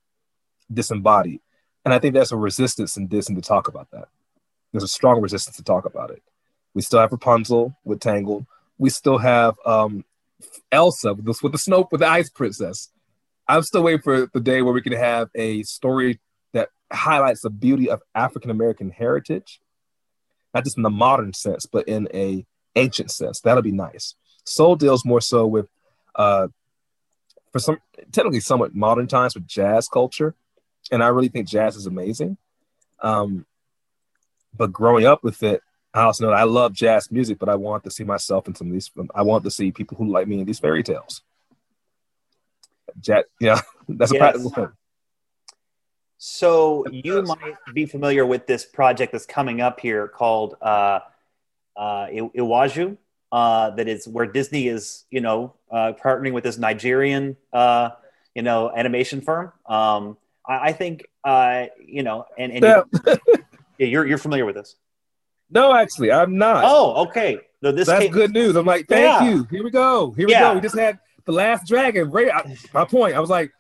disembodied. 0.71 1.41
And 1.87 1.95
I 1.95 1.99
think 1.99 2.13
there's 2.13 2.31
a 2.31 2.37
resistance 2.37 2.99
in 2.99 3.07
Disney 3.07 3.37
to 3.37 3.41
talk 3.41 3.69
about 3.69 3.91
that. 3.93 4.09
There's 4.71 4.85
a 4.85 4.89
strong 4.89 5.23
resistance 5.23 5.57
to 5.57 5.65
talk 5.65 5.87
about 5.87 6.11
it. 6.11 6.23
We 6.75 6.83
still 6.83 7.01
have 7.01 7.13
Rapunzel 7.13 7.77
with 7.85 8.01
Tangled. 8.01 8.47
We 8.79 8.91
still 8.91 9.19
have 9.19 9.55
um, 9.65 10.05
Elsa 10.73 11.15
with 11.15 11.25
the, 11.25 11.39
with 11.43 11.53
the 11.53 11.59
snow 11.59 11.89
with 11.91 12.01
the 12.01 12.09
Ice 12.09 12.29
Princess. 12.29 12.91
I'm 13.47 13.63
still 13.63 13.83
waiting 13.83 14.03
for 14.03 14.27
the 14.33 14.41
day 14.41 14.63
where 14.63 14.73
we 14.73 14.83
can 14.83 14.93
have 14.93 15.29
a 15.35 15.63
story 15.63 16.19
that 16.53 16.71
highlights 16.93 17.43
the 17.43 17.51
beauty 17.51 17.91
of 17.91 18.03
African 18.15 18.51
American 18.51 18.91
heritage, 18.91 19.61
not 20.53 20.65
just 20.65 20.77
in 20.77 20.83
the 20.83 20.91
modern 20.91 21.33
sense, 21.33 21.67
but 21.67 21.87
in 21.87 22.09
a 22.13 22.45
ancient 22.75 23.11
sense. 23.11 23.41
That'll 23.41 23.63
be 23.63 23.71
nice. 23.71 24.15
Soul 24.45 24.77
deals 24.77 25.05
more 25.05 25.21
so 25.21 25.47
with, 25.47 25.69
uh, 26.15 26.49
for 27.53 27.59
some 27.59 27.79
technically 28.13 28.41
somewhat 28.41 28.75
modern 28.75 29.07
times 29.07 29.35
with 29.35 29.47
jazz 29.47 29.89
culture, 29.89 30.35
and 30.91 31.05
I 31.05 31.09
really 31.09 31.29
think 31.29 31.49
jazz 31.49 31.77
is 31.77 31.87
amazing. 31.87 32.37
Um, 33.01 33.47
but 34.57 34.73
growing 34.73 35.07
up 35.07 35.23
with 35.23 35.43
it, 35.43 35.63
I 35.95 36.03
also 36.03 36.27
know 36.27 36.33
I 36.33 36.43
love 36.43 36.73
jazz 36.73 37.11
music, 37.11 37.39
but 37.39 37.49
I 37.49 37.55
want 37.55 37.85
to 37.85 37.91
see 37.91 38.03
myself 38.03 38.49
in 38.49 38.55
some 38.55 38.67
of 38.67 38.73
these. 38.73 38.91
I 39.15 39.23
want 39.23 39.45
to 39.45 39.51
see 39.51 39.71
people 39.71 39.97
who 39.97 40.11
like 40.11 40.27
me 40.27 40.41
in 40.41 40.45
these 40.45 40.59
fairy 40.59 40.83
tales. 40.83 41.23
Jazz, 43.01 43.25
yeah, 43.41 43.61
that's 43.89 44.13
a 44.13 44.19
practical 44.19 44.51
thing. 44.51 44.69
So 46.19 46.85
you 46.91 47.23
might 47.23 47.55
be 47.75 47.87
familiar 47.87 48.27
with 48.27 48.47
this 48.47 48.65
project 48.65 49.13
that's 49.13 49.27
coming 49.27 49.61
up 49.61 49.79
here 49.79 50.09
called 50.09 50.57
uh, 50.61 51.01
uh, 51.77 52.07
Iwaju. 52.07 52.97
Uh, 53.31 53.71
that 53.71 53.89
is 53.89 54.07
where 54.07 54.27
Disney 54.27 54.69
is, 54.69 55.05
you 55.11 55.21
know, 55.21 55.55
uh, 55.71 55.93
partnering 56.03 56.33
with 56.33 56.45
this 56.45 56.57
Nigerian, 56.57 57.37
uh, 57.53 57.91
you 58.35 58.43
know, 58.43 58.71
animation 58.75 59.21
firm. 59.21 59.53
Um, 59.67 60.17
I, 60.47 60.69
I 60.69 60.73
think, 60.73 61.07
uh, 61.25 61.67
you 61.85 62.03
know, 62.03 62.27
and, 62.39 62.53
and 62.53 62.65
yeah. 62.65 62.83
you, 63.79 63.87
you're 63.87 64.07
you're 64.07 64.19
familiar 64.19 64.45
with 64.47 64.55
this. 64.55 64.77
No, 65.55 65.75
actually, 65.75 66.11
I'm 66.11 66.37
not. 66.37 66.65
Oh, 66.67 67.07
okay. 67.07 67.39
So 67.63 67.73
this 67.73 67.87
that's 67.87 68.03
came, 68.03 68.13
good 68.13 68.33
news. 68.33 68.57
I'm 68.57 68.67
like, 68.67 68.89
thank 68.89 69.23
yeah. 69.23 69.31
you. 69.31 69.45
Here 69.51 69.63
we 69.63 69.71
go. 69.71 70.11
Here 70.11 70.27
we 70.27 70.33
yeah. 70.33 70.51
go. 70.51 70.55
We 70.55 70.61
just 70.61 70.77
had 70.77 70.99
the 71.25 71.33
last 71.33 71.67
dragon. 71.67 72.11
Right. 72.11 72.31
My 72.75 72.85
point. 72.85 73.15
I 73.15 73.21
was 73.21 73.31
like, 73.31 73.53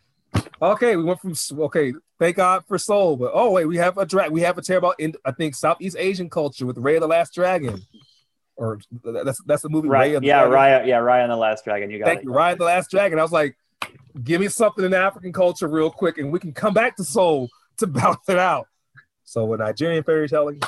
okay, 0.61 0.97
we 0.97 1.05
went 1.05 1.21
from 1.21 1.35
okay. 1.65 1.95
Thank 2.19 2.37
God 2.37 2.65
for 2.67 2.79
Soul, 2.79 3.17
but 3.17 3.33
oh 3.35 3.51
wait, 3.51 3.67
we 3.67 3.77
have 3.77 3.99
a 3.99 4.07
drag. 4.07 4.31
We 4.31 4.41
have 4.43 4.59
a 4.59 4.63
terrible 4.63 4.95
in 4.99 5.15
I 5.25 5.33
think 5.33 5.55
Southeast 5.55 5.97
Asian 5.99 6.29
culture 6.31 6.67
with 6.67 6.77
Raya 6.77 7.01
the 7.01 7.07
Last 7.07 7.35
Dragon, 7.35 7.81
or 8.57 8.79
that's 9.05 9.41
that's 9.45 9.63
the 9.63 9.69
movie. 9.69 9.89
Right. 9.89 10.23
yeah, 10.23 10.43
Raya. 10.43 10.87
Yeah, 10.87 10.99
Raya 10.99 11.23
and 11.23 11.33
the 11.33 11.37
Last 11.37 11.65
Dragon. 11.65 11.91
You 11.91 11.99
got 11.99 12.07
Thank 12.07 12.21
it. 12.21 12.25
you, 12.25 12.31
Raya 12.31 12.57
the 12.57 12.65
Last 12.65 12.91
Dragon. 12.91 13.19
I 13.19 13.23
was 13.23 13.33
like, 13.33 13.57
give 14.23 14.41
me 14.41 14.49
something 14.49 14.85
in 14.85 14.95
African 14.95 15.33
culture 15.33 15.69
real 15.69 15.91
quick, 15.91 16.19
and 16.19 16.33
we 16.33 16.39
can 16.39 16.53
come 16.53 16.75
back 16.75 16.97
to 16.97 17.05
soul 17.05 17.49
to 17.79 17.87
balance 17.89 18.29
it 18.29 18.39
out. 18.39 18.69
So 19.25 19.45
with 19.45 19.61
Nigerian 19.61 20.05
fairy 20.05 20.29
telling. 20.29 20.61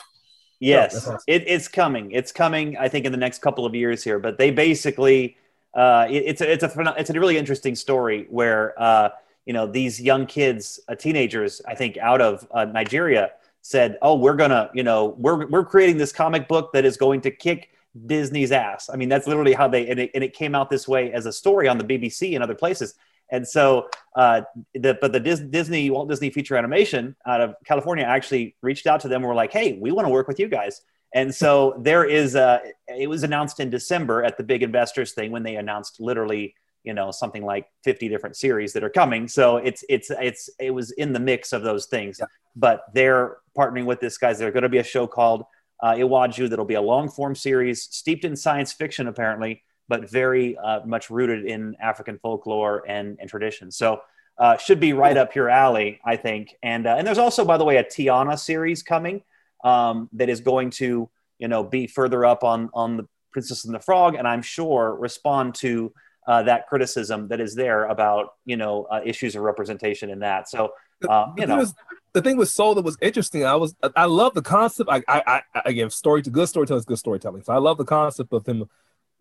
Yes, 0.59 1.09
it, 1.27 1.45
it's 1.47 1.69
coming. 1.69 2.11
It's 2.13 2.33
coming. 2.33 2.77
I 2.77 2.89
think 2.89 3.05
in 3.05 3.13
the 3.13 3.19
next 3.19 3.41
couple 3.41 3.67
of 3.67 3.75
years 3.75 4.03
here. 4.03 4.19
But 4.19 4.39
they 4.39 4.51
basically, 4.51 5.37
uh, 5.75 6.07
it, 6.09 6.25
it's 6.27 6.41
a, 6.41 6.51
it's 6.51 6.63
a 6.63 6.95
it's 6.99 7.11
a 7.11 7.13
really 7.13 7.37
interesting 7.37 7.75
story 7.75 8.27
where 8.31 8.81
uh, 8.81 9.11
you 9.45 9.53
know 9.53 9.67
these 9.67 10.01
young 10.01 10.27
kids, 10.27 10.81
uh, 10.89 10.95
teenagers, 10.95 11.61
I 11.69 11.75
think 11.75 11.99
out 11.99 12.21
of 12.21 12.47
uh, 12.53 12.65
Nigeria, 12.65 13.33
said, 13.61 13.99
"Oh, 14.01 14.17
we're 14.17 14.37
gonna, 14.37 14.71
you 14.73 14.83
know, 14.83 15.15
we're 15.19 15.47
we're 15.47 15.65
creating 15.65 15.99
this 15.99 16.13
comic 16.13 16.49
book 16.49 16.73
that 16.73 16.85
is 16.85 16.97
going 16.97 17.21
to 17.23 17.31
kick." 17.31 17.71
Disney's 18.05 18.53
ass. 18.53 18.91
I 18.93 18.97
mean, 18.97 19.09
that's 19.09 19.27
literally 19.27 19.55
how 19.55 19.69
they 19.69 19.89
and 19.89 19.99
it, 19.99 20.11
and 20.15 20.23
it 20.23 20.35
came 20.35 20.55
out 20.55 20.69
this 20.69 20.87
way 20.87 21.13
as 21.13 21.25
a 21.25 21.33
story 21.33 21.67
on 21.67 21.79
the 21.79 21.85
BBC 21.85 22.35
and 22.35 22.43
other 22.43 22.55
places. 22.55 22.95
And 23.31 23.47
so, 23.47 23.89
uh, 24.15 24.43
the, 24.75 24.97
but 25.01 25.13
the 25.13 25.21
Disney 25.21 25.91
Walt 25.91 26.09
Disney 26.09 26.31
Feature 26.31 26.57
Animation 26.57 27.17
out 27.27 27.41
of 27.41 27.55
California 27.65 28.05
actually 28.05 28.57
reached 28.63 28.87
out 28.87 29.01
to 29.01 29.09
them 29.09 29.23
and 29.23 29.29
were 29.29 29.35
like, 29.35 29.53
"Hey, 29.53 29.79
we 29.81 29.91
want 29.91 30.07
to 30.07 30.11
work 30.11 30.29
with 30.29 30.39
you 30.39 30.49
guys." 30.49 30.81
And 31.17 31.35
so 31.35 31.75
there 31.81 32.05
is, 32.05 32.35
a, 32.35 32.61
it 32.89 33.09
was 33.09 33.23
announced 33.23 33.59
in 33.59 33.71
December 33.71 34.23
at 34.23 34.37
the 34.37 34.45
big 34.45 34.63
investors 34.63 35.13
thing 35.13 35.31
when 35.31 35.43
they 35.43 35.57
announced 35.57 35.99
literally, 35.99 36.55
you 36.85 36.93
know, 36.93 37.11
something 37.11 37.43
like 37.43 37.67
50 37.85 38.11
different 38.11 38.37
series 38.37 38.75
that 38.75 38.85
are 38.85 38.91
coming. 38.91 39.27
So 39.27 39.57
it's, 39.57 39.83
it's, 39.89 40.11
it's, 40.11 40.51
it 40.61 40.73
was 40.73 40.91
in 40.91 41.15
the 41.15 41.21
mix 41.21 41.55
of 41.55 41.63
those 41.63 41.87
things. 41.87 42.19
Yeah. 42.21 42.27
But 42.55 42.83
they're 42.93 43.39
partnering 43.57 43.87
with 43.87 43.99
this 43.99 44.19
guys. 44.19 44.39
There's 44.39 44.53
going 44.53 44.65
to 44.65 44.69
be 44.69 44.77
a 44.77 44.85
show 44.85 45.07
called 45.07 45.45
uh, 45.83 45.93
Iwaju 45.93 46.51
that'll 46.51 46.67
be 46.67 46.75
a 46.75 46.83
long 46.83 47.09
form 47.09 47.35
series 47.35 47.85
steeped 47.85 48.27
in 48.27 48.37
science 48.37 48.75
fiction, 48.75 49.09
apparently 49.09 49.63
but 49.89 50.11
very 50.11 50.57
uh, 50.59 50.81
much 50.85 51.11
rooted 51.11 51.45
in 51.45 51.77
African 51.81 52.19
folklore 52.19 52.85
and, 52.89 53.17
and 53.21 53.29
tradition. 53.31 53.71
So 53.71 54.01
uh, 54.39 54.57
should 54.59 54.81
be 54.81 54.93
right 54.93 55.17
up 55.17 55.35
your 55.35 55.49
alley, 55.49 56.01
I 56.05 56.17
think. 56.17 56.57
And 56.63 56.87
uh, 56.87 56.97
and 56.99 57.07
there's 57.07 57.19
also, 57.19 57.45
by 57.45 57.57
the 57.57 57.65
way, 57.65 57.77
a 57.77 57.85
Tiana 57.85 58.39
series 58.39 58.83
coming 58.83 59.23
um, 59.65 60.09
that 60.13 60.29
is 60.29 60.41
going 60.41 60.71
to 60.71 61.09
you 61.39 61.49
know 61.49 61.65
be 61.65 61.87
further 61.87 62.25
up 62.25 62.45
on 62.45 62.71
on 62.75 62.97
the 62.97 63.09
Princess 63.33 63.65
and 63.65 63.75
the 63.75 63.81
Frog, 63.81 64.15
and 64.15 64.27
I'm 64.27 64.43
sure 64.43 64.97
respond 64.99 65.55
to 65.57 65.93
uh, 66.27 66.43
that 66.43 66.67
criticism 66.67 67.29
that 67.29 67.41
is 67.41 67.55
there 67.55 67.85
about 67.85 68.35
you 68.45 68.57
know 68.57 68.87
uh, 68.91 69.01
issues 69.05 69.37
of 69.37 69.43
representation 69.43 70.11
in 70.11 70.19
that. 70.21 70.49
So 70.49 70.73
um, 71.09 71.35
you 71.39 71.47
know. 71.47 71.65
the 72.13 72.23
thing 72.23 72.37
with 72.37 72.49
Soul 72.49 72.75
that 72.75 72.85
was 72.85 72.97
interesting, 73.01 73.45
I 73.45 73.55
was 73.55 73.75
I 73.95 74.05
love 74.07 74.35
the 74.35 74.43
concept. 74.43 74.91
I, 74.91 75.03
I, 75.09 75.43
I 75.55 75.63
again, 75.65 75.89
story 75.91 76.23
to 76.23 76.31
good 76.31 76.49
storytelling 76.49 76.81
is 76.81 76.85
good 76.85 76.99
storytelling. 76.99 77.43
So 77.43 77.53
I 77.53 77.59
love 77.59 77.79
the 77.79 77.85
concept 77.85 78.33
of 78.33 78.47
him 78.47 78.69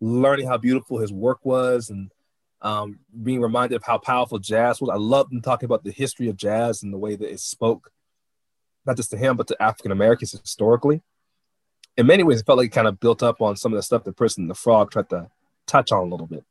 learning 0.00 0.46
how 0.46 0.58
beautiful 0.58 0.98
his 0.98 1.12
work 1.12 1.44
was 1.44 1.90
and 1.90 2.10
um, 2.62 2.98
being 3.22 3.40
reminded 3.40 3.76
of 3.76 3.84
how 3.84 3.98
powerful 3.98 4.38
jazz 4.38 4.80
was. 4.80 4.90
I 4.90 4.96
loved 4.96 5.32
him 5.32 5.40
talking 5.40 5.66
about 5.66 5.84
the 5.84 5.92
history 5.92 6.28
of 6.28 6.36
jazz 6.36 6.82
and 6.82 6.92
the 6.92 6.98
way 6.98 7.16
that 7.16 7.30
it 7.30 7.40
spoke, 7.40 7.90
not 8.84 8.96
just 8.96 9.10
to 9.10 9.16
him, 9.16 9.36
but 9.36 9.46
to 9.48 9.62
African 9.62 9.92
Americans 9.92 10.32
historically. 10.32 11.02
In 11.96 12.06
many 12.06 12.22
ways, 12.22 12.40
it 12.40 12.46
felt 12.46 12.58
like 12.58 12.66
it 12.66 12.74
kind 12.74 12.88
of 12.88 13.00
built 13.00 13.22
up 13.22 13.40
on 13.40 13.56
some 13.56 13.72
of 13.72 13.76
the 13.76 13.82
stuff 13.82 14.04
that 14.04 14.16
Princess 14.16 14.44
the 14.46 14.54
Frog 14.54 14.90
tried 14.90 15.08
to 15.10 15.30
touch 15.66 15.92
on 15.92 16.06
a 16.06 16.10
little 16.10 16.26
bit 16.26 16.44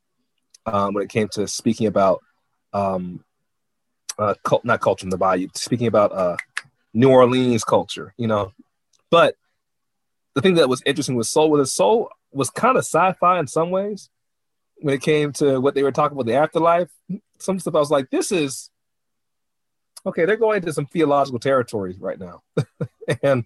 um, 0.66 0.94
when 0.94 1.04
it 1.04 1.10
came 1.10 1.28
to 1.28 1.46
speaking 1.46 1.86
about 1.86 2.22
um, 2.72 3.24
uh, 4.18 4.34
cult, 4.42 4.64
not 4.64 4.80
culture 4.80 5.06
in 5.06 5.10
the 5.10 5.16
bayou, 5.16 5.48
speaking 5.54 5.86
about 5.86 6.12
uh, 6.12 6.36
New 6.92 7.10
Orleans 7.10 7.64
culture, 7.64 8.12
you 8.16 8.26
know. 8.26 8.52
But 9.10 9.36
the 10.34 10.40
thing 10.40 10.54
that 10.54 10.68
was 10.68 10.82
interesting 10.84 11.14
with 11.14 11.26
Soul 11.26 11.50
was 11.50 11.72
Soul 11.72 12.10
was 12.36 12.50
kind 12.50 12.76
of 12.76 12.84
sci-fi 12.84 13.38
in 13.38 13.46
some 13.46 13.70
ways 13.70 14.10
when 14.76 14.94
it 14.94 15.02
came 15.02 15.32
to 15.32 15.60
what 15.60 15.74
they 15.74 15.82
were 15.82 15.92
talking 15.92 16.16
about 16.16 16.26
the 16.26 16.34
afterlife. 16.34 16.90
Some 17.38 17.58
stuff 17.58 17.74
I 17.74 17.78
was 17.78 17.90
like, 17.90 18.10
this 18.10 18.30
is 18.32 18.70
okay. 20.04 20.24
They're 20.24 20.36
going 20.36 20.58
into 20.58 20.72
some 20.72 20.86
theological 20.86 21.38
territory 21.38 21.96
right 21.98 22.18
now, 22.18 22.42
and 23.22 23.44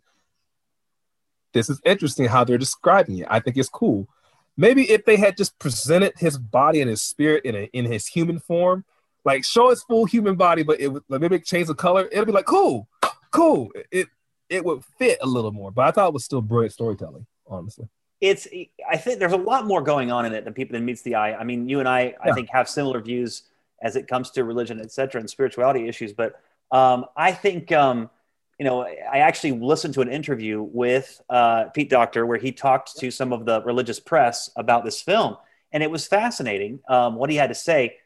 this 1.53 1.69
is 1.69 1.81
interesting 1.85 2.27
how 2.27 2.45
they're 2.45 2.59
describing 2.59 3.19
it. 3.19 3.27
I 3.31 3.41
think 3.41 3.57
it's 3.57 3.69
cool. 3.69 4.09
Maybe 4.57 4.91
if 4.91 5.05
they 5.05 5.17
had 5.17 5.37
just 5.37 5.59
presented 5.59 6.13
his 6.19 6.37
body 6.37 6.81
and 6.81 6.91
his 6.91 7.03
spirit 7.03 7.45
in 7.45 7.55
a, 7.55 7.71
in 7.73 7.87
his 7.87 8.07
human 8.07 8.39
form, 8.39 8.85
like 9.25 9.45
show 9.45 9.71
his 9.71 9.83
full 9.83 10.05
human 10.05 10.37
body, 10.37 10.63
but 10.63 10.81
it 10.81 10.89
would 10.89 11.03
like, 11.09 11.21
maybe 11.21 11.39
change 11.41 11.67
the 11.67 11.75
color. 11.75 12.09
It'll 12.13 12.27
be 12.27 12.33
like 12.33 12.47
cool, 12.47 12.89
cool. 13.31 13.71
It 13.91 14.09
it 14.49 14.65
would 14.65 14.85
fit 14.99 15.19
a 15.23 15.27
little 15.27 15.53
more. 15.53 15.71
But 15.71 15.87
I 15.87 15.91
thought 15.93 16.09
it 16.09 16.15
was 16.15 16.25
still 16.25 16.43
brilliant 16.43 16.73
storytelling, 16.73 17.27
honestly. 17.47 17.89
It's 18.21 18.47
I 18.89 18.97
think 18.97 19.19
there's 19.19 19.33
a 19.33 19.37
lot 19.37 19.67
more 19.67 19.83
going 19.83 20.13
on 20.13 20.27
in 20.27 20.33
it 20.35 20.45
than 20.45 20.53
people 20.53 20.75
than 20.75 20.85
meets 20.85 21.03
the 21.03 21.15
eye. 21.15 21.35
I 21.35 21.45
mean, 21.45 21.69
you 21.69 21.81
and 21.81 21.89
I 21.89 22.03
yeah. 22.03 22.17
I 22.23 22.33
think 22.33 22.51
have 22.51 22.69
similar 22.69 23.01
views 23.01 23.45
as 23.83 23.97
it 23.97 24.09
comes 24.09 24.31
to 24.33 24.45
religion, 24.45 24.81
et 24.81 24.93
cetera, 24.93 25.21
and 25.21 25.31
spirituality 25.31 25.89
issues. 25.89 26.13
But 26.13 26.41
um, 26.71 27.07
I 27.17 27.33
think 27.33 27.73
um, 27.73 28.11
you 28.59 28.65
know, 28.65 28.83
I 28.83 29.21
actually 29.21 29.53
listened 29.53 29.95
to 29.95 30.03
an 30.03 30.11
interview 30.11 30.61
with 30.61 31.19
uh, 31.31 31.65
Pete 31.73 31.89
Docter 31.89 32.27
where 32.27 32.37
he 32.39 32.53
talked 32.53 32.99
to 32.99 33.11
some 33.11 33.33
of 33.33 33.47
the 33.47 33.63
religious 33.63 33.99
press 33.99 34.51
about 34.55 34.85
this 34.85 35.01
film, 35.01 35.39
and 35.73 35.83
it 35.83 35.91
was 35.91 36.07
fascinating 36.07 36.81
um, 36.87 37.15
what 37.15 37.31
he 37.31 37.37
had 37.37 37.49
to 37.49 37.55
say 37.55 37.97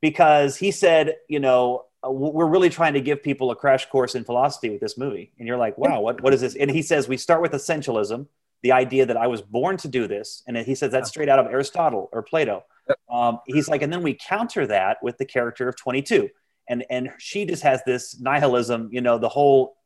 because 0.00 0.56
he 0.56 0.72
said, 0.72 1.14
you 1.28 1.38
know, 1.38 1.84
uh, 2.04 2.10
we're 2.10 2.48
really 2.48 2.70
trying 2.70 2.94
to 2.94 3.00
give 3.00 3.22
people 3.22 3.52
a 3.52 3.56
crash 3.56 3.86
course 3.86 4.16
in 4.16 4.24
philosophy 4.24 4.68
with 4.68 4.80
this 4.80 4.98
movie, 4.98 5.32
and 5.38 5.46
you're 5.46 5.56
like, 5.56 5.78
wow, 5.78 6.00
what 6.00 6.20
what 6.20 6.34
is 6.34 6.40
this? 6.40 6.56
And 6.56 6.70
he 6.70 6.82
says 6.82 7.06
we 7.06 7.16
start 7.16 7.40
with 7.40 7.52
essentialism, 7.52 8.26
the 8.64 8.72
idea 8.72 9.06
that 9.06 9.16
I 9.16 9.28
was 9.28 9.40
born 9.40 9.76
to 9.78 9.88
do 9.88 10.08
this, 10.08 10.42
and 10.48 10.56
he 10.56 10.74
says 10.74 10.90
that's 10.90 11.08
straight 11.08 11.28
out 11.28 11.38
of 11.38 11.46
Aristotle 11.46 12.08
or 12.12 12.22
Plato. 12.24 12.64
Um, 13.08 13.38
he's 13.46 13.68
like, 13.68 13.82
and 13.82 13.92
then 13.92 14.02
we 14.02 14.14
counter 14.14 14.66
that 14.66 14.98
with 15.02 15.16
the 15.18 15.24
character 15.24 15.68
of 15.68 15.76
22 15.76 16.28
and 16.68 16.84
and 16.90 17.10
she 17.18 17.44
just 17.44 17.62
has 17.62 17.82
this 17.84 18.18
nihilism 18.20 18.88
you 18.90 19.02
know 19.02 19.18
the 19.18 19.28
whole 19.28 19.76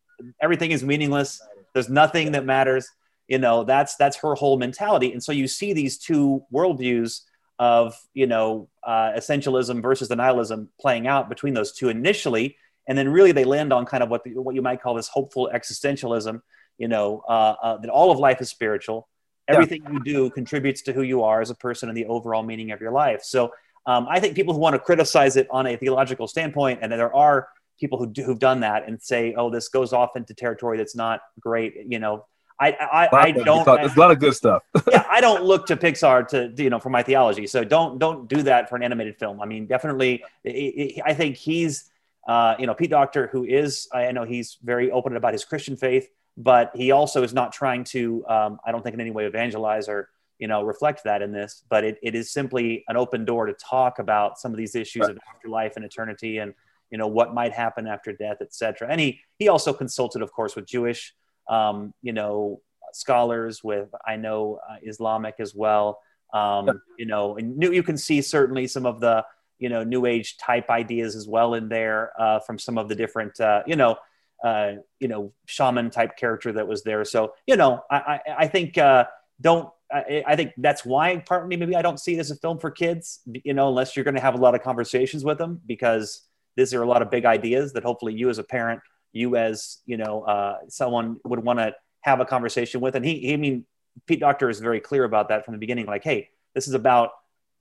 everything 0.41 0.71
is 0.71 0.85
meaningless. 0.85 1.41
There's 1.75 1.89
nothing 1.89 2.33
that 2.33 2.45
matters. 2.45 2.89
You 3.27 3.39
know, 3.39 3.65
that's 3.65 3.97
that's 3.97 4.17
her 4.19 4.35
whole 4.35 4.59
mentality. 4.59 5.13
And 5.13 5.23
so 5.23 5.33
you 5.33 5.47
see 5.47 5.73
these 5.73 5.99
two 5.99 6.43
worldviews 6.53 7.23
of 7.59 7.95
you 8.15 8.27
know 8.27 8.69
uh, 8.85 9.13
essentialism 9.17 9.83
versus 9.83 10.09
the 10.09 10.17
nihilism 10.17 10.69
playing 10.81 11.07
out 11.07 11.29
between 11.29 11.55
those 11.55 11.73
two 11.73 11.89
initially, 11.89 12.57
and 12.89 12.97
then 12.97 13.09
really 13.09 13.33
they 13.33 13.45
land 13.45 13.73
on 13.73 13.85
kind 13.85 14.03
of 14.03 14.09
what 14.09 14.25
the, 14.25 14.31
what 14.35 14.55
you 14.55 14.63
might 14.63 14.81
call 14.81 14.95
this 14.95 15.09
hopeful 15.09 15.51
existentialism. 15.53 16.41
You 16.79 16.89
know, 16.89 17.23
uh, 17.29 17.55
uh, 17.63 17.77
that 17.79 17.91
all 17.91 18.11
of 18.11 18.19
life 18.19 18.41
is 18.41 18.49
spiritual. 18.49 19.09
Everything 19.49 19.83
yeah. 19.85 19.93
you 19.93 20.05
do 20.05 20.31
contributes 20.31 20.83
to 20.83 20.93
who 20.93 21.03
you 21.03 21.23
are 21.23 21.41
as 21.41 21.51
a 21.51 21.55
person 21.55 21.89
and 21.89 21.97
the 21.97 22.07
overall 22.07 22.43
meaning 22.43 22.71
of 22.71 22.81
your 22.81 22.93
life. 22.93 23.23
So 23.23 23.53
um, 23.87 24.07
I 24.11 24.21
think 24.21 24.35
people 24.35 24.53
who 24.53 24.61
want 24.61 24.75
to 24.75 24.79
criticize 24.79 25.37
it 25.37 25.47
on 25.51 25.67
a 25.67 25.77
theological 25.77 26.29
standpoint, 26.29 26.81
and 26.83 26.93
there 26.93 27.15
are 27.15 27.49
people 27.81 27.99
who 27.99 28.07
do, 28.07 28.23
who've 28.23 28.39
done 28.39 28.61
that 28.61 28.87
and 28.87 29.01
say, 29.01 29.35
"Oh, 29.35 29.51
this 29.51 29.69
goes 29.69 29.93
off 29.93 30.17
into 30.17 30.35
territory 30.35 30.77
that's 30.77 30.95
not 30.95 31.21
great." 31.41 31.75
You 31.87 31.99
know, 31.99 32.27
I 32.61 32.73
I, 32.73 33.17
I 33.17 33.31
don't. 33.31 33.65
There's 33.65 33.97
a 33.97 34.01
lot 34.01 34.11
of 34.11 34.19
good 34.19 34.35
stuff. 34.35 34.63
yeah, 34.91 35.07
I 35.09 35.21
don't 35.21 35.45
look 35.45 35.67
to 35.67 35.77
Pixar 35.77 36.29
to 36.29 36.63
you 36.63 36.71
know 36.71 36.79
for 36.79 36.91
my 36.91 37.03
theology. 37.03 37.47
So 37.47 37.65
don't 37.65 37.99
don't 37.99 38.29
do 38.29 38.43
that 38.43 38.69
for 38.69 38.77
an 38.77 38.83
animated 38.83 39.17
film. 39.17 39.41
I 39.41 39.47
mean, 39.47 39.67
definitely, 39.67 40.23
it, 40.45 40.51
it, 40.51 41.03
I 41.05 41.15
think 41.15 41.37
he's 41.37 41.91
uh, 42.27 42.57
you 42.59 42.67
know 42.67 42.75
Pete 42.75 42.91
Docter, 42.91 43.29
who 43.29 43.45
is 43.45 43.89
I 43.93 44.13
know 44.13 44.25
he's 44.25 44.59
very 44.63 44.91
open 44.91 45.17
about 45.17 45.33
his 45.33 45.45
Christian 45.45 45.77
faith, 45.77 46.11
but 46.39 46.71
he 46.75 46.93
also 46.93 47.23
is 47.23 47.35
not 47.35 47.53
trying 47.53 47.85
to 47.85 48.25
um, 48.29 48.59
I 48.65 48.73
don't 48.73 48.83
think 48.83 48.95
in 48.95 49.01
any 49.01 49.11
way 49.11 49.27
evangelize 49.27 49.89
or 49.89 50.09
you 50.39 50.49
know 50.49 50.63
reflect 50.63 51.05
that 51.05 51.21
in 51.21 51.33
this. 51.33 51.65
But 51.69 51.85
it, 51.85 51.99
it 52.03 52.15
is 52.15 52.31
simply 52.31 52.85
an 52.89 52.97
open 52.97 53.25
door 53.25 53.47
to 53.47 53.53
talk 53.55 53.99
about 53.99 54.39
some 54.39 54.53
of 54.53 54.57
these 54.57 54.75
issues 54.75 55.03
right. 55.03 55.11
of 55.11 55.19
afterlife 55.29 55.77
and 55.77 55.85
eternity 55.85 56.39
and 56.39 56.55
you 56.91 56.99
know 56.99 57.07
what 57.07 57.35
might 57.35 57.53
happen 57.53 57.87
after 57.87 58.13
death 58.13 58.39
etc 58.41 58.89
and 58.91 59.01
he 59.01 59.21
he 59.39 59.49
also 59.49 59.73
consulted 59.73 60.23
of 60.23 60.33
course 60.33 60.57
with 60.57 60.67
jewish 60.67 61.15
um, 61.49 61.93
you 62.03 62.13
know 62.13 62.61
scholars 62.93 63.63
with 63.63 63.89
i 64.07 64.17
know 64.17 64.59
uh, 64.69 64.77
islamic 64.83 65.35
as 65.39 65.55
well 65.55 66.01
um, 66.33 66.81
you 66.99 67.07
know 67.07 67.37
and 67.37 67.57
new, 67.57 67.73
you 67.73 67.83
can 67.83 67.97
see 67.97 68.23
certainly 68.23 68.67
some 68.67 68.87
of 68.87 69.01
the 69.01 69.25
you 69.59 69.69
know 69.69 69.85
new 69.85 70.07
age 70.07 70.39
type 70.39 70.71
ideas 70.71 71.15
as 71.15 71.29
well 71.29 71.55
in 71.55 71.69
there 71.69 72.13
uh, 72.19 72.39
from 72.41 72.59
some 72.59 72.79
of 72.79 72.89
the 72.89 72.95
different 72.95 73.39
uh, 73.41 73.63
you 73.67 73.77
know 73.77 73.97
uh, 74.45 74.73
you 75.01 75.09
know 75.09 75.33
shaman 75.47 75.91
type 75.91 76.17
character 76.17 76.53
that 76.53 76.67
was 76.67 76.83
there 76.85 77.05
so 77.05 77.35
you 77.47 77.57
know 77.57 77.83
i 77.91 77.97
i, 77.97 78.21
I 78.39 78.47
think 78.47 78.79
uh, 78.79 79.05
don't 79.41 79.69
I, 79.91 80.23
I, 80.27 80.37
think 80.37 80.53
that's 80.59 80.85
why 80.85 81.17
partly 81.17 81.57
maybe 81.57 81.75
I 81.75 81.81
don't 81.81 81.99
see 81.99 82.15
it 82.15 82.19
as 82.19 82.31
a 82.31 82.37
film 82.37 82.59
for 82.59 82.71
kids, 82.71 83.21
you 83.27 83.55
know, 83.55 83.69
unless 83.69 83.97
you're 83.97 84.05
going 84.05 84.17
to 84.17 84.21
have 84.21 84.35
a 84.35 84.39
lot 84.39 84.55
of 84.55 84.63
conversations 84.63 85.25
with 85.25 85.39
them 85.39 85.63
because 85.67 86.29
these 86.57 86.75
are 86.75 86.83
a 86.83 86.87
lot 86.87 87.01
of 87.01 87.11
big 87.11 87.25
ideas 87.25 87.73
that 87.73 87.85
hopefully 87.85 88.13
you 88.13 88.29
as 88.29 88.39
a 88.39 88.45
parent, 88.45 88.81
you 89.13 89.37
as 89.37 89.79
you 89.87 89.97
know 89.97 90.23
uh, 90.23 90.59
someone 90.69 91.17
would 91.25 91.43
want 91.43 91.59
to 91.59 91.75
have 92.03 92.21
a 92.21 92.25
conversation 92.25 92.81
with. 92.81 92.97
And 92.97 93.05
he, 93.05 93.21
he, 93.21 93.33
I 93.33 93.37
mean, 93.37 93.65
Pete 94.07 94.21
Docter 94.21 94.51
is 94.51 94.61
very 94.61 94.81
clear 94.81 95.05
about 95.05 95.29
that 95.29 95.45
from 95.45 95.53
the 95.53 95.59
beginning. 95.59 95.87
Like, 95.87 96.05
hey, 96.05 96.29
this 96.55 96.69
is 96.69 96.75
about 96.75 97.11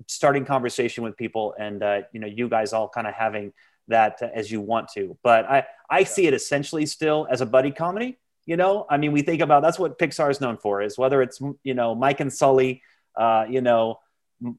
starting 0.07 0.45
conversation 0.45 1.03
with 1.03 1.15
people, 1.15 1.55
and 1.57 1.81
uh, 1.81 2.01
you 2.11 2.19
know, 2.19 2.27
you 2.27 2.49
guys 2.49 2.73
all 2.73 2.89
kind 2.89 3.07
of 3.07 3.13
having 3.13 3.53
that 3.87 4.21
as 4.33 4.51
you 4.51 4.61
want 4.61 4.89
to. 4.89 5.17
But 5.23 5.45
I, 5.45 5.65
I 5.89 6.03
see 6.03 6.27
it 6.27 6.33
essentially 6.33 6.85
still 6.85 7.27
as 7.29 7.41
a 7.41 7.45
buddy 7.45 7.71
comedy. 7.71 8.17
You 8.45 8.55
know, 8.55 8.85
I 8.89 8.97
mean, 8.97 9.11
we 9.11 9.21
think 9.21 9.41
about 9.41 9.61
that's 9.61 9.77
what 9.77 9.99
Pixar 9.99 10.31
is 10.31 10.39
known 10.39 10.57
for 10.57 10.81
is 10.81 10.97
whether 10.97 11.21
it's 11.21 11.41
you 11.63 11.73
know 11.73 11.95
Mike 11.95 12.21
and 12.21 12.31
Sully, 12.31 12.81
uh, 13.15 13.45
you 13.49 13.61
know, 13.61 13.99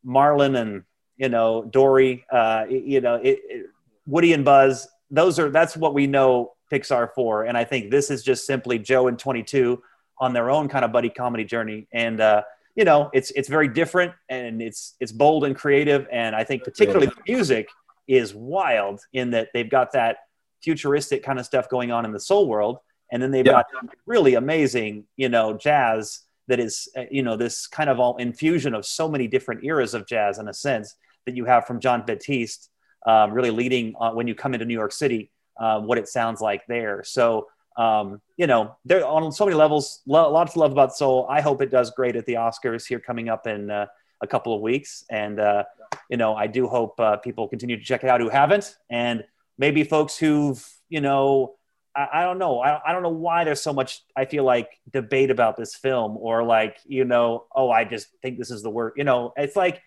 Marlin 0.05 0.57
and 0.57 0.83
you 1.17 1.29
know 1.29 1.65
Dory, 1.65 2.25
uh, 2.31 2.67
you 2.69 3.01
know, 3.01 3.15
it, 3.15 3.41
it, 3.49 3.67
Woody 4.07 4.33
and 4.35 4.45
Buzz, 4.45 4.89
those 5.11 5.39
are 5.39 5.51
that's 5.51 5.77
what 5.77 5.95
we 5.95 6.07
know 6.07 6.53
Pixar 6.71 7.11
for. 7.15 7.45
And 7.45 7.57
I 7.57 7.65
think 7.65 7.91
this 7.91 8.11
is 8.11 8.23
just 8.23 8.47
simply 8.47 8.79
Joe 8.79 9.09
and 9.09 9.19
22 9.19 9.83
on 10.21 10.33
their 10.33 10.51
own 10.51 10.69
kind 10.69 10.85
of 10.85 10.93
buddy 10.93 11.09
comedy 11.09 11.45
journey. 11.45 11.87
And 11.93 12.21
uh, 12.21 12.43
you 12.75 12.85
know, 12.85 13.11
it's 13.13 13.31
it's 13.33 13.49
very 13.49 13.69
different 13.69 14.13
and 14.29 14.61
it's 14.63 14.95
it's 15.01 15.13
bold 15.13 15.45
and 15.45 15.57
creative. 15.57 16.07
And 16.13 16.37
I 16.37 16.45
think 16.45 16.63
particularly 16.63 17.07
the 17.07 17.33
music 17.33 17.69
is 18.09 18.35
wild 18.35 19.01
in 19.13 19.31
that 19.31 19.49
they've 19.55 19.71
got 19.71 19.93
that 19.93 20.17
futuristic 20.63 21.23
kind 21.23 21.39
of 21.39 21.47
stuff 21.47 21.69
going 21.69 21.93
on 21.93 22.05
in 22.05 22.13
the 22.13 22.21
soul 22.21 22.49
world. 22.49 22.79
And 23.13 23.23
then 23.23 23.31
they've 23.31 23.47
yeah. 23.47 23.53
got 23.53 23.67
really 24.07 24.35
amazing, 24.35 25.05
you 25.17 25.29
know, 25.29 25.57
jazz 25.57 26.21
that 26.49 26.59
is, 26.59 26.89
uh, 26.97 27.05
you 27.11 27.23
know, 27.23 27.37
this 27.37 27.67
kind 27.67 27.89
of 27.89 28.01
all 28.01 28.17
infusion 28.17 28.75
of 28.75 28.85
so 28.85 29.09
many 29.09 29.29
different 29.29 29.65
eras 29.65 29.95
of 29.95 30.07
jazz 30.07 30.39
in 30.39 30.49
a 30.49 30.55
sense 30.55 30.97
that 31.27 31.37
you 31.37 31.45
have 31.45 31.67
from 31.67 31.79
Jon 31.79 32.05
Batiste 32.07 32.71
um, 33.07 33.33
really 33.33 33.51
leading 33.51 33.95
uh, 34.01 34.11
when 34.11 34.27
you 34.27 34.35
come 34.35 34.55
into 34.55 34.67
New 34.67 34.75
York 34.75 34.93
City, 34.93 35.31
uh, 35.61 35.81
what 35.81 35.99
it 35.99 36.09
sounds 36.09 36.41
like 36.41 36.63
there. 36.67 37.03
So, 37.05 37.47
um, 37.77 38.21
you 38.37 38.47
know, 38.47 38.77
there 38.85 39.07
on 39.07 39.31
so 39.31 39.45
many 39.45 39.57
levels, 39.57 40.03
lo- 40.07 40.33
lots 40.33 40.55
to 40.55 40.59
love 40.59 40.73
about 40.73 40.97
Soul. 40.97 41.27
I 41.31 41.41
hope 41.41 41.63
it 41.63 41.71
does 41.71 41.91
great 41.91 42.17
at 42.17 42.27
the 42.27 42.35
Oscars 42.35 42.87
here 42.87 42.99
coming 42.99 43.29
up 43.29 43.47
in 43.47 43.71
uh, 43.71 43.87
a 44.21 44.27
couple 44.27 44.55
of 44.55 44.61
weeks. 44.61 45.05
And, 45.11 45.41
uh, 45.41 45.65
you 46.11 46.17
know, 46.17 46.35
I 46.35 46.47
do 46.47 46.69
hope 46.69 46.99
uh, 47.01 47.17
people 47.17 47.49
continue 47.49 47.77
to 47.77 47.85
check 47.85 48.05
it 48.05 48.11
out 48.11 48.21
who 48.21 48.29
haven't. 48.29 48.77
And 48.91 49.25
maybe 49.57 49.85
folks 49.85 50.17
who've, 50.17 50.67
you 50.89 51.01
know, 51.01 51.57
I, 51.95 52.09
I 52.13 52.23
don't 52.25 52.39
know. 52.39 52.61
I, 52.61 52.81
I 52.89 52.93
don't 52.93 53.03
know 53.03 53.09
why 53.09 53.45
there's 53.45 53.61
so 53.61 53.73
much, 53.73 54.03
I 54.17 54.25
feel 54.25 54.45
like, 54.45 54.71
debate 54.91 55.31
about 55.31 55.57
this 55.57 55.75
film 55.75 56.17
or 56.17 56.43
like, 56.43 56.79
you 56.87 57.05
know, 57.05 57.47
oh, 57.55 57.71
I 57.71 57.85
just 57.85 58.09
think 58.23 58.39
this 58.39 58.51
is 58.51 58.63
the 58.63 58.71
work. 58.71 58.95
You 58.97 59.05
know, 59.05 59.33
it's 59.37 59.57
like, 59.57 59.83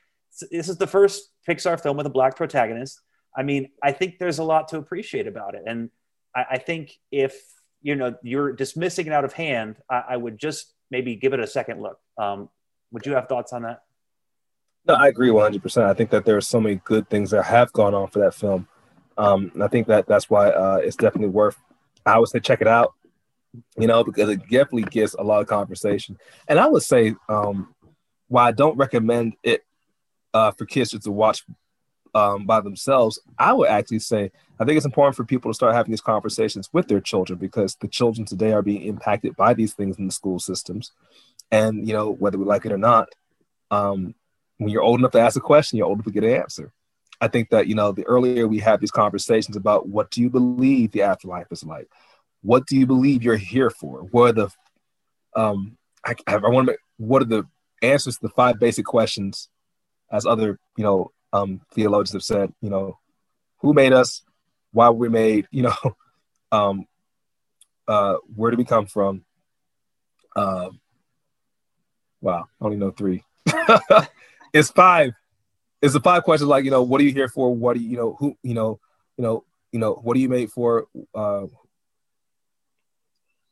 this 0.52 0.70
is 0.70 0.78
the 0.78 0.88
first 0.88 1.30
Pixar 1.48 1.82
film 1.82 1.98
with 1.98 2.06
a 2.06 2.10
black 2.10 2.36
protagonist. 2.36 3.02
I 3.36 3.44
mean, 3.44 3.70
I 3.82 3.92
think 3.92 4.18
there's 4.20 4.40
a 4.40 4.44
lot 4.44 4.70
to 4.70 4.78
appreciate 4.78 5.28
about 5.28 5.56
it, 5.56 5.64
and 5.66 5.90
I, 6.36 6.46
I 6.52 6.58
think 6.58 6.98
if 7.12 7.42
you 7.82 7.96
know 7.96 8.16
you're 8.24 8.54
dismissing 8.54 9.08
it 9.08 9.14
out 9.14 9.26
of 9.26 9.34
hand, 9.34 9.78
I, 9.90 10.04
I 10.10 10.18
would 10.18 10.38
just 10.38 10.74
maybe 10.90 11.16
give 11.16 11.34
it 11.34 11.40
a 11.40 11.48
second 11.48 11.82
look. 11.82 12.00
Um, 12.18 12.50
would 12.92 13.06
you 13.06 13.14
have 13.14 13.28
thoughts 13.28 13.54
on 13.54 13.64
that? 13.64 13.84
No, 14.86 14.96
I 14.96 15.08
agree 15.08 15.30
100%. 15.30 15.84
I 15.84 15.94
think 15.94 16.10
that 16.10 16.26
there 16.26 16.38
are 16.38 16.42
so 16.42 16.60
many 16.60 16.76
good 16.84 17.10
things 17.10 17.32
that 17.32 17.44
have 17.44 17.72
gone 17.74 17.94
on 17.94 18.10
for 18.10 18.20
that 18.20 18.34
film. 18.34 18.68
Um, 19.18 19.52
and 19.54 19.64
I 19.64 19.68
think 19.68 19.88
that 19.88 20.08
that's 20.08 20.30
why 20.30 20.50
uh, 20.50 20.80
it's 20.84 20.96
definitely 20.96 21.30
worth, 21.30 21.58
I 22.06 22.18
would 22.18 22.30
say, 22.30 22.40
check 22.40 22.62
it 22.62 22.68
out, 22.68 22.94
you 23.78 23.88
know, 23.88 24.04
because 24.04 24.30
it 24.30 24.42
definitely 24.50 24.84
gets 24.84 25.14
a 25.14 25.24
lot 25.24 25.42
of 25.42 25.48
conversation. 25.48 26.18
And 26.48 26.60
I 26.60 26.68
would 26.68 26.84
say, 26.84 27.14
um, 27.30 27.76
why 28.28 28.48
I 28.48 28.52
don't 28.54 28.78
recommend 28.78 29.34
it 29.44 29.64
uh, 30.34 30.52
for 30.52 30.66
kids 30.66 30.92
just 30.92 31.04
to 31.04 31.12
watch 31.12 31.44
um, 32.14 32.46
by 32.46 32.62
themselves, 32.62 33.20
I 33.38 33.54
would 33.54 33.70
actually 33.70 34.00
say 34.00 34.32
I 34.60 34.66
think 34.66 34.78
it's 34.78 34.86
important 34.86 35.16
for 35.16 35.26
people 35.26 35.52
to 35.52 35.56
start 35.56 35.76
having 35.76 35.92
these 35.92 36.02
conversations 36.02 36.70
with 36.74 36.88
their 36.88 37.02
children 37.02 37.40
because 37.40 37.76
the 37.76 37.88
children 37.88 38.26
today 38.26 38.52
are 38.54 38.62
being 38.62 38.84
impacted 38.84 39.36
by 39.36 39.54
these 39.54 39.74
things 39.74 39.98
in 39.98 40.06
the 40.06 40.12
school 40.12 40.40
systems, 40.40 40.92
and 41.52 41.88
you 41.88 41.94
know 41.94 42.12
whether 42.12 42.38
we 42.38 42.46
like 42.46 42.66
it 42.66 42.72
or 42.72 42.78
not, 42.78 43.10
um, 43.70 44.14
when 44.62 44.70
you're 44.70 44.84
old 44.84 45.00
enough 45.00 45.12
to 45.12 45.20
ask 45.20 45.36
a 45.36 45.42
question, 45.42 45.78
you're 45.78 45.88
old 45.88 45.98
enough 45.98 46.06
to 46.06 46.12
get 46.12 46.24
an 46.24 46.36
answer. 46.36 46.72
I 47.20 47.28
think 47.28 47.50
that 47.50 47.66
you 47.66 47.74
know 47.74 47.92
the 47.92 48.06
earlier 48.06 48.48
we 48.48 48.60
have 48.60 48.80
these 48.80 48.92
conversations 48.92 49.58
about 49.58 49.88
what 49.88 50.12
do 50.12 50.22
you 50.22 50.30
believe 50.30 50.92
the 50.92 51.02
afterlife 51.02 51.48
is 51.52 51.64
like, 51.64 51.90
what 52.44 52.68
do 52.68 52.78
you 52.78 52.86
believe 52.86 53.24
you're 53.24 53.38
here 53.38 53.72
for, 53.72 54.02
what 54.12 54.30
are 54.30 54.34
the 54.34 54.50
um 55.36 55.78
I, 56.06 56.14
I 56.28 56.38
want 56.38 56.68
to 56.68 56.78
what 56.98 57.24
are 57.24 57.26
the 57.26 57.48
answers 57.82 58.18
to 58.18 58.22
the 58.22 58.30
five 58.30 58.60
basic 58.60 58.86
questions, 58.86 59.50
as 60.12 60.28
other 60.28 60.60
you 60.78 60.84
know 60.84 61.12
um, 61.34 61.62
theologians 61.74 62.14
have 62.14 62.24
said, 62.24 62.54
you 62.62 62.70
know, 62.70 63.00
who 63.60 63.74
made 63.74 63.94
us, 63.94 64.22
why 64.74 64.90
were 64.90 64.96
we 64.96 65.10
made, 65.10 65.48
you 65.52 65.64
know, 65.64 65.96
um, 66.52 66.86
uh, 67.88 68.18
where 68.36 68.52
did 68.52 68.60
we 68.60 68.66
come 68.66 68.86
from? 68.86 69.26
Uh, 70.36 70.70
wow, 72.22 72.46
I 72.62 72.66
only 72.66 72.78
know 72.78 72.92
three. 72.92 73.24
it's 74.54 74.70
five. 74.70 75.14
It's 75.82 75.94
the 75.94 76.00
five 76.00 76.24
questions 76.24 76.48
like, 76.48 76.64
you 76.64 76.72
know, 76.72 76.84
what 76.84 77.02
are 77.02 77.04
you 77.04 77.12
here 77.12 77.28
for? 77.28 77.54
What 77.54 77.76
do 77.76 77.84
you, 77.84 77.90
you 77.90 77.98
know, 77.98 78.16
who, 78.20 78.38
you 78.44 78.54
know, 78.54 78.80
you 79.18 79.24
know, 79.24 79.44
you 79.72 79.80
know, 79.80 79.94
what 79.94 80.16
are 80.16 80.20
you 80.20 80.30
made 80.30 80.52
for? 80.52 80.88
Uh, 81.16 81.46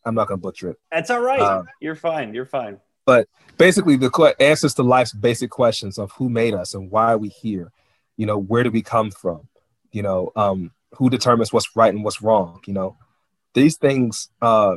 I'm 0.05 0.15
not 0.15 0.27
gonna 0.27 0.37
butcher 0.37 0.71
it. 0.71 0.77
That's 0.91 1.09
all 1.09 1.21
right. 1.21 1.39
Uh, 1.39 1.63
You're 1.79 1.95
fine. 1.95 2.33
You're 2.33 2.45
fine. 2.45 2.79
But 3.05 3.27
basically, 3.57 3.95
the 3.95 4.35
answers 4.39 4.75
to 4.75 4.83
life's 4.83 5.13
basic 5.13 5.49
questions 5.49 5.97
of 5.97 6.11
who 6.11 6.29
made 6.29 6.53
us 6.53 6.75
and 6.75 6.91
why 6.91 7.13
are 7.13 7.17
we 7.17 7.29
here? 7.29 7.71
You 8.17 8.25
know, 8.25 8.37
where 8.37 8.63
do 8.63 8.69
we 8.69 8.81
come 8.81 9.09
from? 9.09 9.47
You 9.91 10.03
know, 10.03 10.31
um, 10.35 10.71
who 10.93 11.09
determines 11.09 11.51
what's 11.51 11.75
right 11.75 11.93
and 11.93 12.03
what's 12.03 12.21
wrong? 12.21 12.61
You 12.67 12.73
know, 12.73 12.97
these 13.53 13.77
things, 13.77 14.29
uh, 14.41 14.75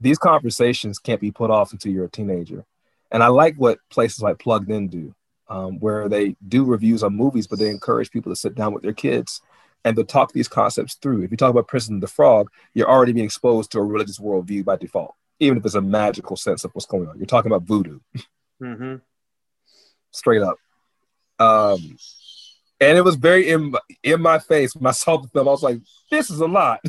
these 0.00 0.18
conversations 0.18 0.98
can't 0.98 1.20
be 1.20 1.30
put 1.30 1.50
off 1.50 1.72
until 1.72 1.92
you're 1.92 2.06
a 2.06 2.10
teenager. 2.10 2.64
And 3.10 3.22
I 3.22 3.28
like 3.28 3.56
what 3.56 3.78
places 3.90 4.22
like 4.22 4.38
Plugged 4.38 4.70
In 4.70 4.88
do, 4.88 5.14
um, 5.48 5.80
where 5.80 6.08
they 6.08 6.36
do 6.46 6.64
reviews 6.64 7.02
on 7.02 7.16
movies, 7.16 7.46
but 7.46 7.58
they 7.58 7.68
encourage 7.70 8.10
people 8.10 8.32
to 8.32 8.36
sit 8.36 8.54
down 8.54 8.72
with 8.72 8.82
their 8.82 8.92
kids 8.92 9.40
and 9.84 9.96
to 9.96 10.04
talk 10.04 10.32
these 10.32 10.48
concepts 10.48 10.94
through. 10.94 11.22
If 11.22 11.30
you 11.30 11.36
talk 11.36 11.50
about 11.50 11.68
Princess 11.68 11.90
and 11.90 12.02
the 12.02 12.06
Frog, 12.06 12.48
you're 12.74 12.90
already 12.90 13.12
being 13.12 13.24
exposed 13.24 13.72
to 13.72 13.78
a 13.78 13.84
religious 13.84 14.18
worldview 14.18 14.64
by 14.64 14.76
default 14.76 15.14
even 15.40 15.58
if 15.58 15.64
it's 15.64 15.74
a 15.74 15.80
magical 15.80 16.36
sense 16.36 16.64
of 16.64 16.70
what's 16.72 16.86
going 16.86 17.08
on. 17.08 17.16
You're 17.16 17.26
talking 17.26 17.50
about 17.50 17.66
voodoo, 17.66 17.98
mm-hmm. 18.62 18.96
straight 20.12 20.42
up. 20.42 20.56
Um, 21.38 21.96
and 22.78 22.96
it 22.96 23.02
was 23.02 23.16
very 23.16 23.48
in 23.48 23.74
in 24.02 24.20
my 24.22 24.38
face 24.38 24.76
when 24.76 24.86
I 24.86 24.92
saw 24.92 25.16
the 25.16 25.28
film. 25.28 25.48
I 25.48 25.50
was 25.50 25.62
like, 25.62 25.80
"This 26.10 26.30
is 26.30 26.40
a 26.40 26.46
lot." 26.46 26.80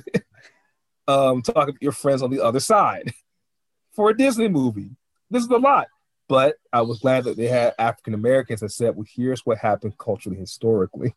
um, 1.08 1.42
talking 1.42 1.74
to 1.74 1.80
your 1.82 1.94
friends 1.94 2.22
on 2.22 2.30
the 2.30 2.44
other 2.44 2.60
side 2.60 3.12
for 3.94 4.10
a 4.10 4.18
Disney 4.18 4.50
movie. 4.50 4.92
This 5.30 5.44
is 5.44 5.50
a 5.50 5.58
lot. 5.58 5.88
But 6.32 6.56
I 6.72 6.82
was 6.84 7.00
glad 7.00 7.26
that 7.26 7.36
they 7.36 7.48
had 7.48 7.76
African 7.78 8.14
Americans 8.14 8.62
that 8.62 8.70
said, 8.70 8.96
"Well, 8.96 9.06
here's 9.06 9.46
what 9.46 9.58
happened 9.58 9.98
culturally, 9.98 10.38
historically." 10.38 11.14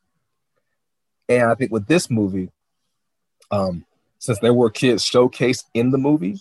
And 1.29 1.45
I 1.45 1.55
think 1.55 1.71
with 1.71 1.87
this 1.87 2.11
movie, 2.11 2.51
um, 3.53 3.87
since 4.19 4.41
there 4.41 4.53
were 4.53 4.71
kids 4.71 5.09
showcased 5.09 5.67
in 5.73 5.93
the 5.93 5.99
movie, 5.99 6.41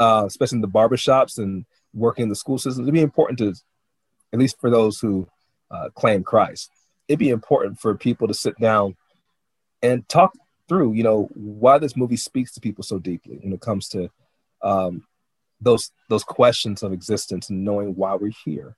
uh, 0.00 0.24
especially 0.26 0.56
in 0.56 0.62
the 0.62 0.66
barbershops 0.66 1.38
and 1.38 1.64
working 1.94 2.24
in 2.24 2.28
the 2.28 2.34
school 2.34 2.58
systems, 2.58 2.84
it'd 2.84 2.92
be 2.92 3.00
important 3.00 3.38
to, 3.38 3.54
at 4.32 4.40
least 4.40 4.58
for 4.60 4.70
those 4.70 4.98
who 4.98 5.28
uh, 5.70 5.90
claim 5.90 6.24
Christ, 6.24 6.68
it'd 7.06 7.20
be 7.20 7.30
important 7.30 7.78
for 7.78 7.94
people 7.94 8.26
to 8.26 8.34
sit 8.34 8.58
down 8.58 8.96
and 9.84 10.08
talk 10.08 10.32
through, 10.68 10.94
you 10.94 11.04
know, 11.04 11.30
why 11.34 11.78
this 11.78 11.96
movie 11.96 12.16
speaks 12.16 12.50
to 12.54 12.60
people 12.60 12.82
so 12.82 12.98
deeply 12.98 13.36
when 13.36 13.52
it 13.52 13.60
comes 13.60 13.88
to 13.90 14.10
um, 14.62 15.06
those 15.60 15.90
those 16.08 16.24
questions 16.24 16.82
of 16.82 16.92
existence 16.92 17.50
and 17.50 17.64
knowing 17.64 17.94
why 17.94 18.14
we're 18.14 18.32
here. 18.44 18.76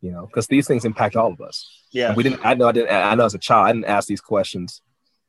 You 0.00 0.12
know, 0.12 0.26
because 0.26 0.46
these 0.46 0.68
things 0.68 0.84
impact 0.84 1.16
all 1.16 1.32
of 1.32 1.40
us. 1.40 1.68
Yeah, 1.90 2.08
and 2.08 2.16
we 2.16 2.22
didn't. 2.22 2.44
I 2.44 2.54
know. 2.54 2.68
I 2.68 2.72
didn't. 2.72 2.90
I 2.90 3.14
know 3.16 3.24
as 3.24 3.34
a 3.34 3.38
child, 3.38 3.66
I 3.66 3.72
didn't 3.72 3.86
ask 3.86 4.06
these 4.06 4.20
questions 4.20 4.80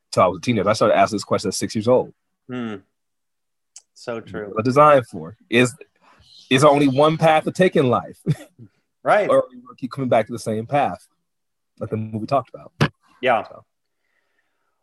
until 0.08 0.22
I 0.22 0.26
was 0.28 0.38
a 0.38 0.40
teenager. 0.40 0.68
I 0.68 0.74
started 0.74 0.96
asking 0.96 1.16
this 1.16 1.24
question 1.24 1.48
at 1.48 1.54
six 1.54 1.74
years 1.74 1.88
old. 1.88 2.12
Hmm. 2.48 2.76
So 3.94 4.20
true. 4.20 4.54
A 4.58 4.62
design 4.62 5.02
for 5.02 5.36
is 5.48 5.74
is 6.50 6.64
only 6.64 6.88
one 6.88 7.16
path 7.16 7.44
to 7.44 7.52
take 7.52 7.76
in 7.76 7.88
life, 7.88 8.18
right? 9.02 9.28
or 9.28 9.46
keep 9.76 9.90
coming 9.90 10.08
back 10.08 10.26
to 10.26 10.32
the 10.32 10.38
same 10.38 10.66
path, 10.66 11.06
like 11.78 11.90
the 11.90 11.96
movie 11.96 12.26
talked 12.26 12.50
about. 12.50 12.72
Yeah. 13.20 13.42
So. 13.42 13.64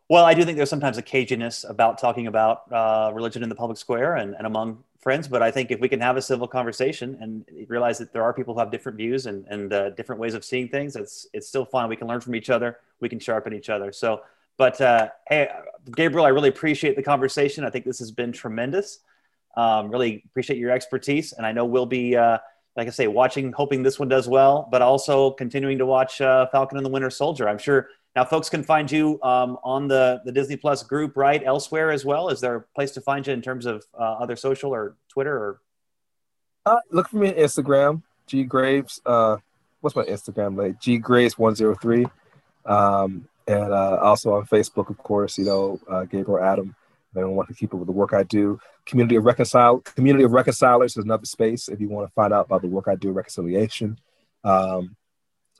Well, 0.08 0.24
I 0.24 0.32
do 0.32 0.44
think 0.44 0.56
there's 0.56 0.70
sometimes 0.70 0.96
a 0.96 1.02
caginess 1.02 1.68
about 1.68 1.98
talking 1.98 2.26
about 2.26 2.72
uh, 2.72 3.10
religion 3.12 3.42
in 3.42 3.50
the 3.50 3.54
public 3.54 3.76
square 3.76 4.14
and, 4.16 4.34
and 4.34 4.46
among 4.46 4.84
friends, 5.00 5.28
but 5.28 5.42
I 5.42 5.50
think 5.50 5.70
if 5.70 5.80
we 5.80 5.88
can 5.88 6.00
have 6.00 6.16
a 6.16 6.22
civil 6.22 6.48
conversation 6.48 7.16
and 7.20 7.44
realize 7.68 7.98
that 7.98 8.12
there 8.12 8.22
are 8.22 8.32
people 8.32 8.54
who 8.54 8.60
have 8.60 8.70
different 8.70 8.98
views 8.98 9.26
and, 9.26 9.46
and 9.46 9.72
uh, 9.72 9.90
different 9.90 10.20
ways 10.20 10.34
of 10.34 10.44
seeing 10.44 10.68
things, 10.68 10.96
it's 10.96 11.26
it's 11.32 11.48
still 11.48 11.64
fun. 11.64 11.88
We 11.88 11.96
can 11.96 12.08
learn 12.08 12.20
from 12.20 12.34
each 12.34 12.50
other. 12.50 12.78
We 13.00 13.08
can 13.08 13.20
sharpen 13.20 13.52
each 13.52 13.70
other. 13.70 13.92
So, 13.92 14.22
but 14.56 14.80
uh, 14.80 15.08
hey, 15.28 15.48
Gabriel, 15.94 16.26
I 16.26 16.30
really 16.30 16.48
appreciate 16.48 16.96
the 16.96 17.02
conversation. 17.02 17.64
I 17.64 17.70
think 17.70 17.84
this 17.84 18.00
has 18.00 18.10
been 18.10 18.32
tremendous. 18.32 19.00
Um, 19.56 19.90
really 19.90 20.22
appreciate 20.26 20.58
your 20.58 20.70
expertise, 20.70 21.32
and 21.32 21.46
I 21.46 21.52
know 21.52 21.64
we'll 21.64 21.86
be, 21.86 22.16
uh, 22.16 22.38
like 22.76 22.86
I 22.86 22.90
say, 22.90 23.08
watching, 23.08 23.52
hoping 23.52 23.82
this 23.82 23.98
one 23.98 24.08
does 24.08 24.28
well, 24.28 24.68
but 24.70 24.82
also 24.82 25.32
continuing 25.32 25.78
to 25.78 25.86
watch 25.86 26.20
uh, 26.20 26.46
Falcon 26.52 26.76
and 26.76 26.86
the 26.86 26.90
Winter 26.90 27.10
Soldier. 27.10 27.48
I'm 27.48 27.58
sure 27.58 27.88
now 28.18 28.24
folks 28.24 28.48
can 28.50 28.64
find 28.64 28.90
you 28.90 29.22
um, 29.22 29.58
on 29.62 29.86
the 29.86 30.20
the 30.24 30.32
Disney 30.32 30.56
Plus 30.56 30.82
group, 30.82 31.16
right? 31.16 31.40
Elsewhere 31.44 31.92
as 31.92 32.04
well. 32.04 32.30
Is 32.30 32.40
there 32.40 32.56
a 32.56 32.60
place 32.74 32.90
to 32.92 33.00
find 33.00 33.24
you 33.24 33.32
in 33.32 33.40
terms 33.40 33.64
of 33.64 33.84
uh, 33.96 34.14
other 34.22 34.34
social 34.34 34.74
or 34.74 34.96
Twitter 35.08 35.36
or? 35.36 35.60
Uh, 36.66 36.80
look 36.90 37.08
for 37.08 37.18
me 37.18 37.28
on 37.28 37.34
Instagram, 37.34 38.02
G 38.26 38.42
Graves. 38.42 39.00
Uh, 39.06 39.36
what's 39.82 39.94
my 39.94 40.02
Instagram 40.02 40.58
like? 40.58 40.80
G 40.80 40.98
Graves 40.98 41.38
one 41.38 41.54
zero 41.54 41.76
three, 41.76 42.06
um, 42.66 43.28
and 43.46 43.72
uh, 43.72 43.98
also 44.02 44.32
on 44.32 44.46
Facebook, 44.46 44.90
of 44.90 44.98
course. 44.98 45.38
You 45.38 45.44
know, 45.44 45.80
uh, 45.88 46.04
Gabriel 46.04 46.42
Adam. 46.42 46.74
If 47.12 47.16
anyone 47.16 47.36
want 47.36 47.48
to 47.48 47.54
keep 47.54 47.72
up 47.72 47.78
with 47.78 47.86
the 47.86 47.92
work 47.92 48.12
I 48.12 48.24
do, 48.24 48.60
Community 48.84 49.16
of 49.16 49.24
Reconcile, 49.24 49.78
Community 49.78 50.24
of 50.24 50.32
Reconcilers 50.32 50.96
is 50.96 51.04
another 51.04 51.24
space 51.24 51.68
if 51.68 51.80
you 51.80 51.88
want 51.88 52.06
to 52.08 52.12
find 52.12 52.34
out 52.34 52.46
about 52.46 52.62
the 52.62 52.68
work 52.68 52.88
I 52.88 52.96
do, 52.96 53.12
reconciliation. 53.12 53.98
Um, 54.44 54.96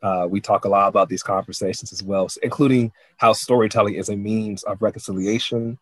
uh, 0.02 0.26
we 0.28 0.40
talk 0.40 0.64
a 0.64 0.68
lot 0.68 0.88
about 0.88 1.08
these 1.08 1.22
conversations 1.22 1.92
as 1.92 2.02
well, 2.02 2.28
including 2.42 2.92
how 3.16 3.32
storytelling 3.32 3.94
is 3.94 4.08
a 4.08 4.16
means 4.16 4.62
of 4.62 4.80
reconciliation 4.82 5.78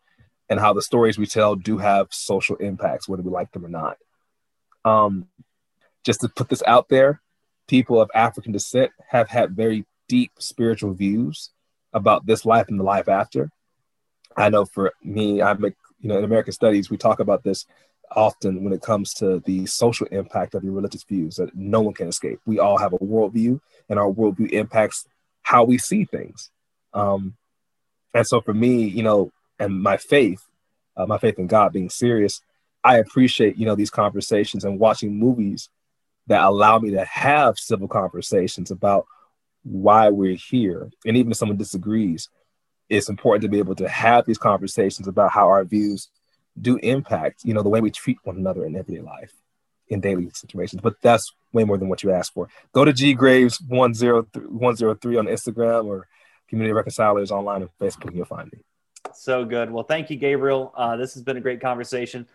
and 0.49 0.61
how 0.61 0.73
the 0.73 0.83
stories 0.83 1.19
we 1.19 1.27
tell 1.27 1.55
do 1.55 1.79
have 1.79 2.09
social 2.11 2.57
impacts, 2.57 3.09
whether 3.09 3.23
we 3.23 3.31
like 3.31 3.51
them 3.53 3.65
or 3.65 3.69
not. 3.69 3.99
Um, 4.85 5.27
just 6.05 6.21
to 6.21 6.29
put 6.29 6.49
this 6.49 6.63
out 6.67 6.89
there, 6.89 7.21
people 7.67 8.01
of 8.01 8.11
African 8.15 8.53
descent 8.53 8.93
have 9.09 9.29
had 9.29 9.57
very 9.57 9.85
deep 10.09 10.33
spiritual 10.39 10.93
views 10.93 11.51
about 11.93 12.27
this 12.27 12.45
life 12.45 12.69
and 12.69 12.79
the 12.79 12.85
life 12.85 13.09
after. 13.09 13.51
I 14.37 14.49
know 14.51 14.65
for 14.65 14.93
me, 15.03 15.43
I 15.43 15.55
make, 15.55 15.75
you 16.01 16.09
know, 16.09 16.19
in 16.19 16.25
American 16.25 16.53
studies, 16.53 16.91
we 16.91 16.97
talk 16.97 17.21
about 17.21 17.43
this 17.43 17.67
often 18.15 18.63
when 18.63 18.73
it 18.73 18.83
comes 18.83 19.13
to 19.15 19.41
the 19.47 19.67
social 19.67 20.07
impact 20.09 20.55
of 20.55 20.63
your 20.63 20.75
religious 20.75 21.03
views 21.03 21.37
that 21.37 21.55
no 21.57 21.81
one 21.81 21.95
can 21.95 22.09
escape. 22.09 22.39
We 22.47 22.59
all 22.59 22.79
have 22.79 22.93
a 22.93 22.99
worldview, 22.99 23.61
and 23.89 23.99
our 23.99 24.11
worldview 24.11 24.51
impacts 24.51 25.07
how 25.43 25.65
we 25.65 25.79
see 25.79 26.05
things. 26.05 26.51
Um, 26.93 27.37
and 28.15 28.27
so 28.27 28.41
for 28.41 28.55
me, 28.55 28.85
you 28.85 29.03
know, 29.03 29.31
and 29.59 29.83
my 29.83 29.97
faith, 29.97 30.43
uh, 30.97 31.07
my 31.07 31.19
faith 31.19 31.39
in 31.39 31.47
God 31.47 31.73
being 31.73 31.91
serious, 31.91 32.41
I 32.83 32.99
appreciate, 32.99 33.57
you 33.57 33.67
know, 33.67 33.75
these 33.75 33.91
conversations 33.91 34.65
and 34.65 34.79
watching 34.79 35.19
movies 35.19 35.69
that 36.27 36.43
allow 36.43 36.79
me 36.79 36.91
to 36.93 37.05
have 37.05 37.59
civil 37.59 37.89
conversations 37.89 38.71
about 38.71 39.07
why 39.63 40.09
we're 40.09 40.37
here. 40.37 40.91
And 41.05 41.17
even 41.17 41.33
if 41.33 41.39
someone 41.39 41.59
disagrees, 41.59 42.29
it's 42.89 43.09
important 43.09 43.43
to 43.43 43.49
be 43.49 43.59
able 43.59 43.75
to 43.77 43.89
have 43.89 44.25
these 44.25 44.39
conversations 44.39 45.09
about 45.09 45.33
how 45.33 45.49
our 45.49 45.65
views 45.65 46.09
do 46.61 46.77
impact, 46.79 47.45
you 47.45 47.53
know, 47.53 47.63
the 47.63 47.69
way 47.69 47.81
we 47.81 47.91
treat 47.91 48.19
one 48.25 48.37
another 48.37 48.65
in 48.65 48.77
everyday 48.77 49.03
life, 49.03 49.33
in 49.89 50.01
daily 50.01 50.31
situations. 50.31 50.81
But 50.83 51.01
that's 51.03 51.33
way 51.53 51.65
more 51.65 51.79
than 51.79 51.89
what 51.89 52.03
you 52.03 52.13
asked 52.13 52.35
for. 52.35 52.49
Go 52.73 52.85
to 52.85 52.93
G 52.93 53.15
Graves 53.15 53.61
103, 53.61 54.47
103 54.47 55.17
on 55.17 55.27
Instagram 55.27 55.87
or 55.87 56.07
Community 56.49 56.73
Reconcilers 56.73 57.31
online 57.31 57.63
on 57.63 57.71
Facebook, 57.81 58.07
and 58.07 58.17
you'll 58.17 58.27
find 58.27 58.51
me. 58.53 58.59
So 59.15 59.45
good. 59.45 59.71
Well, 59.71 59.85
thank 59.85 60.11
you, 60.11 60.17
Gabriel. 60.17 60.73
Uh, 60.77 60.97
this 60.97 61.15
has 61.15 61.23
been 61.23 61.37
a 61.37 61.41
great 61.41 61.61
conversation. 61.61 62.27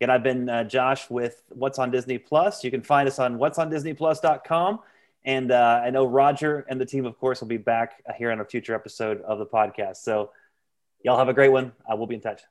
Again, 0.00 0.10
I've 0.10 0.22
been 0.22 0.48
uh, 0.48 0.64
Josh 0.64 1.10
with 1.10 1.42
What's 1.48 1.78
on 1.78 1.90
Disney 1.90 2.18
Plus. 2.18 2.62
You 2.62 2.70
can 2.70 2.82
find 2.82 3.08
us 3.08 3.18
on 3.18 3.38
what's 3.38 3.58
on 3.58 3.70
disneyplus.com. 3.70 4.80
And 5.24 5.50
uh, 5.50 5.82
I 5.84 5.90
know 5.90 6.06
Roger 6.06 6.64
and 6.68 6.80
the 6.80 6.86
team, 6.86 7.04
of 7.04 7.18
course, 7.18 7.40
will 7.40 7.48
be 7.48 7.56
back 7.56 8.02
here 8.16 8.30
on 8.30 8.40
a 8.40 8.44
future 8.44 8.74
episode 8.74 9.20
of 9.22 9.38
the 9.38 9.46
podcast. 9.46 9.96
So 9.96 10.30
y'all 11.02 11.18
have 11.18 11.28
a 11.28 11.34
great 11.34 11.50
one. 11.50 11.72
Uh, 11.90 11.96
we'll 11.96 12.06
be 12.06 12.14
in 12.14 12.20
touch. 12.20 12.42